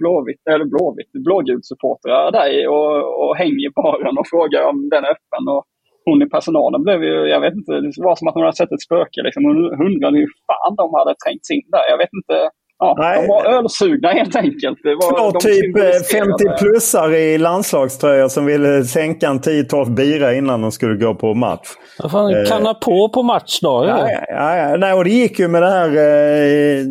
blåvitt, 0.00 0.44
eller 0.50 0.66
blåvitt, 0.74 1.12
blågulsupportrar 1.26 2.32
där 2.38 2.68
och, 2.74 2.94
och 3.22 3.36
hänger 3.36 3.66
i 3.68 3.72
baren 3.80 4.18
och 4.18 4.28
frågar 4.32 4.62
om 4.70 4.88
den 4.92 5.04
är 5.04 5.14
öppen. 5.16 5.44
Och 5.54 5.64
hon 6.04 6.22
i 6.22 6.28
personalen 6.36 6.82
blev 6.86 7.00
ju, 7.08 7.14
jag 7.34 7.40
vet 7.40 7.54
inte, 7.60 7.72
det 7.72 8.06
var 8.08 8.16
som 8.16 8.28
att 8.28 8.34
hon 8.34 8.46
hade 8.46 8.60
sett 8.60 8.72
ett 8.76 8.86
spöke. 8.88 9.20
Liksom. 9.26 9.44
Hon 9.48 9.58
undrade 9.86 10.16
hur 10.18 10.32
fan 10.48 10.74
de 10.80 10.86
hade 10.98 11.14
trängt 11.22 11.48
in 11.54 11.68
där. 11.74 11.86
Jag 11.92 11.98
vet 12.02 12.14
inte 12.20 12.36
Ja, 12.78 12.94
Nej. 12.98 13.20
De 13.20 13.28
var 13.28 13.44
ölsugna 13.44 14.08
helt 14.08 14.36
enkelt. 14.36 14.78
Det 14.82 14.94
var, 14.94 15.18
ja, 15.18 15.32
typ 15.40 15.76
50-plussare 15.76 17.14
eh, 17.14 17.20
i 17.20 17.38
landslagströja 17.38 18.28
som 18.28 18.46
ville 18.46 18.84
sänka 18.84 19.28
en 19.28 19.40
10-12 19.40 19.94
bira 19.94 20.34
innan 20.34 20.62
de 20.62 20.72
skulle 20.72 20.96
gå 20.96 21.14
på 21.14 21.34
match. 21.34 21.68
Vad 21.98 22.10
fan, 22.10 22.34
eh, 22.34 22.44
kanna 22.44 22.74
på 22.74 23.08
på 23.08 23.22
matchdag. 23.22 23.86
Ja, 23.86 24.10
ja, 24.10 24.24
ja, 24.28 24.56
ja. 24.56 24.76
Nej, 24.76 24.92
och 24.92 25.04
det 25.04 25.10
gick 25.10 25.38
ju 25.38 25.48
med 25.48 25.62
det 25.62 25.68
här 25.68 25.88
eh, 25.88 26.86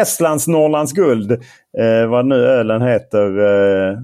Estlands 0.00 0.48
Norrlands 0.48 0.92
guld. 0.92 1.32
Eh, 1.78 2.10
vad 2.10 2.26
nu 2.26 2.46
ölen 2.46 2.82
heter. 2.82 3.26
Eh, 3.26 3.98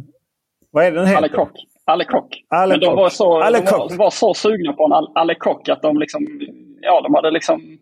vad 0.71 0.85
är 0.85 0.93
den 0.93 1.07
heter? 1.07 1.31
Alle 1.85 2.05
Kock. 2.05 2.45
Alle. 2.49 2.75
Men 2.75 2.81
de 2.81 2.97
var, 2.97 3.09
så, 3.09 3.25
de 3.25 3.61
var, 3.61 3.97
var, 3.97 4.11
så 4.11 4.35
sugna 4.35 4.73
på 4.73 4.85
en 4.85 4.93
Alle 5.15 5.35
Kock 5.35 5.69
att 5.69 5.83
de 5.83 5.99
liksom, 5.99 6.27
ja 6.81 7.01
de 7.01 7.15
hade 7.15 7.31
liksom 7.31 7.79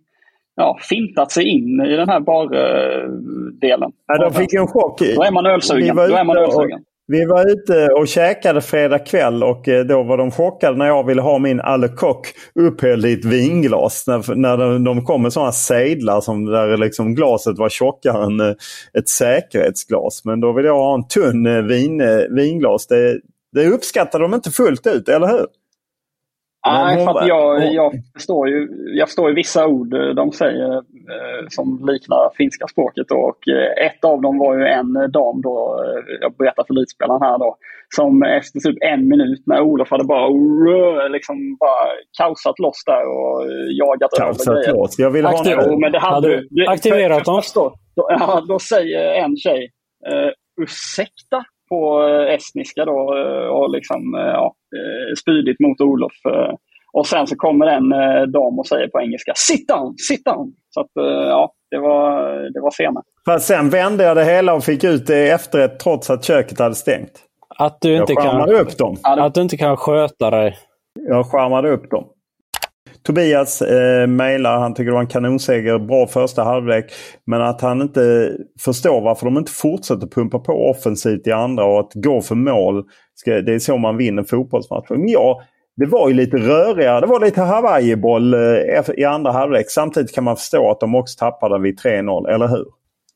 ja, 0.56 0.78
fintat 0.82 1.32
sig 1.32 1.48
in 1.48 1.80
i 1.80 1.96
den 1.96 2.08
här 2.08 2.20
bardelen. 2.20 3.90
Ja, 4.06 4.18
de 4.18 4.32
fick 4.32 4.54
en 4.54 4.66
chock. 4.66 4.98
Då 4.98 5.22
är 5.22 5.30
man 5.30 5.46
ölsugen. 5.46 5.96
Då 5.96 6.02
är 6.02 6.24
man 6.24 6.36
ölsugen. 6.36 6.80
Vi 7.08 7.24
var 7.24 7.50
ute 7.50 7.88
och 7.92 8.08
käkade 8.08 8.60
fredag 8.60 8.98
kväll 8.98 9.42
och 9.42 9.68
eh, 9.68 9.84
då 9.84 10.02
var 10.02 10.16
de 10.18 10.30
chockade 10.30 10.78
när 10.78 10.86
jag 10.86 11.06
ville 11.06 11.22
ha 11.22 11.38
min 11.38 11.60
Alle 11.60 11.88
Coq 11.88 12.26
upphälld 12.54 13.06
i 13.06 13.12
ett 13.12 13.24
vinglas. 13.24 14.04
När, 14.06 14.34
när 14.34 14.78
de 14.78 15.04
kom 15.04 15.22
med 15.22 15.32
sådana 15.32 15.52
sejdlar 15.52 16.20
som 16.20 16.44
där 16.44 16.76
liksom 16.76 17.14
glaset 17.14 17.58
var 17.58 17.68
tjockare 17.68 18.24
än 18.24 18.40
eh, 18.40 18.54
ett 18.98 19.08
säkerhetsglas. 19.08 20.24
Men 20.24 20.40
då 20.40 20.52
ville 20.52 20.68
jag 20.68 20.78
ha 20.78 20.94
en 20.94 21.08
tunn 21.08 21.46
eh, 21.46 21.62
vin, 21.62 22.02
vinglas. 22.30 22.86
Det, 22.86 23.20
det 23.52 23.68
uppskattade 23.68 24.24
de 24.24 24.34
inte 24.34 24.50
fullt 24.50 24.86
ut, 24.86 25.08
eller 25.08 25.26
hur? 25.26 25.46
Nej, 26.72 27.04
för 27.04 27.18
att 27.18 27.28
jag, 27.28 27.72
jag, 27.72 27.92
förstår 28.14 28.48
ju, 28.48 28.68
jag 28.98 29.08
förstår 29.08 29.28
ju 29.28 29.34
vissa 29.34 29.66
ord 29.66 29.94
eh, 29.94 30.08
de 30.08 30.32
säger 30.32 30.74
eh, 30.74 31.46
som 31.48 31.86
liknar 31.90 32.30
finska 32.36 32.66
språket. 32.66 33.10
Och 33.10 33.48
eh, 33.48 33.86
ett 33.86 34.04
av 34.04 34.20
dem 34.20 34.38
var 34.38 34.58
ju 34.58 34.64
en 34.66 34.92
dam, 34.92 35.42
då, 35.42 35.84
jag 36.20 36.36
berättar 36.36 36.64
för 36.66 36.74
elitspelaren 36.74 37.22
här 37.22 37.38
då, 37.38 37.56
som 37.96 38.22
efter 38.22 38.60
typ 38.60 38.76
en 38.80 39.08
minut 39.08 39.42
när 39.46 39.60
Olof 39.60 39.90
hade 39.90 40.04
bara, 40.04 40.28
liksom 41.08 41.56
bara 41.60 41.86
kaosat 42.18 42.58
loss 42.58 42.82
där 42.86 43.04
och 43.16 43.46
jagat 43.70 44.10
kaosat 44.18 44.66
loss? 44.68 44.98
Jag 44.98 45.10
vill 45.10 45.24
ha 45.24 45.40
Aktiv, 45.40 45.58
en... 45.58 45.80
men 45.80 45.92
det 45.92 45.98
hade, 45.98 46.14
hade 46.14 46.42
du 46.50 46.66
aktiverat 46.66 47.24
dem? 47.24 47.42
Då, 47.54 47.74
då, 47.96 48.06
ja, 48.20 48.42
då 48.48 48.58
säger 48.58 49.14
en 49.14 49.36
tjej, 49.36 49.70
ursäkta? 50.62 51.44
På 51.68 52.08
eh, 52.08 52.34
estniska 52.34 52.84
då 52.84 53.16
eh, 53.18 53.48
och 53.48 53.70
liksom 53.70 54.14
eh, 54.14 54.20
ja, 54.20 54.54
spydigt 55.20 55.60
mot 55.60 55.80
Olof. 55.80 56.12
Och 56.92 57.06
sen 57.06 57.26
så 57.26 57.36
kommer 57.36 57.66
en 57.66 57.88
dam 58.32 58.58
och 58.58 58.66
säger 58.66 58.88
på 58.88 59.00
engelska 59.00 59.32
“Sit 59.36 59.68
down, 59.68 59.94
sit 60.08 60.24
down”. 60.24 60.52
Så 60.70 60.80
att 60.80 60.90
ja, 61.28 61.52
det 61.70 61.78
var, 61.78 62.22
det 62.54 62.60
var 62.60 62.70
sena. 62.70 63.02
Fast 63.26 63.46
sen 63.46 63.70
vände 63.70 64.04
jag 64.04 64.16
det 64.16 64.24
hela 64.24 64.54
och 64.54 64.64
fick 64.64 64.84
ut 64.84 65.06
det 65.06 65.30
efterrätt 65.30 65.78
trots 65.78 66.10
att 66.10 66.24
köket 66.24 66.58
hade 66.58 66.74
stängt. 66.74 67.12
Att 67.58 67.80
du 67.80 67.96
inte, 67.96 68.14
kan, 68.14 68.50
upp 68.50 68.78
dem. 68.78 68.96
att 69.02 69.34
du 69.34 69.42
inte 69.42 69.56
kan 69.56 69.76
sköta 69.76 70.30
dig. 70.30 70.56
Jag 71.08 71.26
skärmade 71.26 71.70
upp 71.70 71.90
dem. 71.90 72.04
Tobias 73.06 73.62
eh, 73.62 74.06
mejlar, 74.06 74.58
han 74.58 74.74
tycker 74.74 74.90
det 74.90 74.94
var 74.94 75.00
en 75.00 75.06
kanonseger, 75.06 75.78
bra 75.78 76.06
första 76.06 76.44
halvlek. 76.44 76.92
Men 77.24 77.42
att 77.42 77.60
han 77.60 77.82
inte 77.82 78.32
förstår 78.60 79.00
varför 79.00 79.26
de 79.26 79.38
inte 79.38 79.52
fortsätter 79.52 80.06
pumpa 80.06 80.38
på 80.38 80.70
offensivt 80.70 81.26
i 81.26 81.32
andra 81.32 81.64
och 81.64 81.80
att 81.80 81.92
gå 81.94 82.22
för 82.22 82.34
mål. 82.34 82.84
Ska, 83.14 83.40
det 83.40 83.54
är 83.54 83.58
så 83.58 83.76
man 83.76 83.96
vinner 83.96 84.22
fotbollsmatcher. 84.22 84.94
Men 84.94 85.08
ja, 85.08 85.42
det 85.76 85.86
var 85.86 86.08
ju 86.08 86.14
lite 86.14 86.36
rörigare. 86.36 87.00
Det 87.00 87.06
var 87.06 87.20
lite 87.20 87.40
Hawaii-boll 87.40 88.34
eh, 88.34 88.90
i 88.96 89.04
andra 89.04 89.32
halvlek. 89.32 89.70
Samtidigt 89.70 90.14
kan 90.14 90.24
man 90.24 90.36
förstå 90.36 90.70
att 90.70 90.80
de 90.80 90.94
också 90.94 91.18
tappade 91.18 91.58
vid 91.58 91.80
3-0, 91.80 92.28
eller 92.28 92.48
hur? 92.48 92.66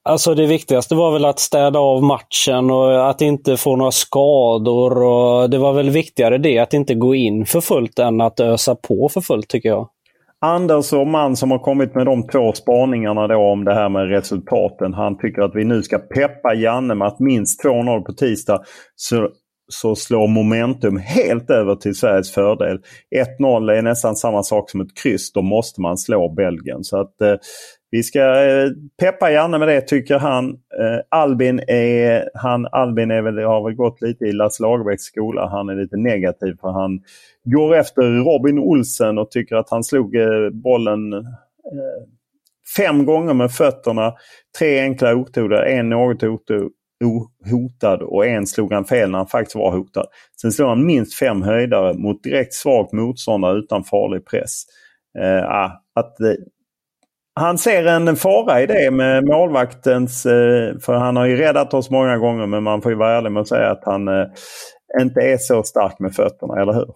Alltså 0.02 0.34
det 0.34 0.46
viktigaste 0.46 0.94
var 0.94 1.12
väl 1.12 1.24
att 1.24 1.38
städa 1.38 1.78
av 1.78 2.02
matchen 2.02 2.70
och 2.70 3.10
att 3.10 3.20
inte 3.20 3.56
få 3.56 3.76
några 3.76 3.90
skador. 3.90 5.02
Och 5.02 5.50
det 5.50 5.58
var 5.58 5.72
väl 5.72 5.90
viktigare 5.90 6.38
det, 6.38 6.58
att 6.58 6.74
inte 6.74 6.94
gå 6.94 7.14
in 7.14 7.46
för 7.46 7.60
fullt 7.60 7.98
än 7.98 8.20
att 8.20 8.40
ösa 8.40 8.74
på 8.74 9.08
för 9.08 9.20
fullt 9.20 9.48
tycker 9.48 9.68
jag. 9.68 9.88
Anders 10.42 10.92
och 10.92 11.06
man 11.06 11.36
som 11.36 11.50
har 11.50 11.58
kommit 11.58 11.94
med 11.94 12.06
de 12.06 12.26
två 12.26 12.52
spaningarna 12.52 13.26
då 13.26 13.36
om 13.36 13.64
det 13.64 13.74
här 13.74 13.88
med 13.88 14.08
resultaten. 14.08 14.94
Han 14.94 15.18
tycker 15.18 15.42
att 15.42 15.54
vi 15.54 15.64
nu 15.64 15.82
ska 15.82 15.98
peppa 15.98 16.54
Janne 16.54 16.94
med 16.94 17.08
att 17.08 17.20
minst 17.20 17.64
2-0 17.64 18.00
på 18.00 18.12
tisdag. 18.12 18.62
Så, 18.96 19.28
så 19.68 19.96
slår 19.96 20.28
momentum 20.28 20.96
helt 20.96 21.50
över 21.50 21.74
till 21.74 21.94
Sveriges 21.94 22.34
fördel. 22.34 22.78
1-0 23.40 23.72
är 23.72 23.82
nästan 23.82 24.16
samma 24.16 24.42
sak 24.42 24.70
som 24.70 24.80
ett 24.80 24.96
kryss. 25.02 25.32
Då 25.32 25.42
måste 25.42 25.80
man 25.80 25.98
slå 25.98 26.28
Belgien. 26.28 26.84
Så 26.84 27.00
att 27.00 27.20
eh, 27.20 27.34
vi 27.90 28.02
ska 28.02 28.20
eh, 28.20 28.70
peppa 29.00 29.30
gärna 29.30 29.58
med 29.58 29.68
det 29.68 29.80
tycker 29.80 30.18
han. 30.18 30.50
Eh, 30.50 31.00
Albin, 31.08 31.60
är, 31.66 32.30
han, 32.34 32.66
Albin 32.66 33.10
är 33.10 33.22
väl, 33.22 33.38
har 33.38 33.64
väl 33.64 33.74
gått 33.74 34.02
lite 34.02 34.24
i 34.24 34.32
Lasse 34.32 34.62
Lagerbäcks 34.62 35.02
skola. 35.02 35.48
Han 35.48 35.68
är 35.68 35.74
lite 35.74 35.96
negativ 35.96 36.56
för 36.60 36.70
han 36.70 37.00
går 37.44 37.74
efter 37.74 38.02
Robin 38.02 38.58
Olsen 38.58 39.18
och 39.18 39.30
tycker 39.30 39.56
att 39.56 39.70
han 39.70 39.84
slog 39.84 40.16
eh, 40.16 40.50
bollen 40.52 41.12
eh, 41.12 41.22
fem 42.76 43.04
gånger 43.04 43.34
med 43.34 43.52
fötterna. 43.52 44.14
Tre 44.58 44.80
enkla 44.80 45.14
otoder, 45.14 45.62
en 45.62 45.88
något 45.88 46.22
hotad 47.50 48.02
och 48.02 48.26
en 48.26 48.46
slog 48.46 48.72
han 48.72 48.84
fel 48.84 49.10
när 49.10 49.18
han 49.18 49.26
faktiskt 49.26 49.56
var 49.56 49.72
hotad. 49.72 50.06
Sen 50.40 50.52
slog 50.52 50.68
han 50.68 50.86
minst 50.86 51.14
fem 51.14 51.42
höjdare 51.42 51.94
mot 51.94 52.22
direkt 52.22 52.54
svagt 52.54 52.92
motståndare 52.92 53.58
utan 53.58 53.84
farlig 53.84 54.26
press. 54.26 54.62
Eh, 55.18 55.44
ah, 55.44 55.82
att 55.94 56.20
eh, 56.20 56.32
han 57.40 57.58
ser 57.58 57.86
en 57.86 58.16
fara 58.16 58.60
i 58.60 58.66
det 58.66 58.90
med 58.90 59.24
målvaktens, 59.24 60.26
eh, 60.26 60.78
för 60.78 60.94
han 60.94 61.16
har 61.16 61.26
ju 61.26 61.36
räddat 61.36 61.74
oss 61.74 61.90
många 61.90 62.16
gånger 62.16 62.46
men 62.46 62.62
man 62.62 62.82
får 62.82 62.92
ju 62.92 62.98
vara 62.98 63.16
ärlig 63.16 63.32
med 63.32 63.40
att 63.40 63.48
säga 63.48 63.70
att 63.70 63.84
han 63.84 64.08
eh, 64.08 64.26
inte 65.00 65.20
är 65.20 65.36
så 65.36 65.62
stark 65.62 65.98
med 65.98 66.14
fötterna, 66.14 66.62
eller 66.62 66.72
hur? 66.72 66.86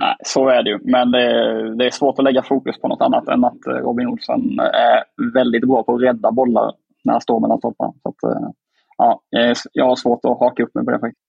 Nej, 0.00 0.16
så 0.24 0.48
är 0.48 0.62
det 0.62 0.70
ju. 0.70 0.78
Men 0.84 1.10
det 1.10 1.22
är, 1.22 1.76
det 1.78 1.86
är 1.86 1.90
svårt 1.90 2.18
att 2.18 2.24
lägga 2.24 2.42
fokus 2.42 2.80
på 2.80 2.88
något 2.88 3.00
annat 3.00 3.28
än 3.28 3.44
att 3.44 3.66
eh, 3.66 3.72
Robin 3.72 4.08
Olsson 4.08 4.60
är 4.60 5.04
väldigt 5.34 5.68
bra 5.68 5.82
på 5.82 5.94
att 5.94 6.02
rädda 6.02 6.32
bollar 6.32 6.72
när 7.04 7.12
han 7.12 7.20
står 7.20 7.40
mellan. 7.40 7.60
Så 7.60 7.68
att, 7.68 8.14
ja, 8.98 9.20
jag 9.72 9.84
har 9.84 9.96
svårt 9.96 10.24
att 10.24 10.38
haka 10.38 10.62
upp 10.62 10.74
mig 10.74 10.84
på 10.84 10.90
det 10.90 10.98
faktiskt. 10.98 11.26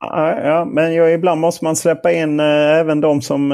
Ja, 0.00 0.64
men 0.64 0.92
ibland 0.92 1.40
måste 1.40 1.64
man 1.64 1.76
släppa 1.76 2.12
in 2.12 2.40
även 2.40 3.00
de 3.00 3.22
som 3.22 3.52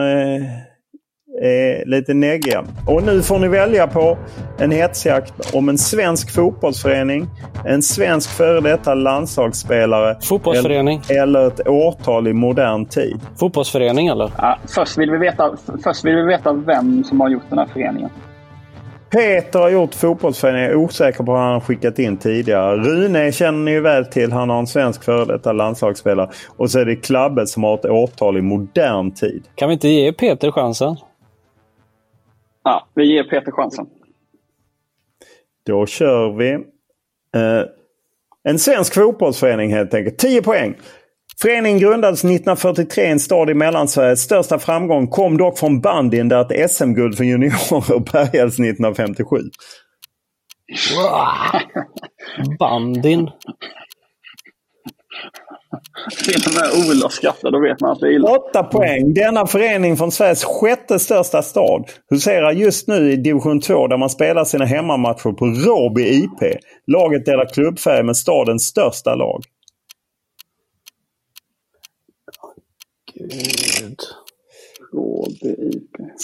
är 1.40 1.86
lite 1.86 2.14
neggiga. 2.14 2.64
Och 2.86 3.02
nu 3.02 3.22
får 3.22 3.38
ni 3.38 3.48
välja 3.48 3.86
på 3.86 4.18
en 4.58 4.70
hetsjakt 4.70 5.54
om 5.54 5.68
en 5.68 5.78
svensk 5.78 6.34
fotbollsförening, 6.34 7.26
en 7.64 7.82
svensk 7.82 8.30
före 8.30 8.60
detta 8.60 8.94
landslagsspelare 8.94 10.16
Fotbollsförening. 10.22 11.00
eller 11.08 11.46
ett 11.46 11.68
årtal 11.68 12.28
i 12.28 12.32
modern 12.32 12.86
tid. 12.86 13.20
Fotbollsförening 13.40 14.06
eller? 14.06 14.30
Ja, 14.38 14.58
först, 14.74 14.98
vill 14.98 15.10
vi 15.10 15.18
veta, 15.18 15.50
först 15.84 16.04
vill 16.04 16.16
vi 16.16 16.22
veta 16.22 16.52
vem 16.52 17.04
som 17.04 17.20
har 17.20 17.28
gjort 17.28 17.42
den 17.48 17.58
här 17.58 17.66
föreningen. 17.66 18.10
Peter 19.10 19.58
har 19.58 19.70
gjort 19.70 19.94
fotbollsföreningen. 19.94 20.70
Jag 20.70 20.80
är 20.80 20.84
osäker 20.84 21.24
på 21.24 21.32
vad 21.32 21.40
han 21.40 21.52
har 21.52 21.60
skickat 21.60 21.98
in 21.98 22.16
tidigare. 22.16 22.76
Rune 22.76 23.32
känner 23.32 23.58
ni 23.58 23.70
ju 23.70 23.80
väl 23.80 24.04
till. 24.04 24.32
Han 24.32 24.50
har 24.50 24.58
en 24.58 24.66
svensk 24.66 25.04
före 25.04 25.24
detta 25.24 25.52
landslagsspelare. 25.52 26.30
Och 26.56 26.70
så 26.70 26.78
är 26.78 26.84
det 26.84 26.96
Klabbe 26.96 27.46
som 27.46 27.64
har 27.64 27.74
ett 27.74 27.84
årtal 27.84 28.36
i 28.36 28.42
modern 28.42 29.10
tid. 29.10 29.44
Kan 29.54 29.68
vi 29.68 29.72
inte 29.72 29.88
ge 29.88 30.12
Peter 30.12 30.50
chansen? 30.50 30.96
Ja, 32.64 32.88
vi 32.94 33.12
ger 33.12 33.24
Peter 33.24 33.52
chansen. 33.52 33.86
Då 35.66 35.86
kör 35.86 36.36
vi. 36.36 36.52
Eh, 37.34 37.64
en 38.48 38.58
svensk 38.58 38.94
fotbollsförening 38.94 39.72
helt 39.72 39.94
enkelt. 39.94 40.18
10 40.18 40.42
poäng. 40.42 40.74
Föreningen 41.42 41.78
grundades 41.78 42.18
1943 42.24 43.04
i 43.04 43.10
en 43.10 43.20
stad 43.20 43.50
i 43.50 43.54
Mellansverige. 43.54 44.16
Största 44.16 44.58
framgång 44.58 45.08
kom 45.08 45.36
dock 45.36 45.58
från 45.58 45.80
bandyn 45.80 46.28
där 46.28 46.52
ett 46.52 46.70
SM-guld 46.70 47.16
för 47.16 47.24
juniorer 47.24 47.98
bärgades 48.12 48.54
1957. 48.54 49.36
bandyn? 52.58 53.30
Till 56.24 56.42
och 56.46 56.54
med 56.54 56.88
Olof 56.90 57.12
skrattar, 57.12 57.50
då 57.50 57.60
vet 57.60 57.80
man 57.80 57.90
att 57.90 58.00
det 58.00 58.06
är 58.06 58.12
illa. 58.12 58.28
Åtta 58.28 58.62
poäng. 58.62 59.14
Denna 59.14 59.46
förening 59.46 59.96
från 59.96 60.12
Sveriges 60.12 60.44
sjätte 60.44 60.98
största 60.98 61.42
stad 61.42 61.84
huserar 62.10 62.52
just 62.52 62.88
nu 62.88 63.12
i 63.12 63.16
division 63.16 63.60
2 63.60 63.86
där 63.86 63.96
man 63.96 64.10
spelar 64.10 64.44
sina 64.44 64.64
hemmamatcher 64.64 65.32
på 65.32 65.46
Råby 65.46 66.02
IP. 66.02 66.60
Laget 66.86 67.24
delar 67.24 67.54
klubbfärg 67.54 68.02
med 68.02 68.16
stadens 68.16 68.64
största 68.64 69.14
lag. 69.14 69.42
Gud. 73.14 73.59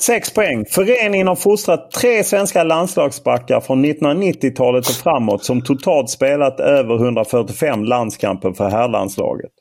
Sex 0.04 0.34
poäng. 0.34 0.64
Föreningen 0.70 1.26
har 1.26 1.36
fostrat 1.36 1.90
tre 1.90 2.24
svenska 2.24 2.64
landslagsbackar 2.64 3.60
från 3.60 3.84
1990-talet 3.84 4.88
och 4.88 4.94
framåt 4.94 5.44
som 5.44 5.62
totalt 5.62 6.10
spelat 6.10 6.60
över 6.60 6.94
145 7.04 7.84
landskamper 7.84 8.52
för 8.52 8.68
herrlandslaget. 8.68 9.52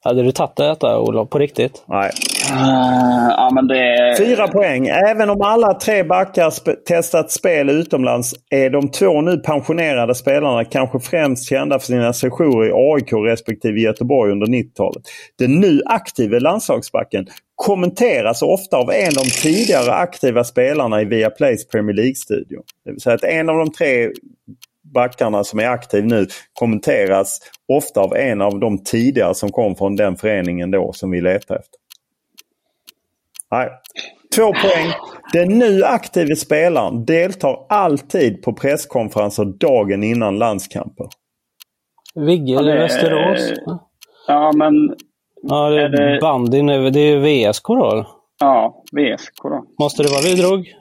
Hade 0.00 0.22
du 0.22 0.32
tagit 0.32 0.56
detta 0.56 1.00
Olof, 1.00 1.30
på 1.30 1.38
riktigt? 1.38 1.84
Nej. 1.86 2.10
Uh, 2.52 3.28
ja, 3.30 3.50
men 3.54 3.66
det... 3.66 4.14
Fyra 4.18 4.48
poäng. 4.48 4.86
Även 4.86 5.30
om 5.30 5.42
alla 5.42 5.74
tre 5.74 6.02
backar 6.02 6.50
sp 6.58 6.66
testat 6.88 7.30
spel 7.30 7.70
utomlands 7.70 8.34
är 8.50 8.70
de 8.70 8.88
två 8.88 9.20
nu 9.20 9.36
pensionerade 9.36 10.14
spelarna 10.14 10.64
kanske 10.64 11.00
främst 11.00 11.48
kända 11.48 11.78
för 11.78 11.86
sina 11.86 12.12
sessioner 12.12 12.66
i 12.66 12.72
AIK 12.74 13.12
respektive 13.12 13.80
Göteborg 13.80 14.32
under 14.32 14.46
90-talet. 14.46 15.02
Den 15.38 15.60
nu 15.60 15.82
aktive 15.86 16.40
landslagsbacken 16.40 17.26
kommenteras 17.54 18.42
ofta 18.42 18.76
av 18.76 18.90
en 18.90 19.08
av 19.08 19.24
de 19.24 19.30
tidigare 19.30 19.92
aktiva 19.92 20.44
spelarna 20.44 21.02
i 21.02 21.04
Viaplays 21.04 21.68
Premier 21.68 21.96
League-studio. 21.96 22.60
Det 22.84 22.90
vill 22.90 23.00
säga 23.00 23.14
att 23.14 23.24
en 23.24 23.48
av 23.48 23.56
de 23.58 23.72
tre 23.72 24.10
backarna 24.94 25.44
som 25.44 25.58
är 25.58 25.68
aktiv 25.68 26.06
nu 26.06 26.26
kommenteras 26.52 27.38
ofta 27.68 28.00
av 28.00 28.16
en 28.16 28.40
av 28.40 28.60
de 28.60 28.84
tidigare 28.84 29.34
som 29.34 29.52
kom 29.52 29.76
från 29.76 29.96
den 29.96 30.16
föreningen 30.16 30.70
då 30.70 30.92
som 30.92 31.10
vi 31.10 31.20
letar 31.20 31.56
efter. 31.56 31.85
Nej. 33.56 33.70
Två 34.34 34.52
poäng. 34.52 34.92
Den 35.32 35.58
nu 35.58 35.84
aktive 35.84 36.36
spelaren 36.36 37.04
deltar 37.04 37.66
alltid 37.68 38.42
på 38.42 38.52
presskonferenser 38.52 39.44
dagen 39.44 40.02
innan 40.02 40.38
landskamper. 40.38 41.06
Vigge 42.14 42.52
ja, 42.52 42.62
Västerås? 42.62 43.52
Ja, 44.26 44.52
men... 44.56 44.74
Ja, 45.42 45.68
det 45.70 45.80
är, 45.80 45.84
är 45.84 46.12
det... 46.12 46.20
bandyn. 46.20 46.66
Det 46.66 47.00
är 47.00 47.50
VSK 47.50 47.66
då? 47.66 48.06
Ja, 48.40 48.84
VSK 48.92 49.42
då. 49.42 49.64
Måste 49.80 50.02
det 50.02 50.08
vara 50.08 50.20
vi 50.22 50.34
drog? 50.34 50.74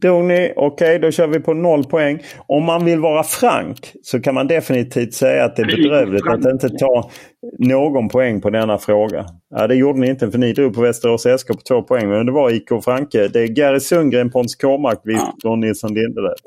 Drog 0.00 0.24
ni? 0.24 0.52
Okej, 0.56 0.96
okay, 0.96 0.98
då 0.98 1.10
kör 1.10 1.26
vi 1.26 1.40
på 1.40 1.54
noll 1.54 1.84
poäng. 1.84 2.18
Om 2.46 2.64
man 2.64 2.84
vill 2.84 3.00
vara 3.00 3.22
frank 3.22 3.92
så 4.02 4.20
kan 4.20 4.34
man 4.34 4.46
definitivt 4.46 5.14
säga 5.14 5.44
att 5.44 5.56
det 5.56 5.62
är 5.62 5.66
bedrövligt 5.66 6.28
att 6.28 6.52
inte 6.52 6.68
ta 6.68 7.10
någon 7.58 8.08
poäng 8.08 8.40
på 8.40 8.50
denna 8.50 8.78
fråga. 8.78 9.24
Ja, 9.54 9.66
det 9.66 9.74
gjorde 9.74 10.00
ni 10.00 10.08
inte 10.08 10.30
för 10.30 10.38
ni 10.38 10.52
drog 10.52 10.74
på 10.74 10.80
Västerås 10.80 11.26
SK 11.38 11.48
på 11.48 11.54
två 11.68 11.82
poäng. 11.82 12.08
Men 12.08 12.26
det 12.26 12.32
var 12.32 12.50
IK 12.50 12.68
Franke. 12.84 13.28
Det 13.28 13.40
är 13.40 13.46
Gary 13.48 13.80
Sundgren, 13.80 14.30
Pontus 14.30 14.54
Kåmark, 14.54 15.00
Victor 15.04 15.32
ja. 15.42 15.56
Nilsson 15.56 15.94
Lindelöf. 15.94 16.38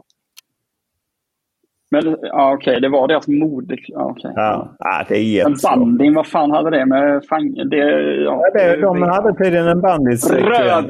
Men 1.91 2.17
ja, 2.21 2.53
okej, 2.53 2.71
okay, 2.71 2.79
det 2.79 2.89
var 2.89 3.07
deras 3.07 3.27
mod. 3.27 3.73
Ja, 3.87 4.11
okay. 4.11 4.31
ja. 4.35 4.75
ja, 4.79 5.05
det 5.09 5.17
är 5.17 5.23
jättesvårt. 5.23 5.71
Men 5.71 5.79
bandyn, 5.79 6.13
vad 6.13 6.27
fan 6.27 6.51
hade 6.51 6.69
det 6.69 6.85
med 6.85 7.25
fang... 7.29 7.53
Det, 7.53 7.77
ja, 7.77 8.41
ja 8.43 8.51
det, 8.53 8.81
de 8.81 9.01
hade 9.01 9.43
tydligen 9.43 9.67
en 9.67 9.81
bandys... 9.81 10.31
Röven! 10.31 10.83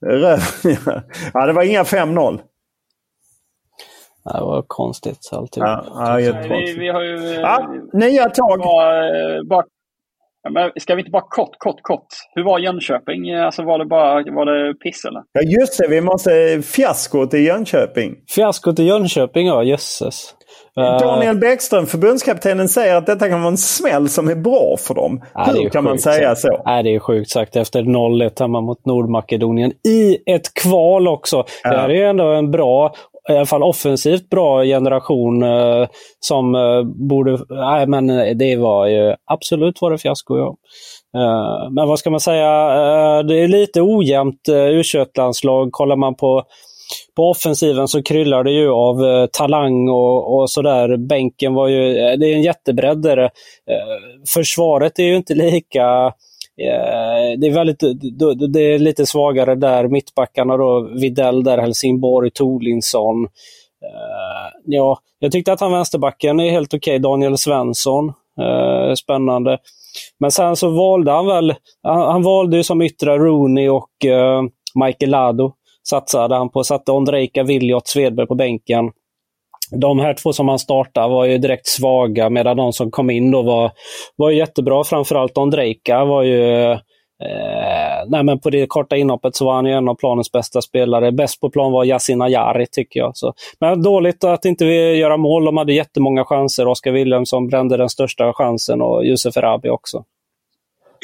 ja, 1.34 1.46
det 1.46 1.52
var 1.52 1.62
inga 1.62 1.82
5-0. 1.82 2.40
Det 4.24 4.40
var 4.40 4.64
konstigt 4.66 5.28
alltid. 5.32 5.62
Ja, 5.62 6.20
ja, 6.20 6.34
vi, 6.42 6.74
vi 6.78 6.88
har 6.88 7.02
ju... 7.02 7.16
Ja, 7.34 7.74
nya 7.92 8.30
tag. 8.30 8.58
Bara, 8.58 9.44
bara, 9.44 9.64
men 10.50 10.70
ska 10.80 10.94
vi 10.94 11.00
inte 11.00 11.10
bara 11.10 11.26
kort, 11.28 11.58
kort, 11.58 11.82
kort. 11.82 12.06
Hur 12.34 12.44
var 12.44 12.58
Jönköping? 12.58 13.34
Alltså 13.34 13.62
var 13.62 13.78
det 13.78 13.84
bara 13.86 14.14
var 14.14 14.46
det 14.46 14.74
piss 14.74 15.04
eller? 15.04 15.22
Ja 15.32 15.42
just 15.42 15.78
det, 15.78 15.88
vi 15.88 16.00
måste... 16.00 16.62
Fiaskot 16.62 17.34
i 17.34 17.38
Jönköping. 17.38 18.16
Fiaskot 18.34 18.78
i 18.78 18.82
Jönköping, 18.82 19.46
ja 19.46 19.62
jösses. 19.62 20.34
Daniel 20.78 21.36
Bäckström, 21.36 21.86
förbundskaptenen, 21.86 22.68
säger 22.68 22.96
att 22.96 23.06
detta 23.06 23.28
kan 23.28 23.40
vara 23.40 23.50
en 23.50 23.56
smäll 23.56 24.08
som 24.08 24.28
är 24.28 24.34
bra 24.34 24.76
för 24.78 24.94
dem. 24.94 25.24
Ja, 25.34 25.44
Hur 25.44 25.68
kan 25.68 25.84
man 25.84 25.98
säga 25.98 26.34
sagt. 26.34 26.40
så? 26.40 26.62
Nej, 26.64 26.82
det 26.82 26.94
är 26.94 26.98
sjukt 26.98 27.30
sagt 27.30 27.56
efter 27.56 27.82
0-1 27.82 28.40
hemma 28.40 28.60
mot 28.60 28.86
Nordmakedonien 28.86 29.72
i 29.88 30.18
ett 30.26 30.54
kval 30.54 31.08
också. 31.08 31.44
Ja. 31.62 31.70
Det 31.70 31.76
här 31.76 31.88
är 31.88 31.94
ju 31.94 32.04
ändå 32.04 32.24
en 32.24 32.50
bra, 32.50 32.94
i 33.28 33.32
alla 33.32 33.46
fall 33.46 33.62
offensivt 33.62 34.30
bra 34.30 34.64
generation 34.64 35.42
eh, 35.42 35.88
som 36.20 36.54
eh, 36.54 36.82
borde... 36.82 37.38
Nej, 37.48 37.86
men 37.86 38.06
det 38.38 38.56
var 38.56 38.86
ju 38.86 39.14
absolut 39.24 39.80
var 39.80 39.90
det 39.90 39.98
fiasko. 39.98 40.38
Ja. 40.38 40.56
Eh, 41.16 41.70
men 41.70 41.88
vad 41.88 41.98
ska 41.98 42.10
man 42.10 42.20
säga? 42.20 42.46
Eh, 42.46 43.24
det 43.24 43.38
är 43.38 43.48
lite 43.48 43.80
ojämnt 43.82 44.48
uh, 44.48 44.54
u 44.54 44.82
landslag 45.16 45.72
Kollar 45.72 45.96
man 45.96 46.14
på 46.14 46.42
på 47.18 47.30
offensiven 47.30 47.88
så 47.88 48.02
kryllar 48.02 48.44
det 48.44 48.50
ju 48.50 48.70
av 48.70 49.04
eh, 49.04 49.26
talang 49.26 49.88
och, 49.88 50.34
och 50.34 50.50
sådär. 50.50 50.96
Bänken 50.96 51.54
var 51.54 51.68
ju, 51.68 51.98
eh, 51.98 52.18
det 52.18 52.26
är 52.26 52.34
en 52.34 52.42
jättebredd. 52.42 53.06
Eh, 53.06 53.28
försvaret 54.34 54.98
är 54.98 55.02
ju 55.02 55.16
inte 55.16 55.34
lika 55.34 56.06
eh, 56.60 57.38
det 57.38 57.46
är, 57.46 57.54
väldigt, 57.54 57.80
det 58.52 58.60
är 58.60 58.78
lite 58.78 59.06
svagare 59.06 59.54
där. 59.54 59.88
Mittbackarna 59.88 60.56
då, 60.56 60.90
Videll 61.00 61.44
där, 61.44 61.58
Helsingborg, 61.58 62.30
Torlinsson. 62.30 63.24
Eh, 63.84 64.58
ja, 64.64 64.98
jag 65.18 65.32
tyckte 65.32 65.52
att 65.52 65.60
han 65.60 65.72
vänsterbacken 65.72 66.40
är 66.40 66.50
helt 66.50 66.74
okej. 66.74 66.92
Okay. 66.92 66.98
Daniel 66.98 67.38
Svensson, 67.38 68.12
spännande. 68.98 69.58
Men 70.20 70.30
sen 70.30 70.56
så 70.56 70.70
valde 70.70 71.10
han 71.10 71.26
väl, 71.26 71.54
han, 71.82 72.22
valde 72.22 72.56
ju 72.56 72.62
som 72.62 72.82
yttre 72.82 73.18
Rooney 73.18 73.68
och 73.68 73.90
Michael 74.74 75.10
Lado 75.10 75.52
satsade 75.90 76.34
han 76.34 76.48
på. 76.50 76.64
Satte 76.64 76.92
Ondrejka, 76.92 77.42
Williot, 77.42 77.88
Svedberg 77.88 78.26
på 78.26 78.34
bänken. 78.34 78.90
De 79.80 79.98
här 79.98 80.14
två 80.14 80.32
som 80.32 80.48
han 80.48 80.58
startade 80.58 81.08
var 81.08 81.24
ju 81.24 81.38
direkt 81.38 81.66
svaga 81.66 82.30
medan 82.30 82.56
de 82.56 82.72
som 82.72 82.90
kom 82.90 83.10
in 83.10 83.30
då 83.30 83.42
var, 83.42 83.72
var 84.16 84.30
jättebra. 84.30 84.84
Framförallt 84.84 85.38
Ondrejka 85.38 86.04
var 86.04 86.22
ju 86.22 86.76
Eh, 87.22 88.04
nej 88.08 88.24
men 88.24 88.40
på 88.40 88.50
det 88.50 88.66
korta 88.66 88.96
inhoppet 88.96 89.36
så 89.36 89.44
var 89.44 89.54
han 89.54 89.66
ju 89.66 89.72
en 89.72 89.88
av 89.88 89.94
planens 89.94 90.32
bästa 90.32 90.62
spelare. 90.62 91.12
Bäst 91.12 91.40
på 91.40 91.50
plan 91.50 91.72
var 91.72 91.84
Yasin 91.84 92.22
Ayari 92.22 92.66
tycker 92.72 93.00
jag. 93.00 93.16
Så. 93.16 93.32
Men 93.60 93.82
dåligt 93.82 94.24
att 94.24 94.44
inte 94.44 94.64
vi 94.64 94.94
göra 94.94 95.16
mål. 95.16 95.44
De 95.44 95.56
hade 95.56 95.72
jättemånga 95.72 96.24
chanser. 96.24 96.68
Oskar 96.68 96.92
Wilhelmsson 96.92 97.48
brände 97.48 97.76
den 97.76 97.88
största 97.88 98.32
chansen 98.32 98.82
och 98.82 99.04
Josef 99.04 99.36
Erabi 99.36 99.68
också. 99.68 100.04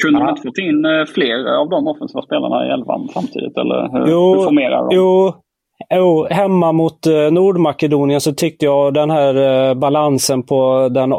Kunde 0.03 0.19
de 0.19 0.29
inte 0.29 0.41
fått 0.41 0.57
in 0.57 0.85
eh, 0.85 1.05
fler 1.05 1.37
av 1.61 1.69
de 1.69 1.87
offensiva 1.87 2.21
spelarna 2.21 2.67
i 2.67 2.69
elvan 2.69 3.07
samtidigt? 3.13 3.57
Eller 3.57 3.79
hur, 3.91 4.11
jo, 4.11 4.35
hur 4.35 4.43
formerar 4.43 4.89
de? 4.89 4.95
Jo, 4.95 5.33
jo, 5.93 6.27
hemma 6.29 6.71
mot 6.71 7.05
eh, 7.07 7.31
Nordmakedonien 7.31 8.21
så 8.21 8.33
tyckte 8.33 8.65
jag 8.65 8.93
den 8.93 9.09
här 9.09 9.35
eh, 9.35 9.73
balansen 9.73 10.43
på 10.43 10.89
den 10.89 11.13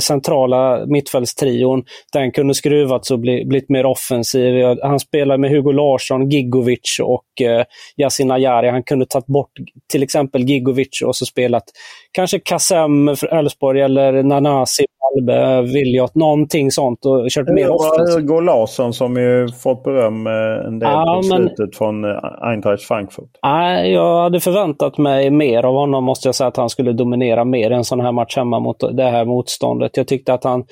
centrala 0.00 0.86
mittfältstrion, 0.86 1.84
den 2.12 2.32
kunde 2.32 2.54
skruvats 2.54 3.10
och 3.10 3.18
bli, 3.18 3.44
blivit 3.44 3.68
mer 3.68 3.86
offensiv. 3.86 4.78
Han 4.82 5.00
spelar 5.00 5.38
med 5.38 5.50
Hugo 5.50 5.72
Larsson, 5.72 6.30
Gigovic 6.30 6.98
och 7.02 7.46
eh, 7.46 7.64
Yasin 7.96 8.30
Ayari. 8.30 8.68
Han 8.68 8.82
kunde 8.82 9.06
tagit 9.06 9.26
bort 9.26 9.52
till 9.92 10.02
exempel 10.02 10.42
Gigovic 10.42 11.02
och 11.06 11.16
så 11.16 11.26
spelat 11.26 11.64
kanske 12.12 12.38
Kassem 12.38 13.16
för 13.16 13.26
Elfsborg 13.26 13.80
eller 13.80 14.22
Nanasi 14.22 14.84
Albe, 15.12 15.62
Williot, 15.62 16.14
någonting 16.14 16.70
sånt 16.70 17.06
och 17.06 17.30
kört 17.30 17.48
mer 17.48 17.70
offensivt. 17.70 18.16
Hugo 18.16 18.40
Larsson 18.40 18.92
som 18.92 19.16
ju 19.16 19.48
fått 19.48 19.82
beröm 19.82 20.26
en 20.26 20.78
del 20.78 20.88
ja, 20.88 21.20
på 21.22 21.28
men... 21.28 21.48
slutet 21.48 21.76
från 21.76 22.04
Eintracht 22.42 22.82
Frankfurt. 22.82 23.30
Nej, 23.42 23.92
jag 23.92 24.22
hade 24.22 24.40
förväntat 24.40 24.98
mig 24.98 25.30
mer 25.30 25.64
av 25.64 25.74
honom 25.74 26.04
måste 26.04 26.28
jag 26.28 26.34
säga 26.34 26.48
att 26.48 26.56
han 26.56 26.68
skulle 26.68 26.92
dominera 26.92 27.44
mer 27.44 27.70
en 27.70 27.84
sån 27.84 28.00
här 28.00 28.12
match 28.12 28.36
hemma 28.36 28.60
mot 28.60 28.96
det 28.96 29.10
här 29.10 29.24
motståndet. 29.24 29.96
Jag 29.96 30.06
tyckte 30.06 30.34
att 30.34 30.44
han 30.44 30.64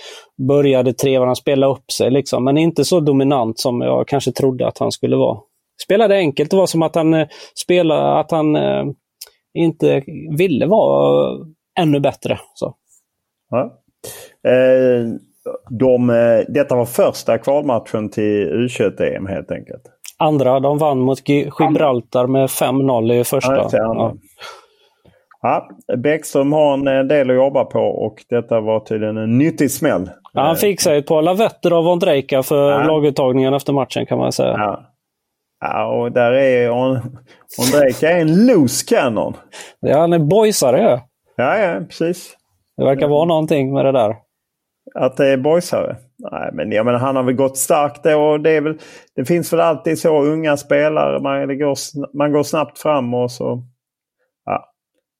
började 0.48 0.92
trevande 0.92 1.36
spela 1.36 1.66
upp 1.66 1.90
sig 1.92 2.10
liksom, 2.10 2.44
men 2.44 2.58
inte 2.58 2.84
så 2.84 3.00
dominant 3.00 3.58
som 3.58 3.80
jag 3.80 4.08
kanske 4.08 4.32
trodde 4.32 4.66
att 4.66 4.78
han 4.78 4.92
skulle 4.92 5.16
vara. 5.16 5.38
Spelade 5.84 6.16
enkelt, 6.16 6.50
det 6.50 6.56
var 6.56 6.66
som 6.66 6.82
att 6.82 6.94
han 6.94 7.26
spelade, 7.64 8.18
att 8.20 8.30
han 8.30 8.56
eh, 8.56 8.84
inte 9.58 10.02
ville 10.38 10.66
vara 10.66 11.38
ännu 11.80 12.00
bättre. 12.00 12.38
Så. 12.54 12.74
Ja. 13.50 13.81
Eh, 14.48 15.06
de, 15.70 16.06
detta 16.48 16.76
var 16.76 16.84
första 16.84 17.38
kvalmatchen 17.38 18.10
till 18.10 18.52
U21-EM 18.52 19.26
helt 19.26 19.50
enkelt. 19.50 19.82
Andra, 20.18 20.60
de 20.60 20.78
vann 20.78 21.00
mot 21.00 21.28
Gibraltar 21.28 22.26
med 22.26 22.46
5-0 22.46 23.12
i 23.12 23.24
första. 23.24 23.56
Ja, 23.56 23.68
ja. 23.72 24.14
ja, 25.42 25.68
Bäckström 25.96 26.52
har 26.52 26.88
en 26.88 27.08
del 27.08 27.30
att 27.30 27.36
jobba 27.36 27.64
på 27.64 27.80
och 27.80 28.24
detta 28.28 28.60
var 28.60 28.80
tydligen 28.80 29.16
en 29.16 29.38
nyttig 29.38 29.70
smäll. 29.70 30.10
Ja, 30.32 30.42
han 30.42 30.56
fick 30.56 30.80
sig 30.80 30.98
ett 30.98 31.06
par 31.06 31.22
lavetter 31.22 31.70
av 31.70 31.88
Ondrejka 31.88 32.42
för 32.42 32.70
ja. 32.70 32.86
laguttagningen 32.86 33.54
efter 33.54 33.72
matchen 33.72 34.06
kan 34.06 34.18
man 34.18 34.32
säga. 34.32 34.54
Ja. 34.58 34.88
Ja, 35.60 35.86
och 35.86 36.12
där 36.12 36.32
är 36.32 36.70
Ondrejka 37.58 38.10
är 38.10 38.20
en 38.20 38.46
loose 38.46 38.86
cannon. 38.88 39.34
Ja, 39.80 39.98
han 39.98 40.12
är 40.12 40.18
boysare. 40.18 40.80
Ja, 40.80 41.00
ja, 41.36 41.58
ja 41.58 41.80
precis. 41.80 42.36
Det 42.76 42.84
verkar 42.84 43.08
vara 43.08 43.24
någonting 43.24 43.72
med 43.72 43.84
det 43.84 43.92
där. 43.92 44.16
Att 44.94 45.16
det 45.16 45.32
är 45.32 45.36
boysare? 45.36 45.96
Nej, 46.30 46.50
men 46.52 46.72
jag 46.72 46.86
menar, 46.86 46.98
han 46.98 47.16
har 47.16 47.22
väl 47.22 47.34
gått 47.34 47.58
starkt 47.58 48.06
och 48.06 48.40
det, 48.40 48.50
är 48.50 48.60
väl, 48.60 48.78
det 49.16 49.24
finns 49.24 49.52
väl 49.52 49.60
alltid 49.60 49.98
så 49.98 50.22
unga 50.22 50.56
spelare. 50.56 51.20
Man, 51.20 51.58
går, 51.58 51.76
man 52.16 52.32
går 52.32 52.42
snabbt 52.42 52.78
fram 52.78 53.14
och 53.14 53.30
så 53.30 53.62
ja, 54.44 54.64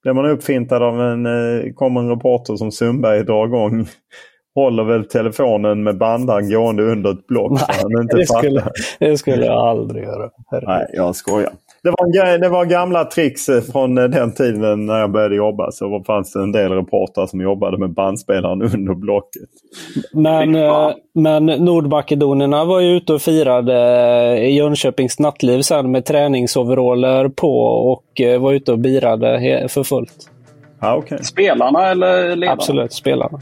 blir 0.03 0.13
man 0.13 0.27
uppfintad 0.27 0.83
av 0.83 1.01
en, 1.01 1.27
eh, 1.27 1.73
kommer 1.75 2.01
en 2.01 2.09
reporter 2.09 2.57
som 2.57 2.73
Sundberg 2.73 3.25
drar 3.25 3.47
igång. 3.47 3.87
Håller 4.55 4.85
väl 4.85 5.05
telefonen 5.05 5.83
med 5.83 5.99
bandan 5.99 6.51
gående 6.51 6.83
under 6.83 7.11
ett 7.11 7.27
block. 7.27 7.53
Nej, 7.53 8.07
det, 8.17 8.27
skulle, 8.27 8.63
det 8.99 9.19
skulle 9.19 9.47
jag 9.47 9.69
aldrig 9.69 10.05
göra. 10.05 10.31
Herregud. 10.51 10.69
Nej, 10.69 10.87
jag 10.93 11.17
skojar. 11.17 11.53
Det 11.85 11.91
var, 11.91 12.39
det 12.39 12.49
var 12.49 12.65
gamla 12.65 13.05
tricks 13.05 13.49
eh, 13.49 13.61
från 13.61 13.99
eh, 13.99 14.05
den 14.05 14.35
tiden 14.35 14.87
när 14.87 14.99
jag 14.99 15.13
började 15.13 15.37
jobba. 15.37 15.71
Så 15.71 16.03
fanns 16.07 16.33
det 16.33 16.43
en 16.43 16.53
del 16.53 16.73
reportrar 16.73 17.27
som 17.27 17.41
jobbade 17.41 17.79
med 17.79 17.91
bandspelaren 17.91 18.63
under 18.63 18.95
blocket. 18.95 19.49
Men, 20.13 20.55
eh, 20.55 20.91
men 21.15 21.47
Nordmakedonierna 21.47 22.65
var 22.65 22.81
ju 22.81 22.97
ute 22.97 23.13
och 23.13 23.23
firade 23.23 24.39
i 24.39 24.57
Jönköpings 24.57 25.19
nattliv 25.19 25.63
sen 25.63 25.91
med 25.91 26.05
träningsoveraller 26.05 27.29
på 27.29 27.57
och 27.93 28.05
var 28.41 28.53
ute 28.53 28.73
och 28.73 28.79
birade 28.79 29.69
för 29.69 29.83
fullt. 29.83 30.31
Ah, 30.79 30.97
okay. 30.97 31.19
Spelarna 31.19 31.89
eller 31.89 32.37
ledarna? 32.37 32.53
Absolut, 32.53 32.93
spelarna. 32.93 33.41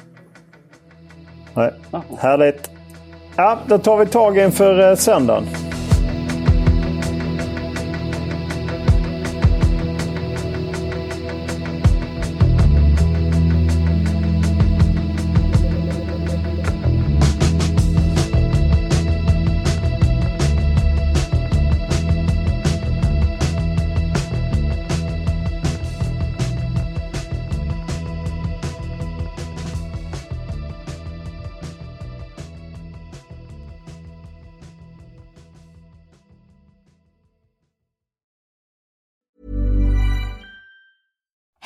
Nej. 1.55 1.70
Härligt. 2.18 2.70
Ja, 3.36 3.59
då 3.66 3.78
tar 3.78 3.97
vi 3.97 4.07
tag 4.07 4.38
inför 4.38 4.95
söndagen. 4.95 5.45